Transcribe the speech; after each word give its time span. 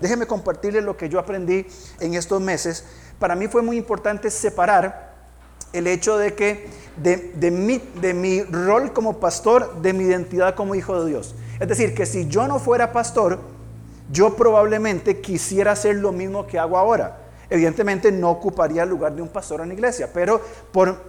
Déjeme 0.00 0.26
compartirles 0.26 0.84
lo 0.84 0.96
que 0.96 1.08
yo 1.08 1.18
aprendí 1.18 1.66
en 2.00 2.14
estos 2.14 2.40
meses. 2.40 2.84
Para 3.18 3.34
mí 3.34 3.48
fue 3.48 3.62
muy 3.62 3.76
importante 3.76 4.30
separar 4.30 5.14
el 5.72 5.86
hecho 5.86 6.18
de 6.18 6.34
que 6.34 6.68
de, 6.96 7.50
mi, 7.50 7.78
de 8.00 8.14
mi 8.14 8.42
rol 8.42 8.92
como 8.92 9.18
pastor, 9.18 9.82
de 9.82 9.92
mi 9.92 10.04
identidad 10.04 10.54
como 10.54 10.74
hijo 10.74 11.02
de 11.02 11.10
Dios. 11.10 11.34
Es 11.58 11.68
decir, 11.68 11.94
que 11.94 12.06
si 12.06 12.28
yo 12.28 12.46
no 12.46 12.58
fuera 12.58 12.92
pastor, 12.92 13.40
yo 14.10 14.36
probablemente 14.36 15.20
quisiera 15.20 15.72
hacer 15.72 15.96
lo 15.96 16.12
mismo 16.12 16.46
que 16.46 16.58
hago 16.58 16.78
ahora. 16.78 17.18
Evidentemente 17.50 18.12
no 18.12 18.30
ocuparía 18.30 18.84
el 18.84 18.88
lugar 18.88 19.14
de 19.14 19.22
un 19.22 19.28
pastor 19.28 19.60
en 19.60 19.68
la 19.68 19.74
iglesia, 19.74 20.10
pero 20.12 20.40
por 20.72 21.02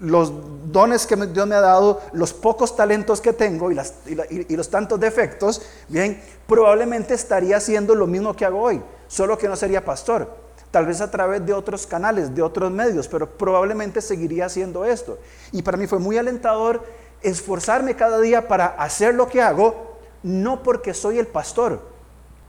los 0.00 0.32
dones 0.72 1.06
que 1.06 1.16
Dios 1.16 1.46
me 1.46 1.54
ha 1.54 1.60
dado, 1.60 2.00
los 2.12 2.32
pocos 2.32 2.74
talentos 2.74 3.20
que 3.20 3.32
tengo 3.32 3.70
y, 3.70 4.56
los 4.56 4.70
tantos 4.70 4.98
defectos, 4.98 5.62
bien, 5.88 6.22
probablemente 6.46 7.14
estaría 7.14 7.58
haciendo 7.58 7.94
lo 7.94 8.06
mismo 8.06 8.34
que 8.34 8.44
hago 8.44 8.60
hoy, 8.60 8.82
solo 9.08 9.36
que 9.38 9.48
no 9.48 9.56
sería 9.56 9.84
pastor. 9.84 10.50
Tal 10.70 10.86
vez 10.86 11.00
a 11.00 11.10
través 11.10 11.44
de 11.44 11.52
otros 11.52 11.86
canales, 11.86 12.34
de 12.34 12.42
otros 12.42 12.70
medios, 12.70 13.08
pero 13.08 13.28
probablemente 13.28 14.00
seguiría 14.00 14.46
haciendo 14.46 14.84
esto. 14.84 15.18
Y 15.52 15.62
para 15.62 15.76
mí 15.76 15.86
fue 15.86 15.98
muy 15.98 16.16
alentador 16.16 16.82
esforzarme 17.22 17.96
cada 17.96 18.20
día 18.20 18.48
para 18.48 18.66
hacer 18.66 19.14
lo 19.14 19.28
que 19.28 19.42
hago, 19.42 19.98
no 20.22 20.62
porque 20.62 20.94
soy 20.94 21.18
el 21.18 21.26
pastor. 21.26 21.80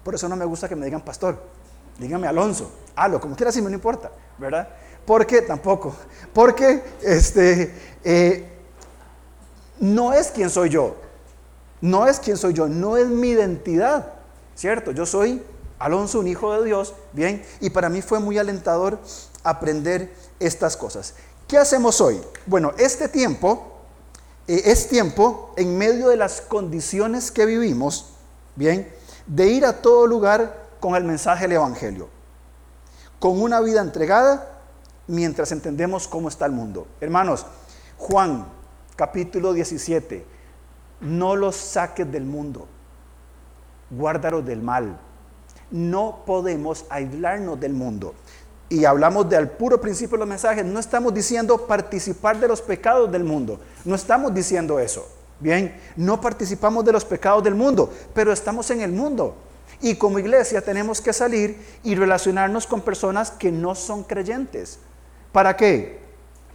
Por 0.03 0.15
eso 0.15 0.29
no 0.29 0.35
me 0.35 0.45
gusta 0.45 0.69
que 0.69 0.75
me 0.75 0.85
digan 0.85 1.01
pastor. 1.01 1.37
Dígame 1.97 2.27
Alonso, 2.27 2.71
halo, 2.95 3.19
como 3.19 3.35
quiera, 3.35 3.51
si 3.51 3.61
me 3.61 3.69
no 3.69 3.75
importa, 3.75 4.11
¿verdad? 4.37 4.69
Porque 5.05 5.41
tampoco, 5.41 5.95
porque 6.33 6.83
este, 7.01 7.73
eh, 8.03 8.47
no 9.79 10.13
es 10.13 10.27
quien 10.27 10.49
soy 10.49 10.69
yo, 10.69 10.95
no 11.81 12.07
es 12.07 12.19
quien 12.19 12.37
soy 12.37 12.53
yo, 12.53 12.67
no 12.67 12.97
es 12.97 13.07
mi 13.07 13.29
identidad, 13.29 14.13
¿cierto? 14.55 14.91
Yo 14.91 15.05
soy 15.05 15.41
Alonso, 15.79 16.19
un 16.19 16.27
hijo 16.27 16.53
de 16.53 16.63
Dios, 16.65 16.93
bien, 17.11 17.43
y 17.59 17.71
para 17.71 17.89
mí 17.89 18.03
fue 18.03 18.19
muy 18.19 18.37
alentador 18.37 18.99
aprender 19.43 20.13
estas 20.39 20.77
cosas. 20.77 21.15
¿Qué 21.47 21.57
hacemos 21.57 21.99
hoy? 21.99 22.21
Bueno, 22.45 22.71
este 22.77 23.07
tiempo 23.07 23.71
eh, 24.47 24.61
es 24.65 24.87
tiempo 24.87 25.53
en 25.57 25.77
medio 25.77 26.09
de 26.09 26.17
las 26.17 26.41
condiciones 26.41 27.31
que 27.31 27.47
vivimos, 27.47 28.13
bien, 28.55 28.87
de 29.25 29.47
ir 29.47 29.65
a 29.65 29.81
todo 29.81 30.05
lugar 30.05 30.69
con 30.79 30.95
el 30.95 31.03
mensaje 31.03 31.43
del 31.45 31.53
Evangelio, 31.53 32.07
con 33.19 33.41
una 33.41 33.59
vida 33.59 33.81
entregada 33.81 34.50
mientras 35.07 35.51
entendemos 35.51 36.07
cómo 36.07 36.29
está 36.29 36.45
el 36.45 36.51
mundo. 36.51 36.87
Hermanos, 36.99 37.45
Juan 37.97 38.47
capítulo 38.95 39.53
17, 39.53 40.25
no 41.01 41.35
los 41.35 41.55
saques 41.55 42.11
del 42.11 42.25
mundo, 42.25 42.67
guárdalos 43.89 44.45
del 44.45 44.61
mal. 44.61 44.99
No 45.69 46.23
podemos 46.25 46.85
aislarnos 46.89 47.59
del 47.59 47.73
mundo. 47.73 48.13
Y 48.69 48.85
hablamos 48.85 49.29
del 49.29 49.49
puro 49.49 49.81
principio 49.81 50.17
de 50.17 50.19
los 50.19 50.29
mensajes, 50.29 50.65
no 50.65 50.79
estamos 50.79 51.13
diciendo 51.13 51.65
participar 51.67 52.39
de 52.39 52.47
los 52.47 52.61
pecados 52.61 53.11
del 53.11 53.23
mundo, 53.23 53.59
no 53.83 53.95
estamos 53.95 54.33
diciendo 54.33 54.79
eso. 54.79 55.07
Bien, 55.41 55.75
no 55.95 56.21
participamos 56.21 56.85
de 56.85 56.93
los 56.93 57.03
pecados 57.03 57.43
del 57.43 57.55
mundo, 57.55 57.91
pero 58.13 58.31
estamos 58.31 58.69
en 58.69 58.81
el 58.81 58.91
mundo. 58.91 59.35
Y 59.81 59.95
como 59.95 60.19
iglesia 60.19 60.61
tenemos 60.61 61.01
que 61.01 61.11
salir 61.11 61.59
y 61.83 61.95
relacionarnos 61.95 62.67
con 62.67 62.81
personas 62.81 63.31
que 63.31 63.51
no 63.51 63.73
son 63.73 64.03
creyentes. 64.03 64.79
¿Para 65.31 65.55
qué? 65.55 66.01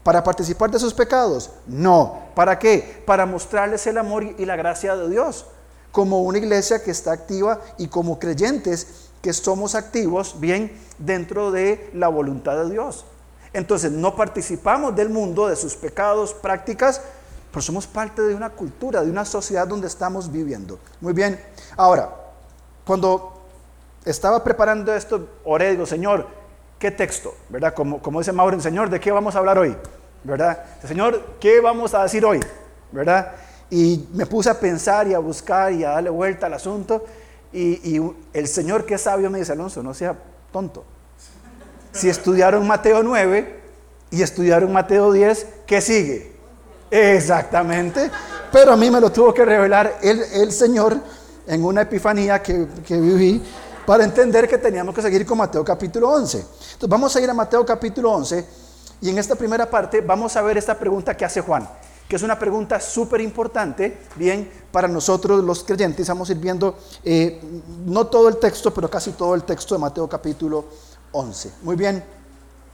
¿Para 0.02 0.22
participar 0.22 0.70
de 0.70 0.78
sus 0.78 0.94
pecados? 0.94 1.50
No. 1.66 2.27
¿Para 2.34 2.58
qué? 2.58 3.02
Para 3.06 3.27
mostrarles 3.27 3.86
el 3.86 3.98
amor 3.98 4.22
y 4.24 4.44
la 4.44 4.56
gracia 4.56 4.94
de 4.94 5.08
Dios. 5.08 5.46
Como 5.91 6.22
una 6.22 6.38
iglesia 6.38 6.83
que 6.83 6.91
está 6.91 7.12
activa 7.12 7.60
y 7.78 7.88
como 7.88 8.18
creyentes 8.18 9.08
que 9.22 9.33
somos 9.33 9.74
activos, 9.74 10.38
bien, 10.38 10.78
dentro 10.98 11.50
de 11.50 11.91
la 11.94 12.08
voluntad 12.08 12.56
de 12.64 12.70
Dios. 12.70 13.05
Entonces, 13.52 13.91
no 13.91 14.14
participamos 14.14 14.94
del 14.94 15.08
mundo, 15.08 15.48
de 15.48 15.56
sus 15.56 15.74
pecados, 15.74 16.34
prácticas, 16.34 17.01
pero 17.51 17.62
somos 17.62 17.86
parte 17.86 18.20
de 18.22 18.34
una 18.34 18.51
cultura, 18.51 19.02
de 19.02 19.11
una 19.11 19.24
sociedad 19.24 19.67
donde 19.67 19.86
estamos 19.86 20.30
viviendo. 20.30 20.78
Muy 21.01 21.14
bien. 21.14 21.42
Ahora, 21.77 22.14
cuando 22.86 23.40
estaba 24.05 24.45
preparando 24.45 24.95
esto, 24.95 25.27
oré, 25.45 25.70
digo, 25.70 25.86
Señor, 25.86 26.27
¿Qué 26.79 26.91
texto? 26.91 27.35
¿Verdad? 27.48 27.73
Como, 27.75 28.03
como 28.03 28.19
dice 28.19 28.33
Mauro, 28.33 28.61
Señor, 28.61 28.91
¿de 28.91 29.01
qué 29.01 29.11
vamos 29.11 29.35
a 29.35 29.39
hablar 29.39 29.59
hoy? 29.59 29.75
¿Verdad? 30.25 30.63
Señor, 30.87 31.37
¿qué 31.41 31.61
vamos 31.61 31.95
a 31.95 32.03
decir 32.03 32.25
hoy? 32.25 32.41
¿Verdad? 32.92 33.33
Y 33.70 34.07
me 34.13 34.27
puse 34.27 34.51
a 34.51 34.61
pensar 34.61 35.09
y 35.09 35.14
a 35.14 35.19
buscar 35.19 35.73
y 35.73 35.85
a 35.85 35.91
darle 35.91 36.11
vuelta 36.11 36.47
al 36.47 36.55
asunto. 36.55 37.05
Y, 37.53 38.01
el 38.35 38.48
Señor 38.48 38.85
que 38.85 38.95
es 38.95 39.01
sabio 39.01 39.31
me 39.31 39.39
dice, 39.39 39.53
Alonso, 39.53 39.83
no 39.83 39.95
sea 39.95 40.14
tonto. 40.53 40.85
Si 41.92 42.11
estudiaron 42.11 42.67
Mateo 42.67 43.03
9 43.03 43.61
y 44.11 44.20
estudiaron 44.20 44.70
Mateo 44.70 45.11
10, 45.11 45.47
¿qué 45.67 45.81
sigue? 45.81 46.33
Exactamente. 46.91 48.11
Pero 48.53 48.73
a 48.73 48.77
mí 48.77 48.91
me 48.91 49.01
lo 49.01 49.11
tuvo 49.11 49.33
que 49.33 49.45
revelar 49.47 49.98
el, 50.03 50.20
el 50.20 50.53
Señor 50.53 50.98
en 51.47 51.64
una 51.64 51.83
epifanía 51.83 52.43
que, 52.43 52.67
que 52.87 53.01
viví 53.01 53.43
para 53.86 54.05
entender 54.05 54.48
que 54.48 54.58
teníamos 54.58 54.95
que 54.95 55.01
seguir 55.01 55.24
con 55.24 55.39
Mateo 55.39 55.64
capítulo 55.64 56.11
11. 56.11 56.39
Entonces 56.39 56.89
vamos 56.89 57.14
a 57.14 57.20
ir 57.20 57.30
a 57.30 57.35
Mateo 57.35 57.64
capítulo 57.64 58.13
11 58.13 58.45
y 59.01 59.11
en 59.11 59.19
esta 59.19 59.36
primera 59.36 59.70
parte 59.70 60.01
vamos 60.01 60.36
a 60.36 60.42
ver 60.42 60.58
esta 60.58 60.77
pregunta 60.77 61.17
que 61.17 61.24
hace 61.24 61.41
Juan, 61.41 61.69
que 62.08 62.17
es 62.17 62.23
una 62.23 62.36
pregunta 62.39 62.80
súper 62.80 63.20
importante, 63.20 63.98
bien, 64.17 64.51
para 64.73 64.89
nosotros 64.89 65.45
los 65.45 65.63
creyentes. 65.63 66.08
Vamos 66.08 66.29
a 66.29 66.33
ir 66.33 66.39
viendo 66.39 66.77
eh, 67.05 67.41
no 67.86 68.08
todo 68.08 68.29
el 68.29 68.39
texto, 68.39 68.75
pero 68.75 68.91
casi 68.91 69.13
todo 69.13 69.35
el 69.36 69.45
texto 69.45 69.77
de 69.77 69.80
Mateo 69.80 70.08
capítulo 70.08 70.64
11. 71.13 71.52
Muy 71.63 71.77
bien, 71.77 72.02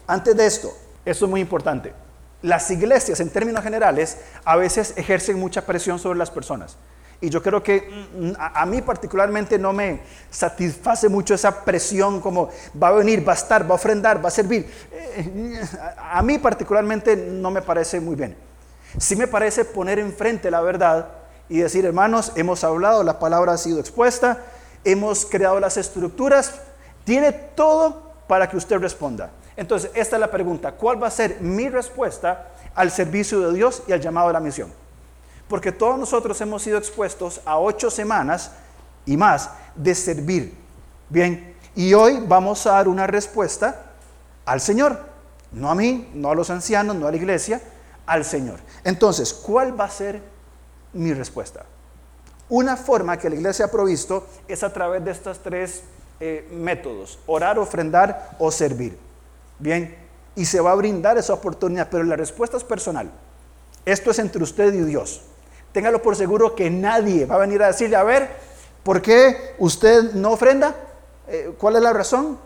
antes 0.07 0.35
de 0.35 0.47
esto, 0.47 0.73
esto 1.05 1.25
es 1.27 1.31
muy 1.31 1.41
importante. 1.43 1.93
Las 2.41 2.71
iglesias 2.71 3.21
en 3.21 3.31
términos 3.31 3.63
generales 3.63 4.17
a 4.45 4.57
veces 4.57 4.95
ejercen 4.97 5.39
mucha 5.39 5.67
presión 5.67 5.99
sobre 5.99 6.19
las 6.19 6.31
personas. 6.31 6.77
Y 7.23 7.31
yo 7.31 7.41
creo 7.41 7.63
que 7.63 7.89
mm, 8.15 8.33
a, 8.37 8.67
mí 8.67 8.83
particularmente 8.83 9.57
no 9.57 9.73
me 9.73 10.01
satisface 10.29 11.09
mucho 11.09 11.35
esa 11.35 11.65
presión 11.65 12.21
como 12.21 12.49
va 12.81 12.89
a 12.89 12.93
venir, 12.93 13.27
va 13.27 13.33
a 13.33 13.37
estar, 13.37 13.65
va 13.65 13.71
a 13.71 13.75
ofrendar, 13.77 14.23
va 14.23 14.27
a 14.27 14.33
servir. 14.33 14.69
Eh, 14.91 15.61
a, 15.97 16.21
mí 16.23 16.39
particularmente 16.39 17.17
no 17.17 17.53
me 17.53 17.63
parece 17.63 18.01
muy 18.01 18.17
bien. 18.17 18.37
Sí 18.99 19.15
me 19.15 19.29
parece 19.29 19.65
poner 19.65 20.01
enfrente 20.01 20.51
la 20.51 20.61
verdad 20.63 21.11
y 21.49 21.59
decir, 21.59 21.87
hermanos, 21.87 22.33
hemos 22.35 22.65
hablado, 22.65 23.05
la 23.05 23.21
palabra 23.21 23.53
ha 23.53 23.59
sido 23.59 23.79
expuesta, 23.79 24.43
hemos 24.83 25.25
creado 25.25 25.61
las 25.61 25.77
estructuras, 25.77 26.57
tiene 27.05 27.31
todo 27.31 28.15
para 28.27 28.49
que 28.49 28.57
usted 28.57 28.79
responda. 28.79 29.31
Entonces, 29.57 29.93
esta 29.95 30.17
es 30.17 30.21
la 30.21 30.31
pregunta, 30.31 30.73
¿cuál 30.73 31.01
va 31.01 31.07
a 31.07 31.11
ser 31.13 31.41
mi 31.41 31.69
respuesta 31.69 32.49
al 32.75 32.91
servicio 32.91 33.39
de 33.49 33.55
Dios 33.55 33.85
y 33.87 33.93
al 33.93 34.01
llamado 34.01 34.27
de 34.27 34.33
la 34.33 34.41
misión? 34.41 34.82
Porque 35.53 35.71
todos 35.71 35.99
nosotros 35.99 36.41
hemos 36.41 36.63
sido 36.63 36.79
expuestos 36.79 37.43
a 37.45 37.59
ocho 37.59 37.91
semanas 37.91 38.53
y 39.05 39.19
más 39.19 39.51
de 39.77 39.95
servir. 39.95 40.55
Bien, 41.11 41.55
y 41.75 41.93
hoy 41.93 42.25
vamos 42.27 42.67
a 42.67 42.71
dar 42.71 42.89
una 42.89 43.07
respuesta 43.07 43.93
al 44.47 44.63
Señor. 44.63 44.99
No 45.53 45.71
a 45.71 45.75
mí, 45.75 46.11
no 46.15 46.31
a 46.31 46.35
los 46.35 46.49
ancianos, 46.49 46.97
no 46.97 47.07
a 47.07 47.11
la 47.11 47.19
iglesia, 47.19 47.61
al 48.07 48.25
Señor. 48.25 48.61
Entonces, 48.83 49.35
¿cuál 49.35 49.79
va 49.79 49.85
a 49.85 49.91
ser 49.91 50.23
mi 50.95 51.13
respuesta? 51.13 51.67
Una 52.49 52.79
forma 52.79 53.19
que 53.19 53.29
la 53.29 53.37
iglesia 53.37 53.67
ha 53.67 53.71
provisto 53.71 54.27
es 54.49 54.63
a 54.63 54.73
través 54.73 55.05
de 55.05 55.11
estos 55.11 55.39
tres 55.41 55.83
eh, 56.19 56.49
métodos, 56.51 57.19
orar, 57.27 57.59
ofrendar 57.59 58.37
o 58.39 58.51
servir. 58.51 58.97
Bien, 59.59 59.99
y 60.35 60.47
se 60.47 60.61
va 60.63 60.73
a 60.73 60.77
brindar 60.77 61.19
esa 61.19 61.35
oportunidad, 61.35 61.91
pero 61.91 62.05
la 62.05 62.17
respuesta 62.17 62.57
es 62.57 62.65
personal. 62.65 63.11
Esto 63.85 64.13
es 64.13 64.19
entre 64.19 64.43
usted 64.43 64.73
y 64.73 64.81
Dios. 64.81 65.25
Téngalo 65.73 66.03
por 66.03 66.17
seguro 66.17 66.55
que 66.55 66.71
nadie 66.71 67.27
va 67.27 67.37
a 67.37 67.39
venir 67.39 67.63
a 67.63 67.69
decirle, 67.69 67.97
a 67.97 68.03
ver, 68.03 68.29
¿por 68.83 69.01
qué 69.01 69.55
usted 69.59 70.13
no 70.13 70.33
ofrenda? 70.33 70.75
Eh, 71.29 71.53
¿Cuál 71.59 71.77
es 71.77 71.83
la 71.83 71.93
razón? 71.93 72.39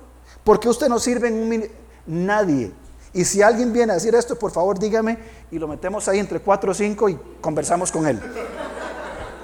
¿Por 0.45 0.61
qué 0.61 0.69
usted 0.69 0.89
no 0.89 0.99
sirve 0.99 1.29
en 1.29 1.35
un 1.35 1.69
Nadie. 2.07 2.71
Y 3.13 3.25
si 3.25 3.43
alguien 3.43 3.73
viene 3.73 3.93
a 3.93 3.95
decir 3.97 4.15
esto, 4.15 4.39
por 4.39 4.53
favor 4.53 4.79
dígame 4.79 5.19
y 5.51 5.59
lo 5.59 5.67
metemos 5.67 6.07
ahí 6.07 6.19
entre 6.19 6.41
cuatro 6.41 6.71
o 6.71 6.75
cinco 6.75 7.09
y 7.09 7.19
conversamos 7.41 7.91
con 7.91 8.07
él. 8.07 8.21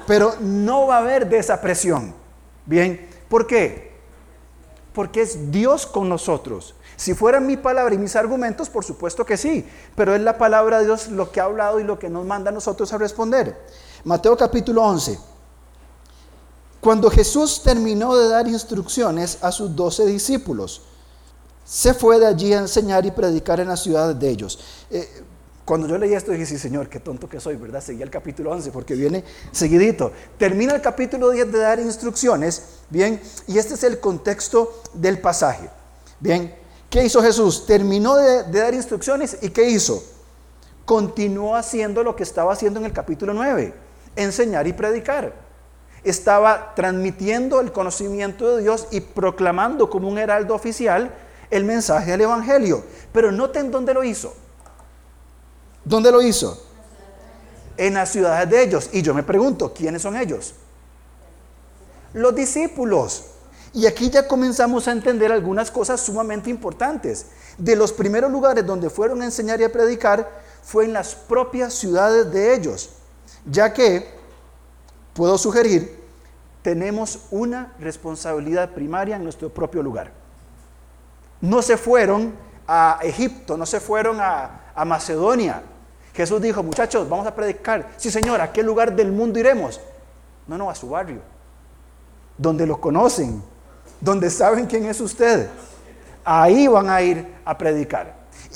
Pero 0.07 0.35
no 0.41 0.87
va 0.87 0.97
a 0.97 1.01
haber 1.01 1.29
de 1.29 1.39
esa 1.39 1.61
presión. 1.61 2.15
Bien, 2.67 3.09
¿por 3.29 3.47
qué? 3.47 3.92
Porque 4.95 5.23
es 5.23 5.51
Dios 5.51 5.87
con 5.87 6.09
nosotros. 6.09 6.75
Si 6.97 7.15
fueran 7.15 7.47
mi 7.47 7.57
palabra 7.57 7.95
y 7.95 7.99
mis 7.99 8.15
argumentos, 8.17 8.69
por 8.69 8.85
supuesto 8.85 9.25
que 9.25 9.37
sí, 9.37 9.67
pero 9.97 10.15
es 10.15 10.21
la 10.21 10.39
palabra 10.39 10.79
de 10.79 10.85
Dios 10.85 11.09
lo 11.09 11.33
que 11.33 11.41
ha 11.41 11.45
hablado 11.45 11.81
y 11.81 11.85
lo 11.85 11.99
que 11.99 12.11
nos 12.11 12.27
manda 12.27 12.51
a 12.51 12.55
nosotros 12.55 12.93
a 12.93 12.99
responder. 12.99 13.59
Mateo 14.05 14.37
capítulo 14.37 14.83
11. 14.85 15.19
Cuando 16.81 17.11
Jesús 17.11 17.63
terminó 17.63 18.17
de 18.17 18.29
dar 18.29 18.49
instrucciones 18.49 19.39
a 19.43 19.53
sus 19.53 19.75
doce 19.75 20.05
discípulos, 20.05 20.83
se 21.65 21.95
fue 21.95 22.19
de 22.19 22.27
allí 22.27 22.53
a 22.53 22.59
enseñar 22.59 23.07
y 23.07 23.13
predicar 23.13 23.61
en 23.61 23.69
las 23.69 23.83
ciudades 23.83 24.19
de 24.19 24.29
ellos. 24.29 24.59
Eh, 24.91 25.25
Cuando 25.73 25.89
yo 25.89 25.97
leí 25.97 26.13
esto 26.13 26.33
dije, 26.33 26.45
sí, 26.45 26.59
Señor, 26.59 26.91
qué 26.91 27.01
tonto 27.01 27.31
que 27.31 27.41
soy, 27.41 27.57
¿verdad? 27.57 27.81
Seguía 27.81 28.05
el 28.05 28.11
capítulo 28.11 28.51
11 28.51 28.71
porque 28.73 28.93
viene 28.93 29.25
seguidito. 29.53 30.13
Termina 30.37 30.75
el 30.75 30.83
capítulo 30.83 31.31
10 31.31 31.51
de 31.51 31.59
dar 31.61 31.81
instrucciones, 31.81 32.81
¿bien? 32.91 33.19
Y 33.47 33.57
este 33.57 33.73
es 33.73 33.83
el 33.83 33.99
contexto 33.99 34.83
del 34.93 35.19
pasaje, 35.19 35.71
¿bien? 36.21 36.55
¿Qué 36.91 37.03
hizo 37.03 37.23
Jesús? 37.23 37.65
Terminó 37.65 38.17
de, 38.17 38.43
de 38.43 38.61
dar 38.61 38.75
instrucciones 38.75 39.39
y 39.41 39.49
¿qué 39.49 39.71
hizo? 39.71 40.05
Continuó 40.85 41.57
haciendo 41.57 42.05
lo 42.05 42.17
que 42.17 42.25
estaba 42.25 42.53
haciendo 42.53 42.79
en 42.79 42.85
el 42.85 42.93
capítulo 42.93 43.33
9, 43.33 43.73
enseñar 44.17 44.67
y 44.67 44.75
predicar. 44.75 45.33
Estaba 46.05 46.75
transmitiendo 46.77 47.63
el 47.63 47.73
conocimiento 47.73 48.57
de 48.57 48.63
Dios 48.63 48.89
y 48.91 49.01
proclamando 49.01 49.89
como 49.89 50.07
un 50.07 50.19
heraldo 50.19 50.55
oficial 50.55 51.15
el 51.51 51.65
mensaje 51.65 52.11
del 52.11 52.21
Evangelio. 52.21 52.85
Pero 53.11 53.33
noten 53.33 53.71
dónde 53.71 53.95
lo 53.95 54.05
hizo. 54.05 54.35
¿Dónde 55.85 56.13
lo 56.13 56.23
hizo? 56.23 56.63
En 57.77 57.95
las 57.95 58.11
ciudades 58.11 58.49
de 58.51 58.63
ellos. 58.63 58.91
Y 58.93 59.03
yo 59.03 59.15
me 59.15 59.23
pregunto, 59.23 59.73
¿quiénes 59.73 60.03
son 60.03 60.17
ellos? 60.17 60.55
Los 62.13 62.35
discípulos. 62.35 63.25
Y 63.75 63.87
aquí 63.87 64.11
ya 64.11 64.29
comenzamos 64.29 64.87
a 64.87 64.93
entender 64.93 65.33
algunas 65.33 65.71
cosas 65.71 66.01
sumamente 66.01 66.51
importantes. 66.51 67.27
De 67.59 67.75
los 67.75 67.93
primeros 67.93 68.31
lugares 68.31 68.67
donde 68.67 68.91
fueron 68.91 69.23
a 69.23 69.25
enseñar 69.25 69.61
y 69.61 69.65
a 69.65 69.73
predicar 69.73 70.43
fue 70.63 70.85
en 70.85 70.93
las 70.93 71.15
propias 71.15 71.75
ciudades 71.75 72.31
de 72.33 72.55
ellos. 72.55 72.91
Ya 73.47 73.73
que, 73.73 74.09
puedo 75.15 75.37
sugerir, 75.39 76.01
tenemos 76.63 77.21
una 77.31 77.73
responsabilidad 77.81 78.71
primaria 78.71 79.17
en 79.17 79.25
nuestro 79.25 79.49
propio 79.49 79.83
lugar. 79.83 80.13
No 81.41 81.61
se 81.61 81.77
fueron 81.77 82.35
a 82.69 83.01
Egipto, 83.03 83.57
no 83.57 83.67
se 83.67 83.81
fueron 83.81 84.21
a, 84.21 84.73
a 84.75 84.85
Macedonia, 84.85 85.63
Jesús 86.15 86.43
dijo, 86.43 86.63
muchachos, 86.63 87.09
vamos 87.09 87.27
a 87.27 87.35
predicar. 87.35 87.91
Sí, 87.97 88.11
Señor, 88.11 88.41
¿a 88.41 88.53
qué 88.53 88.63
lugar 88.63 88.95
del 88.95 89.13
mundo 89.13 89.39
iremos? 89.39 89.81
No, 90.47 90.59
no, 90.59 90.69
a 90.69 90.75
su 90.75 90.91
barrio, 90.91 91.21
donde 92.37 92.67
lo 92.67 92.81
conocen, 92.81 93.43
donde 94.01 94.29
saben 94.29 94.67
quién 94.67 94.85
es 94.87 95.01
usted. 95.01 95.49
Ahí 96.25 96.69
van 96.69 96.91
a 96.91 97.01
ir 97.01 97.27
a 97.45 97.57
predicar. 97.57 98.15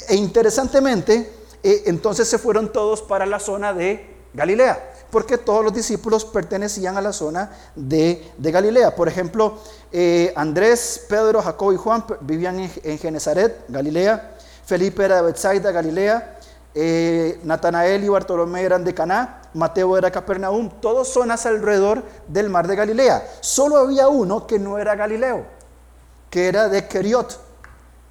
E 0.09 0.17
interesantemente, 0.17 1.33
eh, 1.63 1.85
entonces 1.87 2.29
se 2.29 2.39
fueron 2.39 2.71
todos 2.71 3.01
para 3.01 3.25
la 3.25 3.41
zona 3.41 3.73
de 3.73 4.15
Galilea, 4.35 4.93
porque 5.11 5.39
todos 5.39 5.65
los 5.65 5.73
discípulos 5.73 6.27
pertenecían 6.27 6.99
a 6.99 7.01
la 7.01 7.13
zona 7.13 7.51
de, 7.75 8.33
Galilea. 8.39 8.95
Por 8.95 9.09
ejemplo, 9.09 9.59
eh, 9.91 10.33
Andrés, 10.37 11.07
Pedro, 11.09 11.41
Jacob 11.41 11.73
y 11.73 11.77
Juan 11.77 12.05
vivían 12.21 12.61
en, 12.61 12.71
en 12.83 12.99
Genezaret, 12.99 13.65
Galilea. 13.69 14.37
Felipe 14.67 15.05
era 15.05 15.17
de 15.17 15.23
Bethsaida, 15.23 15.71
Galilea. 15.71 16.36
Eh, 16.79 17.41
Natanael 17.43 18.05
y 18.05 18.09
Bartolomé 18.11 18.61
eran 18.61 18.85
de 18.85 18.93
Caná, 18.93 19.41
Mateo 19.55 19.97
era 19.97 20.09
de 20.09 20.13
Capernaum, 20.13 20.69
todos 20.83 21.09
zonas 21.09 21.47
alrededor 21.47 22.03
del 22.29 22.51
mar 22.51 22.67
de 22.67 22.77
Galilea. 22.77 23.27
Solo 23.41 23.79
había 23.79 24.09
uno 24.09 24.47
que 24.47 24.59
no 24.59 24.77
era 24.77 24.95
Galileo, 24.95 25.47
que 26.29 26.49
era 26.49 26.69
de 26.69 26.87
Keriot. 26.87 27.41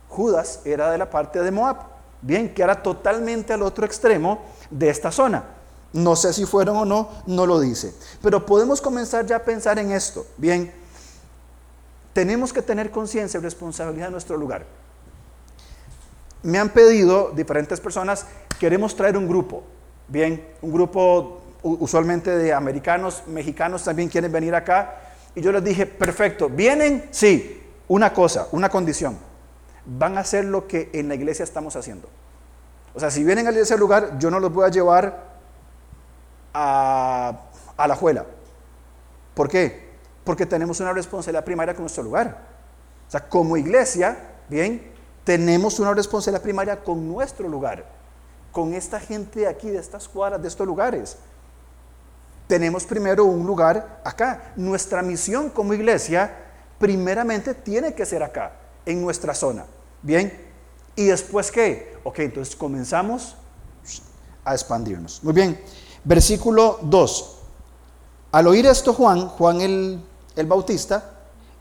Judas 0.10 0.62
era 0.66 0.90
de 0.90 0.98
la 0.98 1.12
parte 1.12 1.44
de 1.44 1.52
Moab, 1.52 1.78
bien, 2.22 2.56
que 2.56 2.64
era 2.64 2.82
totalmente 2.82 3.54
al 3.54 3.62
otro 3.62 3.86
extremo 3.86 4.42
de 4.72 4.90
esta 4.90 5.12
zona. 5.12 5.44
No 5.94 6.16
sé 6.16 6.34
si 6.34 6.48
fueron 6.48 6.76
o 6.78 6.86
no, 6.86 7.10
no 7.28 7.46
lo 7.46 7.60
dice. 7.60 7.94
Pero 8.24 8.48
podemos 8.48 8.82
comenzar 8.82 9.28
ya 9.28 9.36
a 9.36 9.44
pensar 9.44 9.78
en 9.78 9.92
esto. 9.92 10.26
Bien, 10.38 10.74
tenemos 12.14 12.52
que 12.52 12.64
tener 12.64 12.90
conciencia 12.90 13.40
y 13.40 13.44
responsabilidad 13.44 14.08
en 14.08 14.14
nuestro 14.14 14.38
lugar. 14.38 14.66
Me 16.46 16.60
han 16.60 16.70
pedido 16.70 17.32
diferentes 17.32 17.82
personas 17.82 18.28
queremos 18.60 18.96
traer 18.96 19.18
un 19.18 19.28
grupo, 19.28 19.64
bien, 20.08 20.46
un 20.62 20.72
grupo 20.72 21.42
usualmente 21.64 22.38
de 22.38 22.54
americanos, 22.54 23.24
mexicanos 23.26 23.84
también 23.84 24.10
quieren 24.10 24.32
venir 24.32 24.54
acá. 24.54 24.96
Y 25.34 25.42
yo 25.42 25.52
les 25.52 25.64
dije, 25.64 25.88
perfecto, 25.88 26.48
¿vienen? 26.48 27.08
Sí, 27.10 27.64
una 27.88 28.14
cosa, 28.14 28.48
una 28.52 28.70
condición. 28.70 29.18
Van 29.88 30.20
a 30.20 30.22
hacer 30.22 30.46
lo 30.46 30.68
que 30.68 30.92
en 30.94 31.08
la 31.08 31.16
iglesia 31.16 31.42
estamos 31.42 31.76
haciendo. 31.76 32.08
O 32.94 33.00
sea, 33.00 33.10
si 33.10 33.24
vienen 33.24 33.48
a 33.48 33.50
ese 33.50 33.76
lugar, 33.76 34.20
yo 34.20 34.30
no 34.30 34.40
los 34.40 34.54
voy 34.54 34.66
a 34.66 34.70
llevar 34.70 35.36
a, 36.54 37.40
la 37.88 37.96
juela. 37.96 38.24
¿Por 39.34 39.50
qué? 39.50 39.90
Porque 40.24 40.46
tenemos 40.46 40.80
una 40.80 40.94
responsabilidad 40.94 41.44
primaria 41.44 41.74
con 41.74 41.82
nuestro 41.82 42.04
lugar. 42.04 42.38
O 43.08 43.12
sea, 43.12 43.28
como 43.28 43.58
iglesia, 43.58 44.18
bien, 44.48 44.94
tenemos 45.26 45.80
una 45.80 45.94
responsabilidad 45.94 46.42
primaria 46.42 46.82
con 46.82 47.06
nuestro 47.06 47.50
lugar 47.50 47.96
con 48.56 48.74
esta 48.74 49.02
gente 49.02 49.42
de 49.42 49.48
aquí, 49.48 49.70
de 49.70 49.80
estas 49.80 50.08
cuadras, 50.08 50.42
de 50.42 50.48
estos 50.48 50.66
lugares. 50.66 51.18
Tenemos 52.48 52.86
primero 52.86 53.26
un 53.26 53.46
lugar 53.46 54.00
acá. 54.02 54.54
Nuestra 54.56 55.02
misión 55.02 55.50
como 55.50 55.74
iglesia, 55.74 56.34
primeramente, 56.80 57.54
tiene 57.54 57.94
que 57.94 58.06
ser 58.06 58.24
acá, 58.24 58.54
en 58.86 59.02
nuestra 59.02 59.34
zona. 59.34 59.66
Bien. 60.02 60.32
¿Y 60.96 61.08
después 61.08 61.52
qué? 61.52 61.98
Ok, 62.06 62.20
entonces 62.20 62.56
comenzamos 62.56 63.36
a 64.46 64.54
expandirnos. 64.54 65.22
Muy 65.22 65.34
bien. 65.34 65.60
Versículo 66.06 66.80
2. 66.82 67.38
Al 68.32 68.48
oír 68.48 68.68
esto 68.68 68.94
Juan, 68.94 69.28
Juan 69.28 69.60
el, 69.60 70.02
el 70.38 70.46
Bautista, 70.46 71.12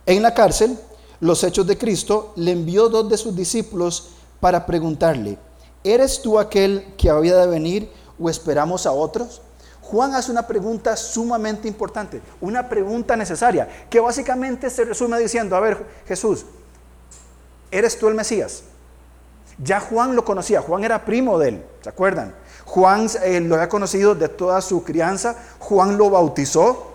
en 0.06 0.22
la 0.22 0.32
cárcel, 0.32 0.78
los 1.20 1.42
hechos 1.44 1.66
de 1.66 1.78
Cristo, 1.78 2.32
le 2.36 2.52
envió 2.52 2.88
dos 2.88 3.08
de 3.08 3.16
sus 3.16 3.34
discípulos 3.34 4.10
para 4.40 4.66
preguntarle, 4.66 5.38
¿eres 5.82 6.20
tú 6.20 6.38
aquel 6.38 6.94
que 6.96 7.10
había 7.10 7.36
de 7.36 7.46
venir 7.46 7.90
o 8.18 8.28
esperamos 8.28 8.86
a 8.86 8.92
otros? 8.92 9.40
Juan 9.80 10.14
hace 10.14 10.30
una 10.30 10.46
pregunta 10.46 10.96
sumamente 10.96 11.68
importante, 11.68 12.22
una 12.40 12.68
pregunta 12.68 13.16
necesaria, 13.16 13.68
que 13.90 14.00
básicamente 14.00 14.70
se 14.70 14.84
resume 14.84 15.18
diciendo, 15.18 15.56
a 15.56 15.60
ver 15.60 15.86
Jesús, 16.06 16.46
¿eres 17.70 17.98
tú 17.98 18.08
el 18.08 18.14
Mesías? 18.14 18.62
Ya 19.62 19.80
Juan 19.80 20.16
lo 20.16 20.24
conocía, 20.24 20.62
Juan 20.62 20.84
era 20.84 21.04
primo 21.04 21.38
de 21.38 21.48
él, 21.50 21.64
¿se 21.82 21.88
acuerdan? 21.90 22.34
Juan 22.64 23.08
eh, 23.22 23.40
lo 23.40 23.56
había 23.56 23.68
conocido 23.68 24.14
de 24.14 24.28
toda 24.28 24.60
su 24.62 24.82
crianza, 24.84 25.36
Juan 25.58 25.98
lo 25.98 26.10
bautizó, 26.10 26.94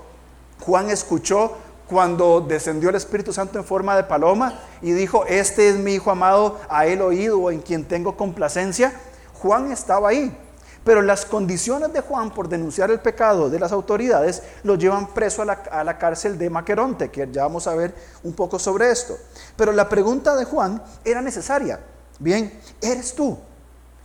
Juan 0.60 0.90
escuchó 0.90 1.54
cuando 1.90 2.40
descendió 2.42 2.90
el 2.90 2.96
Espíritu 2.96 3.34
Santo 3.34 3.58
en 3.58 3.66
forma 3.66 3.96
de 3.96 4.04
paloma 4.04 4.60
y 4.82 4.92
dijo, 4.92 5.26
este 5.26 5.70
es 5.70 5.76
mi 5.78 5.96
Hijo 5.96 6.12
amado, 6.12 6.60
a 6.70 6.86
él 6.86 7.02
oído, 7.02 7.50
en 7.50 7.62
quien 7.62 7.86
tengo 7.86 8.16
complacencia, 8.16 8.94
Juan 9.42 9.72
estaba 9.72 10.10
ahí. 10.10 10.38
Pero 10.84 11.02
las 11.02 11.26
condiciones 11.26 11.92
de 11.92 12.02
Juan 12.02 12.32
por 12.32 12.48
denunciar 12.48 12.90
el 12.92 13.00
pecado 13.00 13.50
de 13.50 13.60
las 13.60 13.72
autoridades 13.72 14.44
lo 14.64 14.76
llevan 14.76 15.08
preso 15.08 15.42
a 15.42 15.46
la, 15.46 15.54
a 15.72 15.84
la, 15.84 15.98
cárcel 15.98 16.38
de 16.38 16.50
Maqueronte, 16.50 17.10
que 17.10 17.28
ya 17.32 17.44
vamos 17.44 17.68
a 17.68 17.76
ver 17.76 17.94
un 18.24 18.34
poco 18.34 18.60
sobre 18.60 18.90
esto. 18.92 19.18
Pero 19.56 19.72
la 19.72 19.90
pregunta 19.90 20.36
de 20.36 20.46
Juan 20.46 20.82
era 21.04 21.22
necesaria. 21.22 21.80
Bien, 22.20 22.60
¿eres 22.82 23.14
tú? 23.14 23.38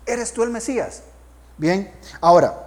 ¿Eres 0.07 0.33
tú 0.33 0.43
el 0.43 0.51
Mesías? 0.51 1.03
Bien, 1.57 1.93
ahora, 2.21 2.65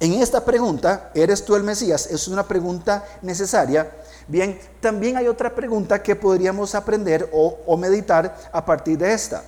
en 0.00 0.14
esta 0.14 0.44
pregunta, 0.44 1.10
¿eres 1.12 1.44
tú 1.44 1.56
el 1.56 1.64
Mesías? 1.64 2.06
Es 2.06 2.28
una 2.28 2.46
pregunta 2.46 3.04
necesaria 3.22 3.90
Bien, 4.28 4.60
también 4.80 5.16
hay 5.16 5.26
otra 5.26 5.54
pregunta 5.54 6.02
que 6.02 6.14
podríamos 6.14 6.74
aprender 6.74 7.30
o, 7.32 7.76
meditar 7.78 8.36
a 8.52 8.64
partir 8.64 8.98
de 8.98 9.14
esta. 9.14 9.42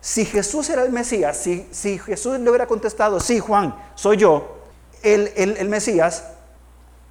Si 0.00 0.24
Jesús 0.24 0.70
era 0.70 0.84
el 0.84 0.92
Mesías, 0.92 1.36
si, 1.36 1.98
Jesús 1.98 2.38
le 2.38 2.48
hubiera 2.48 2.68
contestado, 2.68 3.18
sí, 3.18 3.40
Juan, 3.40 3.76
soy 3.96 4.16
yo, 4.16 4.58
el, 5.02 5.32
el 5.36 5.68
Mesías, 5.68 6.22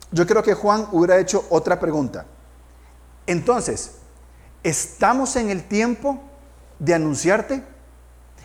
yo 0.10 0.26
creo 0.26 0.42
que 0.42 0.54
Juan 0.54 0.88
hubiera 0.94 1.20
hecho 1.20 1.46
otra 1.50 1.82
pregunta. 1.82 2.26
Entonces, 3.26 3.92
¿estamos 4.64 5.36
en 5.36 5.50
el 5.50 5.68
tiempo 5.68 6.18
de 6.80 6.94
anunciarte? 6.94 7.62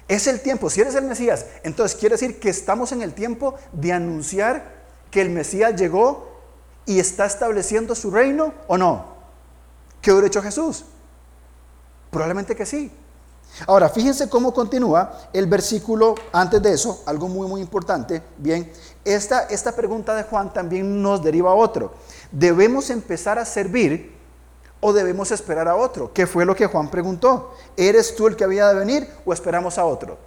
Es 0.08 0.26
el 0.26 0.40
tiempo, 0.40 0.68
si 0.68 0.80
eres 0.80 0.96
el 0.96 1.04
Mesías, 1.04 1.46
entonces 1.62 1.96
quiere 1.96 2.16
decir 2.16 2.40
que 2.40 2.50
estamos 2.50 2.90
en 2.90 3.00
el 3.02 3.14
tiempo 3.14 3.54
de 3.70 3.92
anunciar 3.92 4.82
que 5.12 5.22
el 5.22 5.30
Mesías 5.30 5.76
llegó 5.76 6.31
y 6.86 6.98
está 6.98 7.26
estableciendo 7.26 7.94
su 7.94 8.10
reino 8.10 8.52
o 8.66 8.76
no? 8.76 9.04
¿Qué 10.00 10.10
hubiera 10.10 10.26
hecho 10.26 10.42
Jesús? 10.42 10.84
Probablemente 12.10 12.56
que 12.56 12.66
sí. 12.66 12.92
Ahora, 13.66 13.88
fíjense 13.88 14.28
cómo 14.28 14.52
continúa 14.52 15.28
el 15.32 15.46
versículo 15.46 16.14
antes 16.32 16.62
de 16.62 16.72
eso, 16.72 17.02
algo 17.06 17.28
muy, 17.28 17.46
muy 17.46 17.60
importante. 17.60 18.22
Bien, 18.38 18.72
esta, 19.04 19.44
esta 19.44 19.72
pregunta 19.72 20.14
de 20.14 20.22
Juan 20.24 20.52
también 20.52 21.02
nos 21.02 21.22
deriva 21.22 21.50
a 21.50 21.54
otro. 21.54 21.92
¿Debemos 22.30 22.90
empezar 22.90 23.38
a 23.38 23.44
servir 23.44 24.16
o 24.80 24.92
debemos 24.92 25.30
esperar 25.30 25.68
a 25.68 25.76
otro? 25.76 26.12
¿Qué 26.12 26.26
fue 26.26 26.44
lo 26.44 26.56
que 26.56 26.66
Juan 26.66 26.90
preguntó? 26.90 27.54
¿Eres 27.76 28.16
tú 28.16 28.26
el 28.26 28.36
que 28.36 28.44
había 28.44 28.68
de 28.68 28.74
venir 28.74 29.08
o 29.24 29.32
esperamos 29.32 29.78
a 29.78 29.84
otro? 29.84 30.18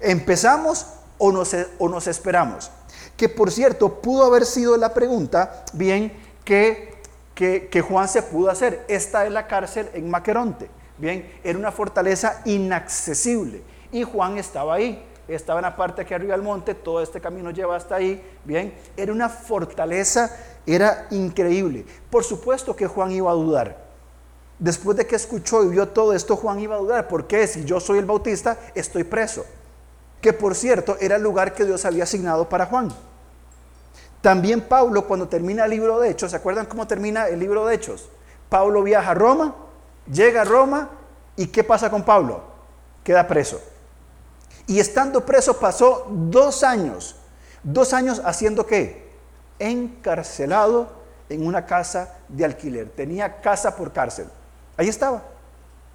¿Empezamos 0.00 0.86
o 1.18 1.32
nos, 1.32 1.54
o 1.78 1.88
nos 1.88 2.06
esperamos? 2.06 2.70
Que 3.18 3.28
por 3.28 3.50
cierto 3.50 4.00
pudo 4.00 4.24
haber 4.24 4.46
sido 4.46 4.76
la 4.76 4.94
pregunta, 4.94 5.64
bien, 5.72 6.12
que, 6.44 6.94
que, 7.34 7.82
Juan 7.82 8.08
se 8.08 8.22
pudo 8.22 8.48
hacer. 8.48 8.84
Esta 8.88 9.26
es 9.26 9.32
la 9.32 9.48
cárcel 9.48 9.90
en 9.92 10.08
Maqueronte, 10.08 10.70
bien, 10.96 11.28
era 11.42 11.58
una 11.58 11.72
fortaleza 11.72 12.40
inaccesible 12.44 13.60
y 13.90 14.04
Juan 14.04 14.38
estaba 14.38 14.74
ahí. 14.74 15.04
estaba 15.26 15.58
en 15.58 15.64
la 15.64 15.76
parte 15.76 16.02
aquí 16.02 16.14
arriba 16.14 16.32
del 16.32 16.42
monte, 16.42 16.74
todo 16.74 17.02
este 17.02 17.20
camino 17.20 17.50
lleva 17.50 17.76
hasta 17.76 17.96
ahí, 17.96 18.22
bien, 18.44 18.72
era 18.96 19.12
una 19.12 19.28
fortaleza, 19.28 20.34
era 20.64 21.08
increíble. 21.10 21.84
Por 22.10 22.22
supuesto 22.22 22.76
que 22.76 22.86
Juan 22.86 23.10
iba 23.10 23.30
a 23.32 23.34
dudar. 23.34 23.88
Después 24.60 24.96
de 24.96 25.06
que 25.06 25.16
escuchó 25.16 25.64
y 25.64 25.68
vio 25.68 25.88
todo 25.88 26.14
esto, 26.14 26.36
Juan 26.36 26.60
iba 26.60 26.76
a 26.76 26.78
dudar, 26.78 27.08
porque 27.08 27.48
si 27.48 27.64
yo 27.64 27.80
soy 27.80 27.98
el 27.98 28.06
bautista, 28.06 28.58
estoy 28.76 29.02
preso. 29.02 29.44
Que 30.20 30.32
por 30.32 30.54
cierto, 30.54 30.96
era 31.00 31.16
el 31.16 31.22
lugar 31.22 31.52
que 31.52 31.64
Dios 31.64 31.84
había 31.84 32.04
asignado 32.04 32.48
para 32.48 32.66
Juan. 32.66 32.88
También 34.20 34.62
Pablo, 34.62 35.06
cuando 35.06 35.28
termina 35.28 35.64
el 35.64 35.70
libro 35.70 36.00
de 36.00 36.10
Hechos, 36.10 36.32
¿se 36.32 36.36
acuerdan 36.36 36.66
cómo 36.66 36.86
termina 36.86 37.28
el 37.28 37.38
libro 37.38 37.66
de 37.66 37.74
Hechos? 37.74 38.08
Pablo 38.48 38.82
viaja 38.82 39.12
a 39.12 39.14
Roma, 39.14 39.54
llega 40.10 40.42
a 40.42 40.44
Roma, 40.44 40.90
¿y 41.36 41.46
qué 41.46 41.62
pasa 41.62 41.90
con 41.90 42.02
Pablo? 42.02 42.42
Queda 43.04 43.26
preso. 43.26 43.60
Y 44.66 44.80
estando 44.80 45.24
preso 45.24 45.58
pasó 45.58 46.06
dos 46.10 46.62
años. 46.62 47.16
Dos 47.62 47.92
años 47.94 48.20
haciendo 48.24 48.66
qué? 48.66 49.08
Encarcelado 49.58 50.88
en 51.28 51.46
una 51.46 51.64
casa 51.64 52.16
de 52.28 52.44
alquiler. 52.44 52.90
Tenía 52.90 53.40
casa 53.40 53.76
por 53.76 53.92
cárcel. 53.92 54.26
Ahí 54.76 54.88
estaba. 54.88 55.22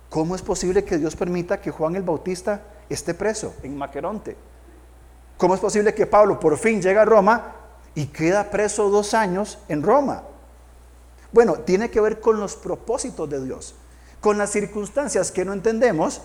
¿Cómo 0.09 0.35
es 0.35 0.41
posible 0.41 0.83
que 0.83 0.97
Dios 0.97 1.15
permita 1.15 1.59
que 1.59 1.71
Juan 1.71 1.95
el 1.95 2.03
Bautista 2.03 2.61
esté 2.89 3.13
preso 3.13 3.53
en 3.63 3.77
Maqueronte? 3.77 4.35
¿Cómo 5.37 5.55
es 5.55 5.59
posible 5.59 5.93
que 5.93 6.05
Pablo 6.05 6.39
por 6.39 6.57
fin 6.57 6.81
llega 6.81 7.01
a 7.01 7.05
Roma 7.05 7.55
y 7.95 8.07
queda 8.07 8.49
preso 8.49 8.89
dos 8.89 9.13
años 9.13 9.59
en 9.67 9.83
Roma? 9.83 10.23
Bueno, 11.31 11.55
tiene 11.55 11.89
que 11.89 11.99
ver 11.99 12.19
con 12.19 12.39
los 12.39 12.55
propósitos 12.55 13.29
de 13.29 13.43
Dios, 13.43 13.75
con 14.21 14.37
las 14.37 14.51
circunstancias 14.51 15.31
que 15.31 15.45
no 15.45 15.53
entendemos, 15.53 16.21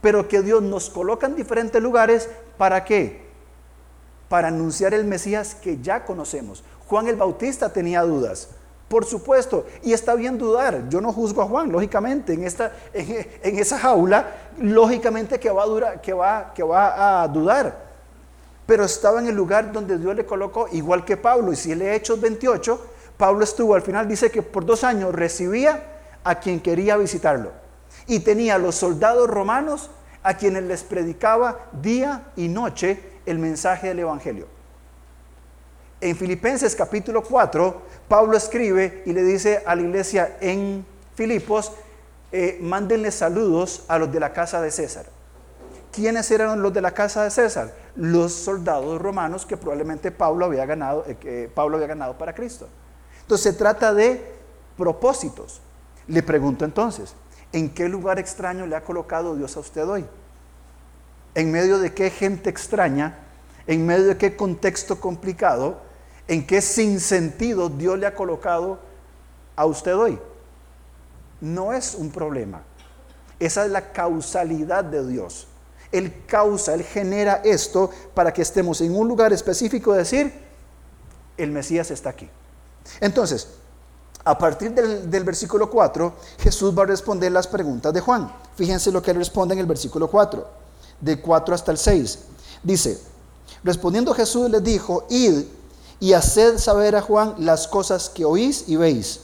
pero 0.00 0.28
que 0.28 0.42
Dios 0.42 0.62
nos 0.62 0.90
coloca 0.90 1.26
en 1.26 1.36
diferentes 1.36 1.82
lugares 1.82 2.28
para 2.56 2.84
qué? 2.84 3.26
Para 4.28 4.48
anunciar 4.48 4.94
el 4.94 5.04
Mesías 5.04 5.54
que 5.54 5.80
ya 5.80 6.04
conocemos. 6.04 6.64
Juan 6.86 7.06
el 7.08 7.16
Bautista 7.16 7.72
tenía 7.72 8.02
dudas. 8.02 8.48
Por 8.88 9.04
supuesto, 9.04 9.66
y 9.82 9.92
está 9.92 10.14
bien 10.14 10.38
dudar. 10.38 10.88
Yo 10.88 11.00
no 11.00 11.12
juzgo 11.12 11.42
a 11.42 11.46
Juan, 11.46 11.72
lógicamente, 11.72 12.34
en, 12.34 12.44
esta, 12.44 12.72
en, 12.94 13.58
esa 13.58 13.78
jaula, 13.78 14.32
lógicamente 14.58 15.40
que 15.40 15.50
va, 15.50 15.64
a 15.64 15.66
durar, 15.66 16.00
que, 16.00 16.12
va, 16.12 16.52
que 16.54 16.62
va 16.62 17.22
a 17.22 17.28
dudar. 17.28 17.85
Pero 18.66 18.84
estaba 18.84 19.20
en 19.20 19.28
el 19.28 19.34
lugar 19.34 19.72
donde 19.72 19.96
Dios 19.98 20.14
le 20.16 20.26
colocó, 20.26 20.68
igual 20.72 21.04
que 21.04 21.16
Pablo. 21.16 21.52
Y 21.52 21.56
si 21.56 21.74
lee 21.74 21.88
Hechos 21.90 22.20
28, 22.20 22.80
Pablo 23.16 23.44
estuvo, 23.44 23.74
al 23.74 23.82
final 23.82 24.08
dice 24.08 24.30
que 24.30 24.42
por 24.42 24.66
dos 24.66 24.84
años 24.84 25.14
recibía 25.14 25.82
a 26.24 26.40
quien 26.40 26.60
quería 26.60 26.96
visitarlo. 26.96 27.52
Y 28.06 28.20
tenía 28.20 28.58
los 28.58 28.74
soldados 28.74 29.28
romanos 29.28 29.90
a 30.22 30.36
quienes 30.36 30.64
les 30.64 30.82
predicaba 30.82 31.66
día 31.80 32.32
y 32.34 32.48
noche 32.48 33.00
el 33.26 33.38
mensaje 33.38 33.88
del 33.88 34.00
Evangelio. 34.00 34.46
En 36.00 36.16
Filipenses 36.16 36.74
capítulo 36.74 37.22
4, 37.22 37.82
Pablo 38.08 38.36
escribe 38.36 39.02
y 39.06 39.12
le 39.12 39.22
dice 39.22 39.62
a 39.64 39.74
la 39.74 39.82
iglesia 39.82 40.36
en 40.40 40.84
Filipos, 41.14 41.72
eh, 42.32 42.58
mándenle 42.60 43.10
saludos 43.10 43.84
a 43.88 43.98
los 43.98 44.12
de 44.12 44.20
la 44.20 44.32
casa 44.32 44.60
de 44.60 44.70
César. 44.70 45.15
¿Quiénes 45.96 46.30
eran 46.30 46.62
los 46.62 46.72
de 46.72 46.80
la 46.80 46.92
casa 46.92 47.24
de 47.24 47.30
César? 47.30 47.74
Los 47.96 48.32
soldados 48.32 49.00
romanos 49.00 49.46
que 49.46 49.56
probablemente 49.56 50.12
Pablo 50.12 50.44
había 50.44 50.66
ganado, 50.66 51.04
eh, 51.06 51.16
que 51.16 51.50
Pablo 51.52 51.76
había 51.76 51.88
ganado 51.88 52.16
para 52.18 52.34
Cristo. 52.34 52.68
Entonces 53.22 53.52
se 53.52 53.58
trata 53.58 53.94
de 53.94 54.36
propósitos. 54.76 55.60
Le 56.06 56.22
pregunto 56.22 56.64
entonces, 56.64 57.14
¿en 57.52 57.70
qué 57.70 57.88
lugar 57.88 58.18
extraño 58.18 58.66
le 58.66 58.76
ha 58.76 58.84
colocado 58.84 59.34
Dios 59.34 59.56
a 59.56 59.60
usted 59.60 59.88
hoy? 59.88 60.04
¿En 61.34 61.50
medio 61.50 61.78
de 61.78 61.92
qué 61.92 62.10
gente 62.10 62.50
extraña? 62.50 63.18
¿En 63.66 63.84
medio 63.84 64.04
de 64.04 64.16
qué 64.18 64.36
contexto 64.36 65.00
complicado? 65.00 65.86
en 66.28 66.46
qué 66.46 66.60
sinsentido 66.60 67.68
Dios 67.68 67.98
le 67.98 68.06
ha 68.06 68.14
colocado 68.14 68.78
a 69.54 69.66
usted 69.66 69.96
hoy. 69.96 70.18
No 71.40 71.72
es 71.72 71.94
un 71.94 72.10
problema. 72.10 72.62
Esa 73.38 73.64
es 73.64 73.70
la 73.70 73.92
causalidad 73.92 74.84
de 74.84 75.06
Dios. 75.06 75.46
Él 75.96 76.24
causa, 76.26 76.74
Él 76.74 76.82
genera 76.82 77.40
esto 77.44 77.90
para 78.14 78.32
que 78.32 78.42
estemos 78.42 78.80
en 78.80 78.96
un 78.96 79.08
lugar 79.08 79.32
específico, 79.32 79.92
decir, 79.92 80.32
el 81.36 81.50
Mesías 81.50 81.90
está 81.90 82.10
aquí. 82.10 82.28
Entonces, 83.00 83.48
a 84.24 84.36
partir 84.36 84.72
del, 84.72 85.10
del, 85.10 85.24
versículo 85.24 85.70
4, 85.70 86.14
Jesús 86.38 86.76
va 86.76 86.82
a 86.82 86.86
responder 86.86 87.30
las 87.30 87.46
preguntas 87.46 87.92
de 87.92 88.00
Juan. 88.00 88.32
Fíjense 88.56 88.90
lo 88.90 89.02
que 89.02 89.12
él 89.12 89.18
responde 89.18 89.54
en 89.54 89.60
el 89.60 89.66
versículo 89.66 90.10
4, 90.10 90.46
de 91.00 91.20
4 91.20 91.54
hasta 91.54 91.70
el 91.70 91.78
6. 91.78 92.18
Dice, 92.62 92.98
respondiendo 93.62 94.14
Jesús 94.14 94.50
les 94.50 94.64
dijo, 94.64 95.06
id 95.08 95.44
y 96.00 96.12
haced 96.12 96.58
saber 96.58 96.96
a 96.96 97.02
Juan 97.02 97.34
las 97.38 97.68
cosas 97.68 98.08
que 98.08 98.24
oís 98.24 98.64
y 98.66 98.76
veis. 98.76 99.20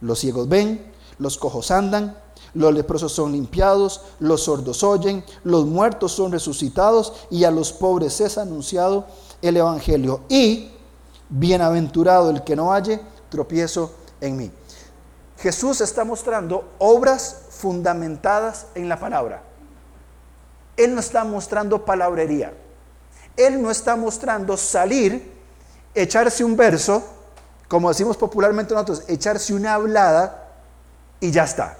Los 0.00 0.20
ciegos 0.20 0.48
ven, 0.48 0.92
los 1.18 1.36
cojos 1.38 1.70
andan, 1.70 2.16
los 2.54 2.72
leprosos 2.72 3.12
son 3.12 3.32
limpiados, 3.32 4.02
los 4.18 4.44
sordos 4.44 4.82
oyen, 4.82 5.24
los 5.44 5.66
muertos 5.66 6.12
son 6.12 6.32
resucitados 6.32 7.12
y 7.30 7.44
a 7.44 7.50
los 7.50 7.72
pobres 7.72 8.20
es 8.20 8.38
anunciado 8.38 9.06
el 9.42 9.56
Evangelio. 9.56 10.20
Y 10.28 10.72
bienaventurado 11.28 12.30
el 12.30 12.42
que 12.42 12.56
no 12.56 12.72
halle 12.72 13.00
tropiezo 13.28 13.92
en 14.20 14.36
mí. 14.36 14.50
Jesús 15.38 15.80
está 15.80 16.04
mostrando 16.04 16.64
obras 16.78 17.42
fundamentadas 17.50 18.66
en 18.74 18.88
la 18.88 18.98
palabra. 18.98 19.42
Él 20.76 20.94
no 20.94 21.00
está 21.00 21.24
mostrando 21.24 21.84
palabrería. 21.84 22.54
Él 23.36 23.62
no 23.62 23.70
está 23.70 23.94
mostrando 23.94 24.56
salir 24.56 25.38
echarse 25.94 26.44
un 26.44 26.56
verso, 26.56 27.02
como 27.68 27.88
decimos 27.88 28.16
popularmente 28.16 28.74
nosotros, 28.74 29.04
echarse 29.08 29.54
una 29.54 29.74
hablada 29.74 30.48
y 31.20 31.30
ya 31.30 31.44
está. 31.44 31.76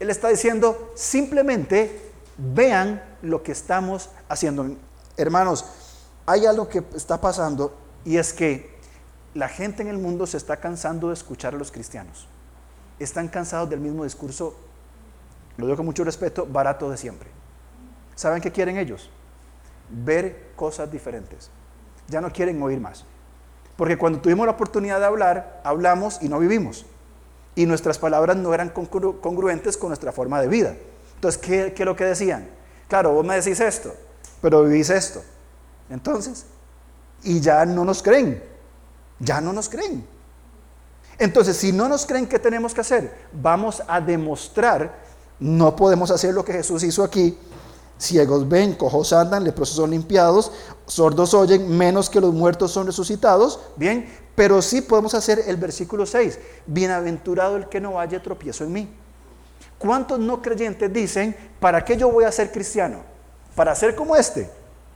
Él 0.00 0.10
está 0.10 0.28
diciendo, 0.28 0.92
simplemente 0.94 2.12
vean 2.36 3.02
lo 3.22 3.42
que 3.42 3.52
estamos 3.52 4.10
haciendo. 4.28 4.76
Hermanos, 5.16 5.64
hay 6.26 6.46
algo 6.46 6.68
que 6.68 6.82
está 6.94 7.20
pasando 7.20 7.76
y 8.04 8.16
es 8.16 8.32
que 8.32 8.74
la 9.34 9.48
gente 9.48 9.82
en 9.82 9.88
el 9.88 9.98
mundo 9.98 10.26
se 10.26 10.36
está 10.36 10.58
cansando 10.58 11.08
de 11.08 11.14
escuchar 11.14 11.54
a 11.54 11.58
los 11.58 11.70
cristianos. 11.70 12.28
Están 12.98 13.28
cansados 13.28 13.68
del 13.68 13.80
mismo 13.80 14.04
discurso, 14.04 14.56
lo 15.56 15.66
digo 15.66 15.76
con 15.76 15.86
mucho 15.86 16.04
respeto, 16.04 16.46
barato 16.46 16.90
de 16.90 16.96
siempre. 16.96 17.28
¿Saben 18.14 18.40
qué 18.40 18.52
quieren 18.52 18.78
ellos? 18.78 19.10
Ver 19.90 20.52
cosas 20.56 20.90
diferentes. 20.90 21.50
Ya 22.08 22.20
no 22.20 22.30
quieren 22.30 22.62
oír 22.62 22.80
más. 22.80 23.04
Porque 23.76 23.98
cuando 23.98 24.20
tuvimos 24.20 24.46
la 24.46 24.52
oportunidad 24.52 25.00
de 25.00 25.06
hablar, 25.06 25.60
hablamos 25.64 26.22
y 26.22 26.28
no 26.28 26.38
vivimos. 26.38 26.86
Y 27.54 27.66
nuestras 27.66 27.98
palabras 27.98 28.36
no 28.36 28.52
eran 28.52 28.70
congruentes 28.70 29.76
con 29.76 29.88
nuestra 29.88 30.12
forma 30.12 30.40
de 30.40 30.48
vida. 30.48 30.76
Entonces, 31.14 31.40
¿qué, 31.40 31.74
es 31.76 31.84
lo 31.84 31.94
que 31.94 32.04
decían? 32.04 32.48
Claro, 32.88 33.12
vos 33.12 33.24
me 33.24 33.36
decís 33.36 33.60
esto, 33.60 33.94
pero 34.42 34.64
vivís 34.64 34.90
esto. 34.90 35.22
Entonces, 35.88 36.46
y 37.22 37.40
ya 37.40 37.64
no 37.64 37.84
nos 37.84 38.02
creen. 38.02 38.42
Ya 39.20 39.40
no 39.40 39.52
nos 39.52 39.68
creen. 39.68 40.04
Entonces, 41.18 41.56
si 41.56 41.72
no 41.72 41.88
nos 41.88 42.06
creen, 42.06 42.26
¿qué 42.26 42.38
tenemos 42.38 42.74
que 42.74 42.80
hacer? 42.80 43.14
Vamos 43.32 43.82
a 43.86 44.00
demostrar, 44.00 44.98
no 45.38 45.76
podemos 45.76 46.10
hacer 46.10 46.34
lo 46.34 46.44
que 46.44 46.52
Jesús 46.52 46.82
hizo 46.82 47.04
aquí, 47.04 47.38
Ciegos 47.98 48.48
ven, 48.48 48.74
cojos 48.74 49.12
andan, 49.12 49.44
leprosos 49.44 49.76
son 49.76 49.90
limpiados, 49.90 50.50
sordos 50.86 51.32
oyen, 51.32 51.76
menos 51.76 52.10
que 52.10 52.20
los 52.20 52.34
muertos 52.34 52.72
son 52.72 52.86
resucitados. 52.86 53.60
Bien, 53.76 54.08
pero 54.34 54.60
sí 54.62 54.82
podemos 54.82 55.14
hacer 55.14 55.42
el 55.46 55.56
versículo 55.56 56.06
6. 56.06 56.38
Bienaventurado 56.66 57.56
el 57.56 57.68
que 57.68 57.80
no 57.80 58.00
haya 58.00 58.22
tropiezo 58.22 58.64
en 58.64 58.72
mí. 58.72 58.88
¿Cuántos 59.78 60.18
no 60.18 60.40
creyentes 60.40 60.92
dicen, 60.92 61.36
¿para 61.60 61.84
qué 61.84 61.96
yo 61.96 62.10
voy 62.10 62.24
a 62.24 62.32
ser 62.32 62.50
cristiano? 62.50 62.98
¿Para 63.54 63.74
ser 63.74 63.94
como 63.94 64.16
este? 64.16 64.50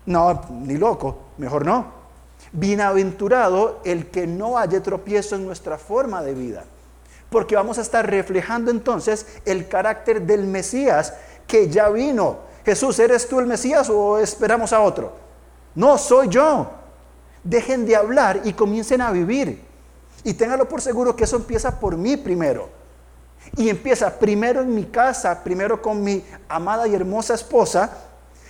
No, 0.07 0.43
ni 0.51 0.77
loco, 0.77 1.19
mejor 1.37 1.65
no. 1.65 1.99
Bienaventurado 2.53 3.81
el 3.85 4.07
que 4.11 4.27
no 4.27 4.59
haya 4.59 4.83
tropiezo 4.83 5.37
en 5.37 5.45
nuestra 5.45 5.79
forma 5.79 6.23
de 6.23 6.35
vida. 6.35 6.65
Porque 7.31 7.57
vamos 7.57 7.79
a 7.79 7.83
estar 7.83 8.09
reflejando 8.09 8.71
entonces 8.71 9.27
el 9.45 9.69
carácter 9.69 10.23
del 10.23 10.47
Mesías 10.47 11.15
que 11.47 11.69
ya 11.69 11.89
vino 11.91 12.49
Jesús, 12.69 12.99
¿eres 12.99 13.27
tú 13.27 13.41
el 13.41 13.47
Mesías 13.47 13.89
o 13.89 14.19
esperamos 14.19 14.75
a 14.75 14.83
otro? 14.83 15.11
No, 15.75 15.97
soy 15.97 16.29
yo. 16.29 16.71
Dejen 17.45 17.87
de 17.87 17.97
hablar 17.97 18.41
y 18.45 18.53
comiencen 18.53 19.01
a 19.01 19.11
vivir. 19.11 19.63
Y 20.25 20.35
ténganlo 20.35 20.69
por 20.69 20.81
seguro 20.81 21.15
que 21.17 21.25
eso 21.25 21.37
empieza 21.37 21.79
por 21.79 21.97
mí 21.97 22.17
primero. 22.17 22.69
Y 23.57 23.69
empieza 23.69 24.19
primero 24.19 24.63
en 24.63 24.75
mi 24.75 24.85
casa, 24.85 25.43
primero 25.43 25.81
con 25.81 26.03
mi 26.03 26.25
amada 26.49 26.87
y 26.87 26.95
hermosa 26.95 27.35
esposa 27.35 27.91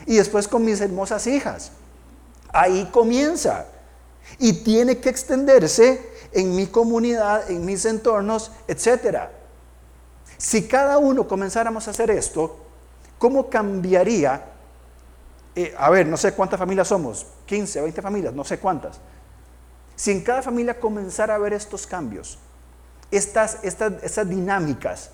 y 0.07 0.16
después 0.16 0.49
con 0.49 0.64
mis 0.64 0.80
hermosas 0.80 1.26
hijas. 1.26 1.73
Ahí 2.52 2.88
comienza. 2.92 3.66
Y 4.38 4.64
tiene 4.64 4.99
que 4.99 5.09
extenderse 5.09 6.12
en 6.33 6.54
mi 6.54 6.66
comunidad, 6.66 7.50
en 7.50 7.64
mis 7.64 7.85
entornos, 7.85 8.50
etc. 8.66 9.28
Si 10.37 10.66
cada 10.66 10.99
uno 10.99 11.26
comenzáramos 11.26 11.87
a 11.88 11.92
hacer 11.92 12.11
esto, 12.11 12.68
¿Cómo 13.18 13.50
cambiaría 13.50 14.42
eh, 15.61 15.75
a 15.77 15.91
ver, 15.91 16.07
no 16.07 16.17
sé 16.17 16.35
cuántas 16.35 16.57
familias 16.57 16.87
somos, 16.87 17.27
15, 17.47 17.81
20 17.81 18.00
familias, 18.00 18.33
no 18.33 18.45
sé 18.45 18.61
cuántas. 18.61 19.00
Si 19.97 20.12
en 20.12 20.21
cada 20.23 20.41
familia 20.41 20.79
comenzara 20.79 21.35
a 21.35 21.38
ver 21.38 21.53
estos 21.53 21.85
cambios, 21.85 22.38
estas, 23.11 23.59
estas, 23.65 23.95
estas 24.05 24.29
dinámicas, 24.29 25.11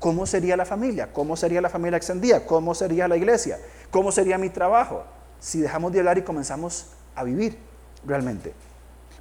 ¿cómo 0.00 0.26
sería 0.26 0.56
la 0.56 0.64
familia? 0.64 1.12
¿Cómo 1.12 1.36
sería 1.36 1.60
la 1.60 1.68
familia 1.68 1.98
extendida? 1.98 2.44
¿Cómo 2.46 2.74
sería 2.74 3.06
la 3.06 3.16
iglesia? 3.16 3.60
¿Cómo 3.92 4.10
sería 4.10 4.38
mi 4.38 4.50
trabajo? 4.50 5.04
Si 5.38 5.60
dejamos 5.60 5.92
de 5.92 6.00
hablar 6.00 6.18
y 6.18 6.22
comenzamos 6.22 6.86
a 7.14 7.22
vivir 7.22 7.56
realmente. 8.04 8.52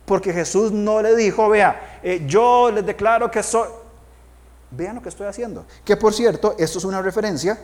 Porque 0.04 0.34
Jesús 0.34 0.72
no 0.72 1.04
le 1.04 1.16
dijo, 1.16 1.48
vea, 1.48 2.00
eh, 2.02 2.24
yo 2.26 2.72
les 2.72 2.84
declaro 2.84 3.30
que 3.30 3.44
soy... 3.44 3.70
Vean 4.72 4.96
lo 4.96 5.04
que 5.04 5.10
estoy 5.10 5.28
haciendo. 5.28 5.68
Que 5.86 5.96
por 5.96 6.12
cierto, 6.12 6.56
esto 6.58 6.80
es 6.80 6.86
una 6.86 7.04
referencia 7.04 7.60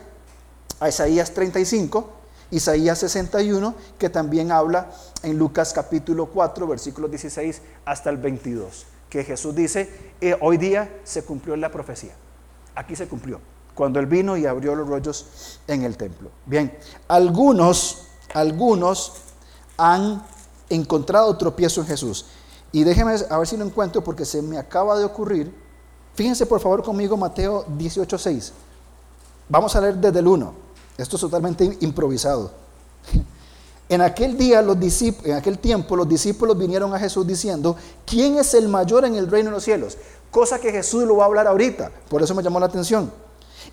a 0.80 0.88
Isaías 0.88 1.32
35, 1.32 2.25
Isaías 2.52 3.00
61, 3.00 3.76
que 3.98 4.10
también 4.10 4.52
habla 4.52 4.92
en 5.24 5.38
Lucas 5.38 5.74
capítulo 5.74 6.28
4, 6.28 6.68
versículos 6.68 7.10
16 7.10 7.62
hasta 7.86 8.10
el 8.10 8.18
22, 8.18 8.86
que 9.10 9.24
Jesús 9.24 9.56
dice, 9.56 10.14
eh, 10.22 10.38
hoy 10.42 10.58
día 10.58 11.00
se 11.04 11.24
cumplió 11.24 11.56
la 11.56 11.72
profecía. 11.72 12.14
Aquí 12.76 12.96
se 12.96 13.08
cumplió, 13.08 13.40
cuando 13.74 14.00
él 14.00 14.06
vino 14.06 14.38
y 14.38 14.46
abrió 14.46 14.76
los 14.76 14.88
rollos 14.88 15.60
en 15.68 15.84
el 15.84 15.98
templo. 15.98 16.30
Bien, 16.46 16.78
algunos, 17.08 18.08
algunos 18.34 19.14
han 19.78 20.24
encontrado 20.70 21.36
tropiezo 21.38 21.82
en 21.82 21.88
Jesús. 21.88 22.26
Y 22.72 22.84
déjeme 22.84 23.16
a 23.30 23.38
ver 23.38 23.48
si 23.48 23.58
lo 23.58 23.66
encuentro 23.66 24.04
porque 24.04 24.26
se 24.26 24.42
me 24.42 24.58
acaba 24.58 24.98
de 24.98 25.06
ocurrir. 25.06 25.54
Fíjense 26.14 26.46
por 26.46 26.60
favor 26.60 26.84
conmigo 26.84 27.18
Mateo 27.18 27.66
18:6. 27.78 28.52
Vamos 29.48 29.76
a 29.76 29.82
leer 29.82 29.96
desde 29.96 30.20
el 30.20 30.28
1. 30.28 30.65
Esto 30.98 31.16
es 31.18 31.22
totalmente 31.22 31.78
improvisado. 31.82 32.52
En 33.88 34.02
aquel 34.02 34.36
día, 34.36 34.62
en 34.62 35.34
aquel 35.34 35.60
tiempo, 35.60 35.96
los 35.96 36.10
discípulos 36.10 36.58
vinieron 36.58 36.92
a 36.96 36.98
Jesús 36.98 37.28
diciendo, 37.28 37.76
¿quién 38.04 38.40
es 38.40 38.56
el 38.56 38.68
mayor 38.68 39.06
en 39.06 39.14
el 39.14 39.30
reino 39.30 39.52
de 39.52 39.58
los 39.58 39.64
cielos? 39.64 39.96
Cosa 40.32 40.60
que 40.60 40.72
Jesús 40.72 41.04
lo 41.04 41.18
va 41.18 41.26
a 41.26 41.28
hablar 41.28 41.46
ahorita. 41.46 41.92
Por 42.10 42.24
eso 42.24 42.34
me 42.34 42.42
llamó 42.42 42.60
la 42.60 42.66
atención. 42.66 43.12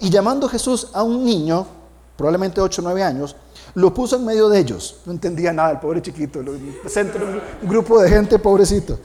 Y 0.00 0.10
llamando 0.10 0.50
Jesús 0.50 0.88
a 0.92 1.02
un 1.02 1.24
niño, 1.24 1.66
probablemente 2.14 2.60
8 2.60 2.82
o 2.82 2.84
9 2.84 3.02
años, 3.02 3.36
lo 3.74 3.94
puso 3.94 4.16
en 4.16 4.26
medio 4.26 4.50
de 4.50 4.58
ellos. 4.58 4.96
No 5.06 5.12
entendía 5.12 5.50
nada 5.50 5.70
el 5.70 5.80
pobre 5.80 6.02
chiquito, 6.02 6.40
centro, 6.88 7.24
un 7.62 7.68
grupo 7.68 7.98
de 7.98 8.10
gente 8.10 8.38
pobrecito. 8.38 8.98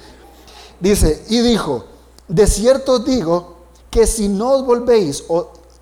Dice, 0.80 1.24
y 1.30 1.40
dijo, 1.40 1.86
de 2.28 2.46
cierto 2.48 2.94
os 2.94 3.06
digo 3.06 3.56
que 3.90 4.06
si 4.06 4.28
no 4.28 4.52
os 4.52 4.66
volvéis 4.66 5.24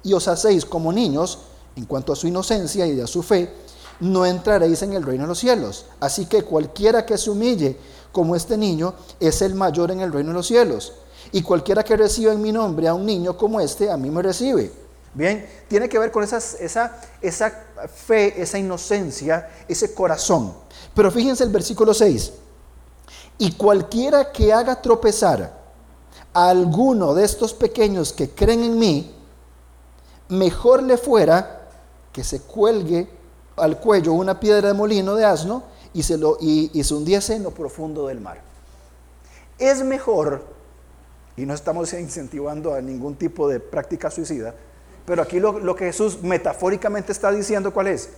y 0.03 0.13
os 0.13 0.27
hacéis 0.27 0.65
como 0.65 0.93
niños, 0.93 1.39
en 1.75 1.85
cuanto 1.85 2.13
a 2.13 2.15
su 2.15 2.27
inocencia 2.27 2.85
y 2.87 2.99
a 2.99 3.07
su 3.07 3.21
fe, 3.21 3.51
no 3.99 4.25
entraréis 4.25 4.81
en 4.81 4.93
el 4.93 5.03
reino 5.03 5.23
de 5.23 5.29
los 5.29 5.39
cielos. 5.39 5.85
Así 5.99 6.25
que 6.25 6.43
cualquiera 6.43 7.05
que 7.05 7.17
se 7.17 7.29
humille 7.29 7.77
como 8.11 8.35
este 8.35 8.57
niño 8.57 8.93
es 9.19 9.41
el 9.41 9.55
mayor 9.55 9.91
en 9.91 10.01
el 10.01 10.11
reino 10.11 10.29
de 10.29 10.35
los 10.35 10.47
cielos. 10.47 10.93
Y 11.31 11.41
cualquiera 11.41 11.83
que 11.83 11.97
reciba 11.97 12.33
en 12.33 12.41
mi 12.41 12.51
nombre 12.51 12.87
a 12.87 12.93
un 12.93 13.05
niño 13.05 13.37
como 13.37 13.59
este, 13.59 13.89
a 13.89 13.97
mí 13.97 14.09
me 14.09 14.21
recibe. 14.21 14.71
Bien, 15.13 15.47
tiene 15.69 15.87
que 15.87 15.97
ver 15.97 16.11
con 16.11 16.23
esa, 16.23 16.37
esa 16.37 17.49
fe, 17.93 18.41
esa 18.41 18.57
inocencia, 18.57 19.49
ese 19.67 19.93
corazón. 19.93 20.53
Pero 20.93 21.09
fíjense 21.09 21.43
el 21.43 21.49
versículo 21.49 21.93
6. 21.93 22.33
Y 23.37 23.53
cualquiera 23.53 24.31
que 24.31 24.53
haga 24.53 24.81
tropezar 24.81 25.65
a 26.33 26.49
alguno 26.49 27.13
de 27.13 27.23
estos 27.23 27.53
pequeños 27.53 28.11
que 28.11 28.29
creen 28.29 28.63
en 28.63 28.77
mí, 28.77 29.15
mejor 30.27 30.83
le 30.83 30.97
fuera 30.97 31.64
que 32.15 32.23
se 32.23 32.39
cuelgue 32.39 33.09
al 33.57 33.77
cuello 33.77 34.13
una 34.13 34.39
piedra 34.39 34.69
de 34.69 34.73
molino 34.73 35.15
de 35.15 35.25
asno 35.25 35.65
y 35.93 36.01
se, 36.01 36.17
lo, 36.17 36.37
y 36.39 36.81
se 36.81 36.93
hundiese 36.93 37.35
en 37.35 37.43
lo 37.43 37.51
profundo 37.51 38.07
del 38.07 38.21
mar. 38.21 38.39
Es 39.59 39.83
mejor, 39.83 40.45
y 41.35 41.45
no 41.45 41.53
estamos 41.53 41.91
incentivando 41.91 42.73
a 42.73 42.79
ningún 42.81 43.15
tipo 43.17 43.49
de 43.49 43.59
práctica 43.59 44.09
suicida, 44.09 44.55
pero 45.05 45.21
aquí 45.21 45.41
lo, 45.41 45.75
que 45.75 45.87
Jesús 45.87 46.23
metafóricamente 46.23 47.11
está 47.11 47.31
diciendo, 47.31 47.73
¿cuál 47.73 47.87
es? 47.87 48.11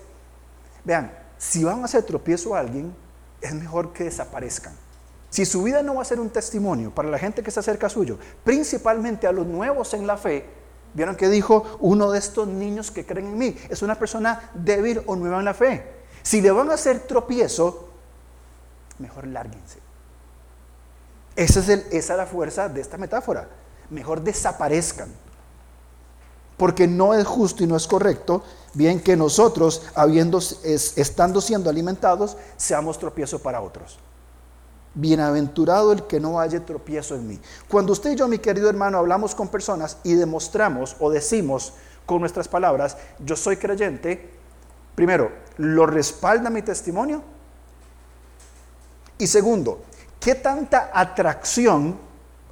Vean, 0.86 1.12
si 1.40 1.64
van 1.64 1.82
a 1.82 1.86
hacer 1.86 2.04
tropiezo 2.04 2.54
a 2.54 2.60
alguien, 2.60 2.96
es 3.42 3.56
mejor 3.56 3.94
que 3.94 4.04
desaparezcan. 4.04 4.74
Si 5.32 5.44
su 5.44 5.64
vida 5.64 5.82
no 5.82 5.96
va 5.96 6.04
a 6.04 6.06
ser 6.06 6.20
un 6.20 6.30
testimonio 6.30 6.94
para 6.94 7.10
la 7.10 7.18
gente 7.18 7.42
que 7.42 7.50
está 7.50 7.64
cerca 7.64 7.90
suyo, 7.90 8.20
principalmente 8.44 9.26
a 9.26 9.32
los 9.32 9.48
nuevos 9.48 9.96
en 9.96 10.06
la 10.06 10.18
fe, 10.18 10.46
vieron 10.98 11.16
que 11.16 11.30
dijo 11.30 11.78
uno 11.80 12.10
de 12.10 12.18
estos 12.18 12.48
niños 12.48 12.90
que 12.90 13.06
creen 13.06 13.28
en 13.28 13.38
mí, 13.38 13.58
es 13.70 13.84
una 13.84 13.94
persona 13.94 14.50
débil 14.56 15.04
o 15.06 15.16
nueva 15.16 15.38
en 15.38 15.46
la 15.46 15.54
fe. 15.54 15.86
Si 16.24 16.42
le 16.42 16.50
van 16.50 16.72
a 16.72 16.74
hacer 16.74 17.02
tropiezo, 17.02 17.90
mejor 18.98 19.28
lárguense. 19.28 19.78
Esa 21.36 21.60
es, 21.60 21.70
esa 21.70 22.14
es 22.14 22.18
la 22.18 22.26
fuerza 22.26 22.68
de 22.68 22.82
esta 22.82 22.98
metáfora. 22.98 23.48
Mejor 23.92 24.22
desaparezcan 24.22 25.10
porque 26.58 26.88
no 26.88 27.14
es 27.14 27.28
justo 27.28 27.64
y 27.64 27.68
no 27.68 27.76
es 27.76 27.86
correcto, 27.86 28.42
bien 28.74 29.00
que 29.00 29.16
nosotros, 29.16 29.84
habiendo, 29.94 30.40
estando 30.40 31.42
siendo 31.42 31.70
alimentados, 31.70 32.36
seamos 32.58 32.98
tropiezo 32.98 33.38
para 33.38 33.62
otros. 33.62 34.00
Bienaventurado 35.00 35.92
el 35.92 36.08
que 36.08 36.20
no 36.20 36.40
haya 36.40 36.66
tropiezo 36.66 37.14
en 37.14 37.28
mí. 37.28 37.40
Cuando 37.68 37.94
usted 37.94 38.12
y 38.12 38.16
yo, 38.16 38.28
mi 38.28 38.40
querido 38.40 38.68
hermano, 38.68 38.98
hablamos 38.98 39.36
con 39.36 39.48
personas 39.48 39.98
y 40.04 40.16
demostramos 40.16 40.96
o 41.00 41.12
decimos 41.12 41.74
con 42.08 42.20
nuestras 42.20 42.48
palabras, 42.48 42.98
yo 43.20 43.36
soy 43.36 43.58
creyente, 43.58 44.32
primero, 44.96 45.32
¿lo 45.58 45.86
respalda 45.86 46.50
mi 46.50 46.64
testimonio? 46.64 47.22
Y 49.20 49.28
segundo, 49.28 49.84
¿qué 50.20 50.34
tanta 50.34 50.90
atracción, 50.94 52.00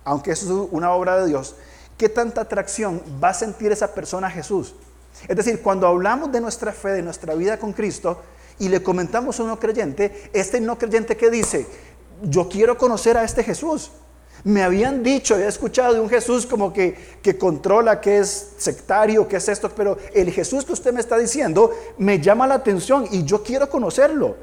aunque 0.03 0.31
eso 0.31 0.65
es 0.65 0.69
una 0.71 0.91
obra 0.91 1.17
de 1.17 1.27
Dios, 1.27 1.55
¿qué 1.97 2.09
tanta 2.09 2.41
atracción 2.41 3.01
va 3.23 3.29
a 3.29 3.33
sentir 3.33 3.71
esa 3.71 3.93
persona 3.95 4.27
a 4.27 4.31
Jesús? 4.31 4.75
Es 5.27 5.35
decir, 5.35 5.63
cuando 5.63 5.87
hablamos 5.87 6.31
de 6.31 6.41
nuestra 6.41 6.71
fe, 6.73 6.89
de 6.89 7.01
nuestra 7.01 7.33
vida 7.33 7.57
con 7.57 7.73
Cristo, 7.73 8.21
y 8.59 8.69
le 8.69 8.81
comentamos 8.81 9.39
a 9.39 9.43
un 9.43 9.49
no 9.49 9.59
creyente, 9.59 10.29
este 10.33 10.61
no 10.61 10.77
creyente 10.77 11.17
que 11.17 11.29
dice, 11.29 11.67
yo 12.23 12.49
quiero 12.49 12.77
conocer 12.77 13.17
a 13.17 13.23
este 13.23 13.43
Jesús. 13.43 13.91
Me 14.43 14.61
habían 14.61 15.01
dicho, 15.01 15.33
había 15.33 15.47
escuchado 15.47 15.95
de 15.95 15.99
un 15.99 16.09
Jesús 16.09 16.45
como 16.45 16.71
que, 16.71 17.17
que 17.21 17.37
controla, 17.37 17.99
que 17.99 18.19
es 18.19 18.53
sectario, 18.57 19.27
que 19.27 19.37
es 19.37 19.49
esto, 19.49 19.69
pero 19.69 19.97
el 20.13 20.31
Jesús 20.31 20.63
que 20.63 20.73
usted 20.73 20.93
me 20.93 20.99
está 20.99 21.17
diciendo 21.17 21.71
me 21.97 22.19
llama 22.19 22.45
la 22.45 22.55
atención 22.55 23.07
y 23.11 23.23
yo 23.23 23.41
quiero 23.41 23.69
conocerlo. 23.69 24.35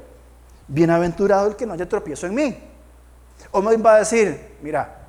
Bienaventurado 0.67 1.47
el 1.47 1.55
que 1.55 1.65
no 1.65 1.73
haya 1.73 1.87
tropiezo 1.87 2.27
en 2.27 2.35
mí. 2.35 2.57
O 3.51 3.61
me 3.61 3.77
va 3.77 3.95
a 3.95 3.99
decir, 3.99 4.57
mira, 4.61 5.05